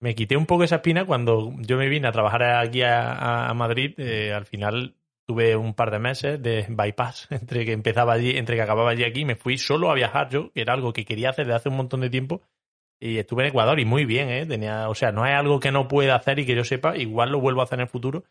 [0.00, 3.94] Me quité un poco esa espina cuando yo me vine a trabajar aquí a Madrid.
[3.98, 4.96] eh, al final
[5.26, 9.04] tuve un par de meses de bypass entre que empezaba allí, entre que acababa allí
[9.04, 9.24] aquí.
[9.24, 11.76] Me fui solo a viajar yo, que era algo que quería hacer desde hace un
[11.76, 12.42] montón de tiempo.
[13.00, 14.46] Y estuve en Ecuador y muy bien, ¿eh?
[14.46, 17.30] Tenía, o sea, no es algo que no pueda hacer y que yo sepa, igual
[17.30, 18.24] lo vuelvo a hacer en el futuro,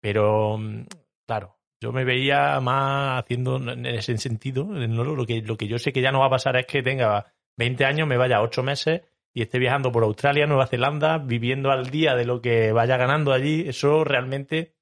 [0.00, 0.84] pero mm,
[1.26, 5.04] claro, yo me veía más haciendo en ese sentido, ¿no?
[5.04, 7.26] lo, que, lo que yo sé que ya no va a pasar es que tenga
[7.56, 9.02] 20 años, me vaya 8 meses
[9.34, 13.32] y esté viajando por Australia, Nueva Zelanda, viviendo al día de lo que vaya ganando
[13.32, 14.74] allí, eso realmente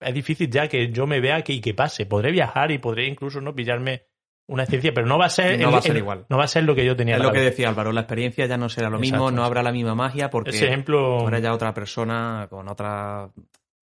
[0.00, 2.06] es difícil ya que yo me vea que, y que pase.
[2.06, 4.02] Podré viajar y podré incluso no pillarme
[4.46, 6.26] una experiencia, pero no va a ser, No el- va a ser el- igual.
[6.28, 8.44] No va a ser lo que yo tenía Es lo que decía Álvaro, la experiencia
[8.46, 11.18] ya no será lo mismo, no habrá la misma magia porque Ese ejemplo.
[11.20, 13.30] tú eres ya otra persona con otra...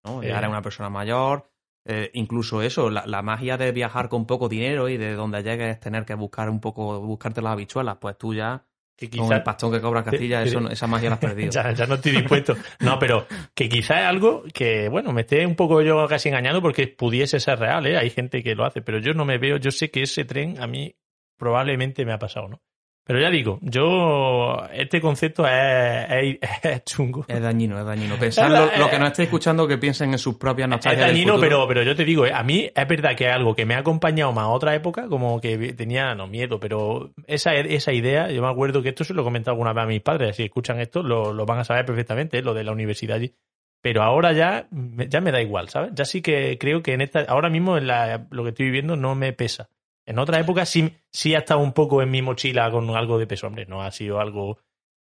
[0.03, 0.22] ¿no?
[0.22, 0.38] Ya Eh.
[0.38, 1.49] eres una persona mayor.
[1.85, 5.80] Eh, incluso eso, la, la magia de viajar con poco dinero y de donde llegues
[5.80, 8.65] tener que buscar un poco, buscarte las habichuelas, pues tú ya,
[8.95, 11.51] que con el pastón que cobra Castilla, Te- eso, esa magia la has perdido.
[11.53, 12.56] ya, ya no estoy dispuesto.
[12.81, 16.61] No, pero que quizá es algo que, bueno, me esté un poco yo casi engañando
[16.61, 17.97] porque pudiese ser real, ¿eh?
[17.97, 20.61] Hay gente que lo hace, pero yo no me veo, yo sé que ese tren
[20.61, 20.95] a mí
[21.38, 22.61] probablemente me ha pasado, ¿no?
[23.10, 27.26] Pero ya digo, yo, este concepto es, es, es chungo.
[27.27, 28.18] Es dañino, es dañino.
[28.18, 31.15] Pensar lo, lo que nos esté escuchando que piensen en sus propias Es nostalgias del
[31.15, 33.65] dañino, pero, pero yo te digo, eh, a mí es verdad que es algo que
[33.65, 37.94] me ha acompañado más a otra época, como que tenía, no miedo, pero esa, esa
[37.94, 40.36] idea, yo me acuerdo que esto se lo he comentado alguna vez a mis padres,
[40.36, 43.34] si escuchan esto lo, lo van a saber perfectamente, eh, lo de la universidad allí.
[43.81, 45.94] Pero ahora ya, ya me da igual, ¿sabes?
[45.95, 48.95] Ya sí que creo que en esta, ahora mismo en la, lo que estoy viviendo
[48.98, 49.72] no me pesa.
[50.10, 53.27] En otra época sí, sí ha estado un poco en mi mochila con algo de
[53.27, 54.57] peso, hombre, no ha sido algo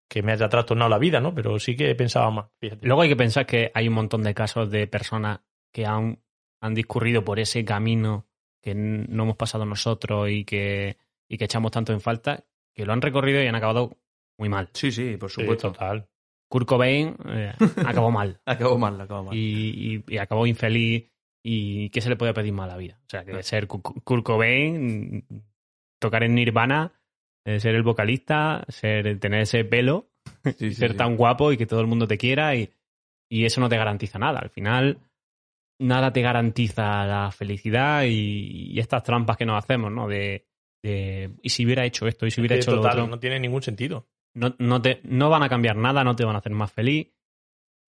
[0.08, 1.34] que me haya trastornado la vida, ¿no?
[1.34, 2.86] Pero sí que he pensado más, fíjate.
[2.86, 5.40] Luego hay que pensar que hay un montón de casos de personas
[5.72, 6.22] que han,
[6.62, 8.26] han discurrido por ese camino
[8.62, 10.96] que no hemos pasado nosotros y que,
[11.28, 12.44] y que echamos tanto en falta,
[12.74, 13.98] que lo han recorrido y han acabado
[14.38, 14.70] muy mal.
[14.72, 15.72] Sí, sí, por Sí, supuesto.
[15.72, 16.08] total.
[16.48, 17.52] Kurt Cobain eh,
[17.84, 19.36] acabó mal Acabó mal, acabó mal.
[19.36, 21.10] y, y- y acabó infeliz.
[21.46, 22.98] ¿Y qué se le puede pedir más a la vida?
[23.06, 25.40] O sea, que ser Ku- Ku- Kurt Cobain, mm,
[26.00, 26.92] tocar en Nirvana,
[27.44, 30.08] eh, ser el vocalista, ser tener ese pelo,
[30.58, 30.96] Sí, ser sí.
[30.96, 32.70] tan guapo y que todo el mundo te quiera y,
[33.30, 34.38] y eso no te garantiza nada.
[34.40, 34.98] Al final,
[35.78, 40.08] nada te garantiza la felicidad y, y estas trampas que nos hacemos, ¿no?
[40.08, 40.46] De,
[40.82, 43.06] de, y si hubiera hecho esto, y si hubiera hecho lo total, otro.
[43.08, 44.08] no tiene ningún sentido.
[44.34, 47.12] No, no, te, no van a cambiar nada, no te van a hacer más feliz.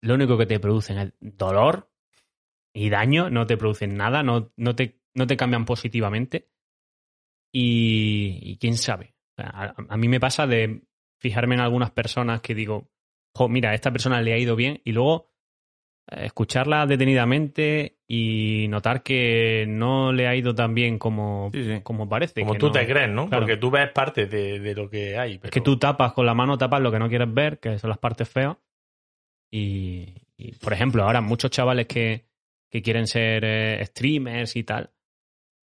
[0.02, 1.88] Lo único que te producen es dolor
[2.74, 6.48] y daño, no te producen nada, no, no, te, no te cambian positivamente.
[7.52, 9.14] Y, y quién sabe.
[9.38, 10.82] A, a mí me pasa de
[11.20, 12.90] fijarme en algunas personas que digo,
[13.34, 15.30] jo, mira, a esta persona le ha ido bien, y luego
[16.10, 21.80] eh, escucharla detenidamente y notar que no le ha ido tan bien como, Sí, sí.
[21.82, 22.40] como parece.
[22.40, 23.28] Como que tú no- te crees, ¿no?
[23.28, 23.42] Claro.
[23.46, 25.38] Porque tú ves parte de, de lo que hay.
[25.38, 25.48] Pero...
[25.48, 27.88] Es que tú tapas con la mano, tapas lo que no quieres ver, que son
[27.90, 28.56] las partes feas.
[29.52, 32.26] Y, y, por ejemplo, ahora muchos chavales que,
[32.74, 34.90] que quieren ser eh, streamers y tal.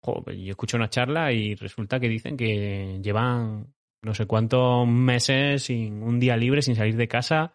[0.02, 3.72] pues yo escucho una charla y resulta que dicen que llevan
[4.02, 7.54] no sé cuántos meses sin un día libre, sin salir de casa.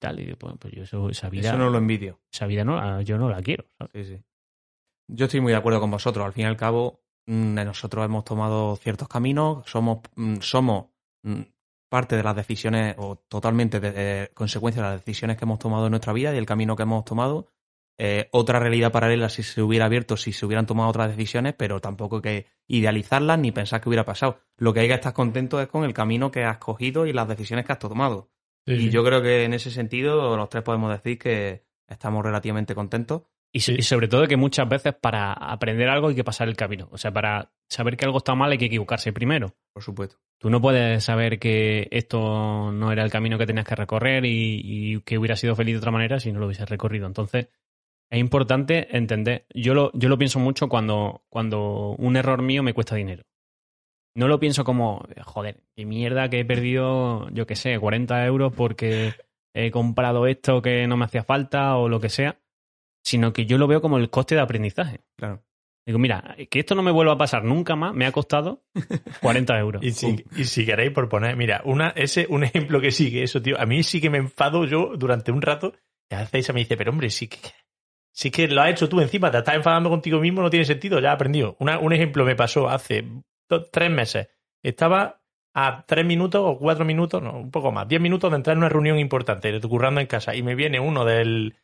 [0.00, 2.18] Tal, y pues, pues yo eso- esa vida, Eso no lo envidio.
[2.32, 3.66] esa vida no, yo no la quiero.
[3.76, 3.92] ¿sabes?
[4.08, 4.22] Sí, sí.
[5.10, 6.24] Yo estoy muy de acuerdo con vosotros.
[6.24, 10.86] Al fin y al cabo, mm, nosotros hemos tomado ciertos caminos, somos, mm, somos
[11.24, 11.42] mm,
[11.90, 15.86] parte de las decisiones o totalmente de, de consecuencia de las decisiones que hemos tomado
[15.86, 17.48] en nuestra vida y el camino que hemos tomado.
[18.00, 21.80] Eh, otra realidad paralela si se hubiera abierto, si se hubieran tomado otras decisiones, pero
[21.80, 24.38] tampoco hay que idealizarlas ni pensar que hubiera pasado.
[24.56, 27.26] Lo que hay que estar contento es con el camino que has cogido y las
[27.26, 28.30] decisiones que has tomado.
[28.66, 32.74] Sí, y yo creo que en ese sentido los tres podemos decir que estamos relativamente
[32.74, 33.22] contentos.
[33.50, 36.88] Y sobre todo que muchas veces para aprender algo hay que pasar el camino.
[36.92, 39.56] O sea, para saber que algo está mal hay que equivocarse primero.
[39.72, 40.18] Por supuesto.
[40.36, 44.60] Tú no puedes saber que esto no era el camino que tenías que recorrer y,
[44.62, 47.06] y que hubiera sido feliz de otra manera si no lo hubieses recorrido.
[47.06, 47.48] Entonces,
[48.10, 49.46] es importante entender.
[49.54, 53.24] Yo lo, yo lo pienso mucho cuando, cuando un error mío me cuesta dinero.
[54.14, 58.52] No lo pienso como, joder, qué mierda que he perdido, yo qué sé, 40 euros
[58.52, 59.14] porque
[59.54, 62.40] he comprado esto que no me hacía falta o lo que sea,
[63.04, 65.00] sino que yo lo veo como el coste de aprendizaje.
[65.16, 65.44] Claro.
[65.86, 68.64] Digo, mira, que esto no me vuelva a pasar nunca más, me ha costado
[69.22, 69.82] 40 euros.
[69.82, 73.40] Y si, y si queréis, por poner, mira, una, ese, un ejemplo que sigue eso,
[73.40, 73.58] tío.
[73.58, 75.74] A mí sí que me enfado yo durante un rato.
[76.10, 77.38] Y a veces me dice, pero hombre, sí que,
[78.18, 80.98] sí que lo has hecho tú encima, te estás enfadando contigo mismo, no tiene sentido,
[80.98, 81.56] ya has aprendido.
[81.60, 83.04] Un ejemplo me pasó hace
[83.70, 84.26] tres meses.
[84.60, 85.20] Estaba
[85.54, 88.58] a tres minutos o cuatro minutos, no, un poco más, diez minutos de entrar en
[88.58, 91.54] una reunión importante, currando en casa, y me viene uno del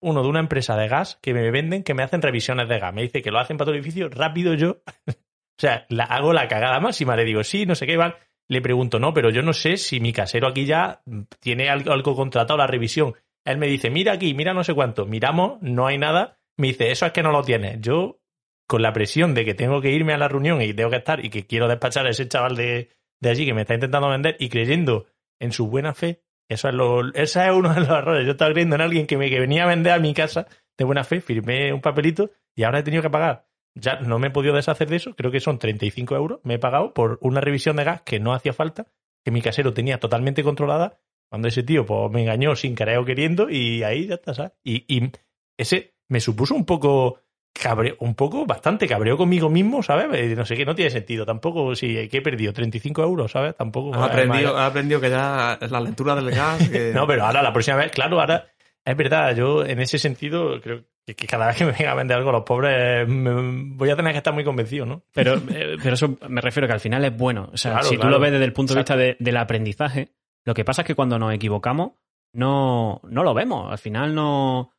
[0.00, 2.94] uno de una empresa de gas que me venden que me hacen revisiones de gas.
[2.94, 4.78] Me dice que lo hacen para todo el edificio, rápido yo.
[5.06, 8.14] o sea, la, hago la cagada máxima, le digo, sí, no sé qué, van.
[8.48, 11.02] Le pregunto, no, pero yo no sé si mi casero aquí ya
[11.40, 13.14] tiene algo, algo contratado la revisión.
[13.44, 15.06] Él me dice, mira aquí, mira no sé cuánto.
[15.06, 16.38] Miramos, no hay nada.
[16.56, 17.80] Me dice, eso es que no lo tienes.
[17.80, 18.20] Yo,
[18.66, 21.24] con la presión de que tengo que irme a la reunión y tengo que estar
[21.24, 22.90] y que quiero despachar a ese chaval de,
[23.20, 25.06] de allí que me está intentando vender y creyendo
[25.38, 28.26] en su buena fe, eso es lo, es uno de los errores.
[28.26, 31.04] Yo estaba creyendo en alguien que, me, venía a vender a mi casa de buena
[31.04, 33.46] fe, firmé un papelito y ahora he tenido que pagar.
[33.74, 36.40] Ya no me he podido deshacer de eso, creo que son 35 euros.
[36.42, 38.86] Me he pagado por una revisión de gas que no hacía falta,
[39.24, 40.98] que mi casero tenía totalmente controlada,
[41.30, 44.52] cuando ese tío pues, me engañó sin querer o queriendo y ahí ya está, ¿sabes?
[44.62, 45.10] Y, y
[45.56, 47.20] ese me supuso un poco
[47.52, 50.06] cabreo, un poco bastante cabreo conmigo mismo, ¿sabes?
[50.12, 51.24] Eh, No sé qué, no tiene sentido.
[51.26, 53.54] Tampoco, si que he perdido 35 euros, ¿sabes?
[53.56, 53.94] Tampoco.
[53.94, 56.68] Has aprendido, has aprendido que ya es la lectura del gas.
[56.68, 58.46] que- No, pero ahora la próxima vez, claro, ahora
[58.84, 61.94] es verdad, yo en ese sentido creo que, que cada vez que me venga a
[61.96, 65.02] vender algo a los pobres me- voy a tener que estar muy convencido, ¿no?
[65.12, 67.50] Pero, eh, pero eso me refiero que al final es bueno.
[67.52, 68.16] O sea, Claro, si tú claro.
[68.16, 70.12] lo ves desde el punto de vista de- del aprendizaje,
[70.44, 71.92] lo que pasa es que cuando nos equivocamos,
[72.32, 73.70] no, no lo vemos.
[73.70, 74.72] Al final no,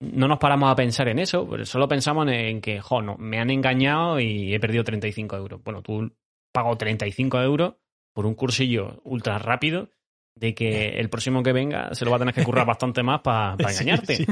[0.00, 3.50] no nos paramos a pensar en eso, solo pensamos en, que, jo, no, me han
[3.50, 5.62] engañado y he perdido 35 euros.
[5.64, 6.12] Bueno, tú
[6.52, 7.74] pago 35 euros
[8.14, 9.88] por un cursillo ultra rápido
[10.34, 13.20] de que el próximo que venga se lo va a tener que currar bastante más
[13.20, 14.16] para engañarte.
[14.16, 14.26] sí.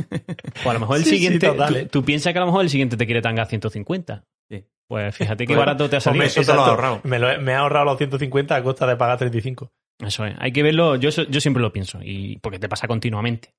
[0.65, 1.87] O a lo mejor el Sí, siguiente, total, eh.
[1.87, 4.25] tú piensas que a lo mejor el siguiente te quiere tangar 150.
[4.51, 4.65] Sí.
[4.89, 6.25] Pues fíjate qué barato te ha salido.
[6.25, 7.01] hombre, eso te lo has ahorrado.
[7.05, 9.71] Me, lo he, me he ahorrado los 150 a costa de pagar 35.
[10.01, 10.35] Eso es.
[10.39, 10.97] Hay que verlo.
[10.97, 12.01] Yo, yo siempre lo pienso.
[12.03, 13.55] Y porque te pasa continuamente.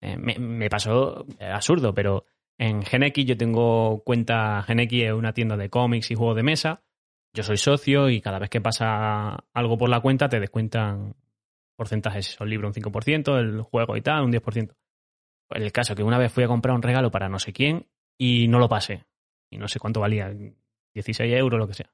[0.00, 2.24] Eh, me, me pasó eh, absurdo, pero
[2.58, 4.62] en GeneX yo tengo cuenta.
[4.62, 6.82] GeneX es una tienda de cómics y juegos de mesa.
[7.34, 11.14] Yo soy socio y cada vez que pasa algo por la cuenta te descuentan
[11.76, 12.36] porcentajes.
[12.40, 14.74] El libro un 5%, el juego y tal, un 10%.
[15.48, 17.86] Pues el caso que una vez fui a comprar un regalo para no sé quién
[18.18, 19.04] y no lo pasé.
[19.50, 20.34] Y no sé cuánto valía,
[20.94, 21.92] 16 euros, lo que sea.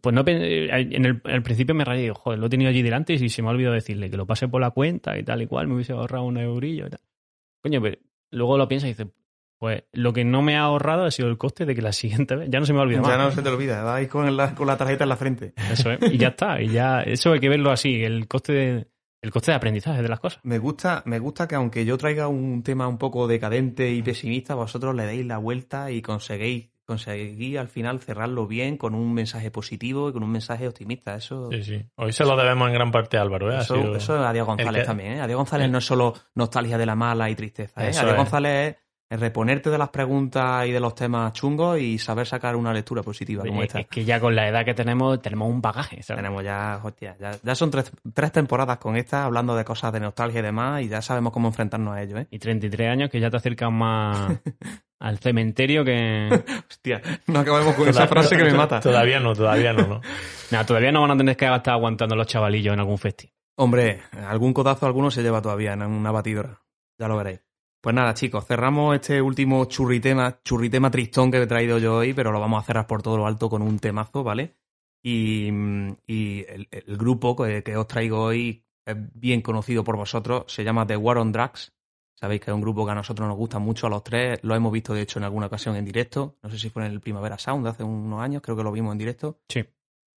[0.00, 3.14] Pues no, eh, en el, al principio me rayé, joder, lo he tenido allí delante
[3.14, 5.46] y se me ha olvidado decirle que lo pase por la cuenta y tal y
[5.46, 7.00] cual, me hubiese ahorrado un eurillo y tal.
[7.62, 7.96] Coño, pero
[8.30, 9.06] luego lo piensas y dices,
[9.58, 12.34] pues lo que no me ha ahorrado ha sido el coste de que la siguiente
[12.34, 13.26] vez ya no se me ha olvidado Ya más.
[13.26, 15.52] no se te olvida, vas ahí con la, con la tarjeta en la frente.
[15.70, 18.86] Eso es, y ya está, y ya, eso hay que verlo así, el coste de,
[19.22, 20.40] el coste de aprendizaje de las cosas.
[20.44, 24.54] Me gusta, me gusta que aunque yo traiga un tema un poco decadente y pesimista,
[24.54, 29.50] vosotros le deis la vuelta y conseguéis, conseguís al final cerrarlo bien con un mensaje
[29.50, 31.14] positivo y con un mensaje optimista.
[31.14, 31.82] Eso, Sí, sí.
[31.96, 33.58] Hoy se lo debemos en gran parte a Álvaro, ¿eh?
[33.60, 35.12] Eso, sido- eso es a Diego González que- también.
[35.12, 35.20] ¿eh?
[35.20, 37.80] A Diego González no es solo nostalgia de la mala y tristeza.
[37.86, 37.92] ¿eh?
[37.96, 38.16] A Diego.
[38.16, 38.76] González es
[39.18, 43.44] reponerte de las preguntas y de los temas chungos y saber sacar una lectura positiva
[43.44, 43.80] como Es, esta.
[43.80, 46.22] es que ya con la edad que tenemos, tenemos un bagaje, ¿sabes?
[46.22, 50.00] Tenemos ya, hostia, ya, ya son tres, tres temporadas con esta hablando de cosas de
[50.00, 52.26] nostalgia y demás y ya sabemos cómo enfrentarnos a ello, ¿eh?
[52.30, 54.32] Y 33 años que ya te acercan más
[55.00, 56.28] al cementerio que...
[56.70, 58.80] Hostia, no acabemos con esa frase que me mata.
[58.80, 60.00] Todavía no, todavía no, ¿no?
[60.52, 63.34] Nada, todavía no van a tener que estar aguantando los chavalillos en algún festival.
[63.56, 66.62] Hombre, algún codazo alguno se lleva todavía en una batidora.
[66.98, 67.40] Ya lo veréis.
[67.82, 72.30] Pues nada, chicos, cerramos este último churritema, churritema tristón que he traído yo hoy, pero
[72.30, 74.56] lo vamos a cerrar por todo lo alto con un temazo, ¿vale?
[75.02, 75.48] Y,
[76.06, 80.62] y el, el grupo que, que os traigo hoy es bien conocido por vosotros, se
[80.62, 81.72] llama The War on Drugs.
[82.20, 84.38] Sabéis que es un grupo que a nosotros nos gusta mucho, a los tres.
[84.42, 86.36] Lo hemos visto, de hecho, en alguna ocasión en directo.
[86.42, 88.92] No sé si fue en el Primavera Sound hace unos años, creo que lo vimos
[88.92, 89.40] en directo.
[89.48, 89.64] Sí.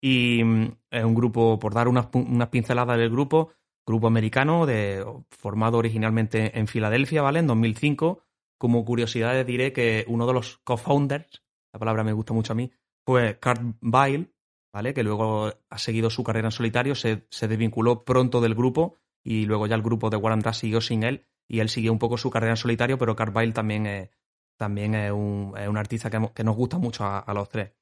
[0.03, 3.53] Y mm, es un grupo, por dar unas, unas pinceladas del grupo,
[3.87, 7.41] grupo americano de, formado originalmente en Filadelfia, ¿vale?
[7.41, 8.23] En 2005.
[8.59, 11.43] Como curiosidades diré que uno de los co-founders,
[11.73, 12.71] la palabra me gusta mucho a mí,
[13.05, 14.33] fue Kurt Vile,
[14.73, 14.95] ¿vale?
[14.95, 19.47] Que luego ha seguido su carrera en solitario, se, se desvinculó pronto del grupo y
[19.47, 22.17] luego ya el grupo de Warren Drugs siguió sin él y él siguió un poco
[22.19, 24.11] su carrera en solitario, pero Kurt Vile también es,
[24.57, 27.73] también es, un, es un artista que, que nos gusta mucho a, a los tres.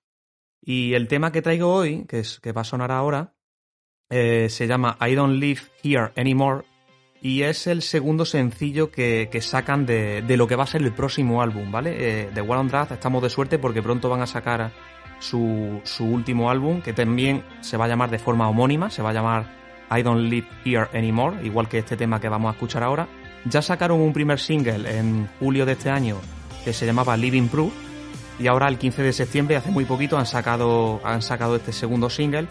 [0.62, 3.34] Y el tema que traigo hoy, que, es, que va a sonar ahora,
[4.10, 6.64] eh, se llama I Don't Live Here Anymore
[7.22, 10.82] y es el segundo sencillo que, que sacan de, de lo que va a ser
[10.82, 11.94] el próximo álbum, ¿vale?
[11.98, 14.72] Eh, de War on Drugs estamos de suerte porque pronto van a sacar
[15.20, 19.10] su, su último álbum, que también se va a llamar de forma homónima, se va
[19.10, 19.46] a llamar
[19.90, 23.06] I Don't Live Here Anymore, igual que este tema que vamos a escuchar ahora.
[23.44, 26.16] Ya sacaron un primer single en julio de este año
[26.64, 27.72] que se llamaba Living Proof
[28.38, 32.08] y ahora el 15 de septiembre, hace muy poquito, han sacado, han sacado este segundo
[32.08, 32.46] single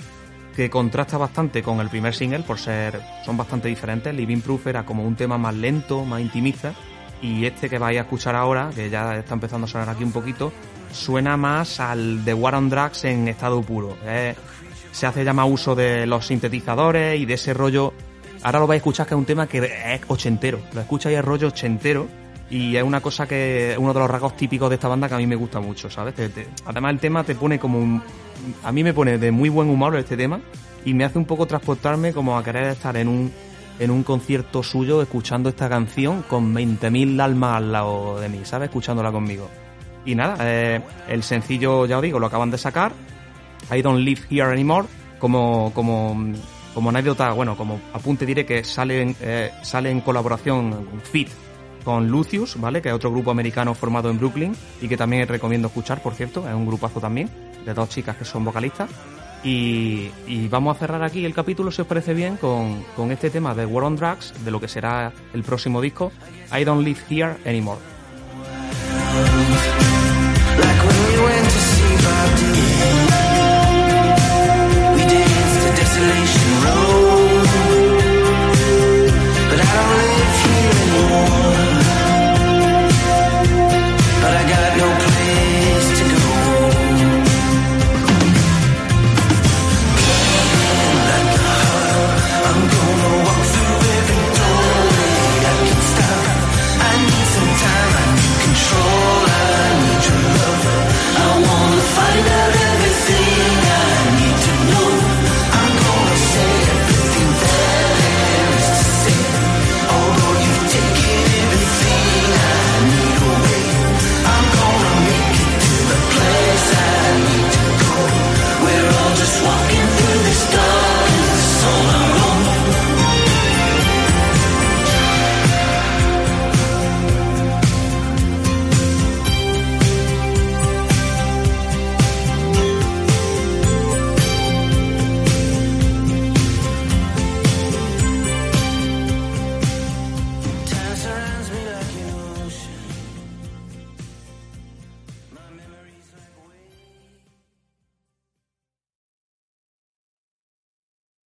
[0.60, 4.14] que contrasta bastante con el primer single por ser son bastante diferentes.
[4.14, 6.74] Living Proof era como un tema más lento, más intimista
[7.22, 10.12] y este que vais a escuchar ahora, que ya está empezando a sonar aquí un
[10.12, 10.52] poquito,
[10.92, 13.96] suena más al de War on Drugs en estado puro.
[14.04, 14.36] Eh,
[14.92, 17.94] se hace ya más uso de los sintetizadores y de ese rollo.
[18.44, 20.60] Ahora lo vais a escuchar que es un tema que es ochentero.
[20.74, 22.06] Lo escucháis el rollo ochentero
[22.50, 25.16] y es una cosa que es uno de los rasgos típicos de esta banda que
[25.16, 26.16] a mí me gusta mucho, ¿sabes?
[26.66, 28.04] Además el tema te pone como un...
[28.64, 30.40] A mí me pone de muy buen humor este tema
[30.86, 33.32] y me hace un poco transportarme como a querer estar en un
[33.80, 38.68] en un concierto suyo escuchando esta canción con 20.000 almas al lado de mí, ¿sabes?
[38.68, 39.50] Escuchándola conmigo.
[40.06, 42.92] Y nada, eh, el sencillo, ya os digo, lo acaban de sacar.
[43.72, 44.88] I Don't Live Here Anymore.
[45.18, 46.34] Como, como,
[46.74, 51.30] como anécdota, bueno, como apunte diré que sale en, eh, sale en colaboración, feat
[51.84, 52.82] con Lucius, ¿vale?
[52.82, 56.48] Que es otro grupo americano formado en Brooklyn y que también recomiendo escuchar, por cierto.
[56.48, 57.30] Es un grupazo también,
[57.66, 58.90] de dos chicas que son vocalistas.
[59.44, 60.10] Y,
[60.50, 63.66] vamos a cerrar aquí el capítulo, si os parece bien, con, con este tema de
[63.66, 66.12] War on Drugs, de lo que será el próximo disco,
[66.58, 67.80] I Don't Live Here Anymore.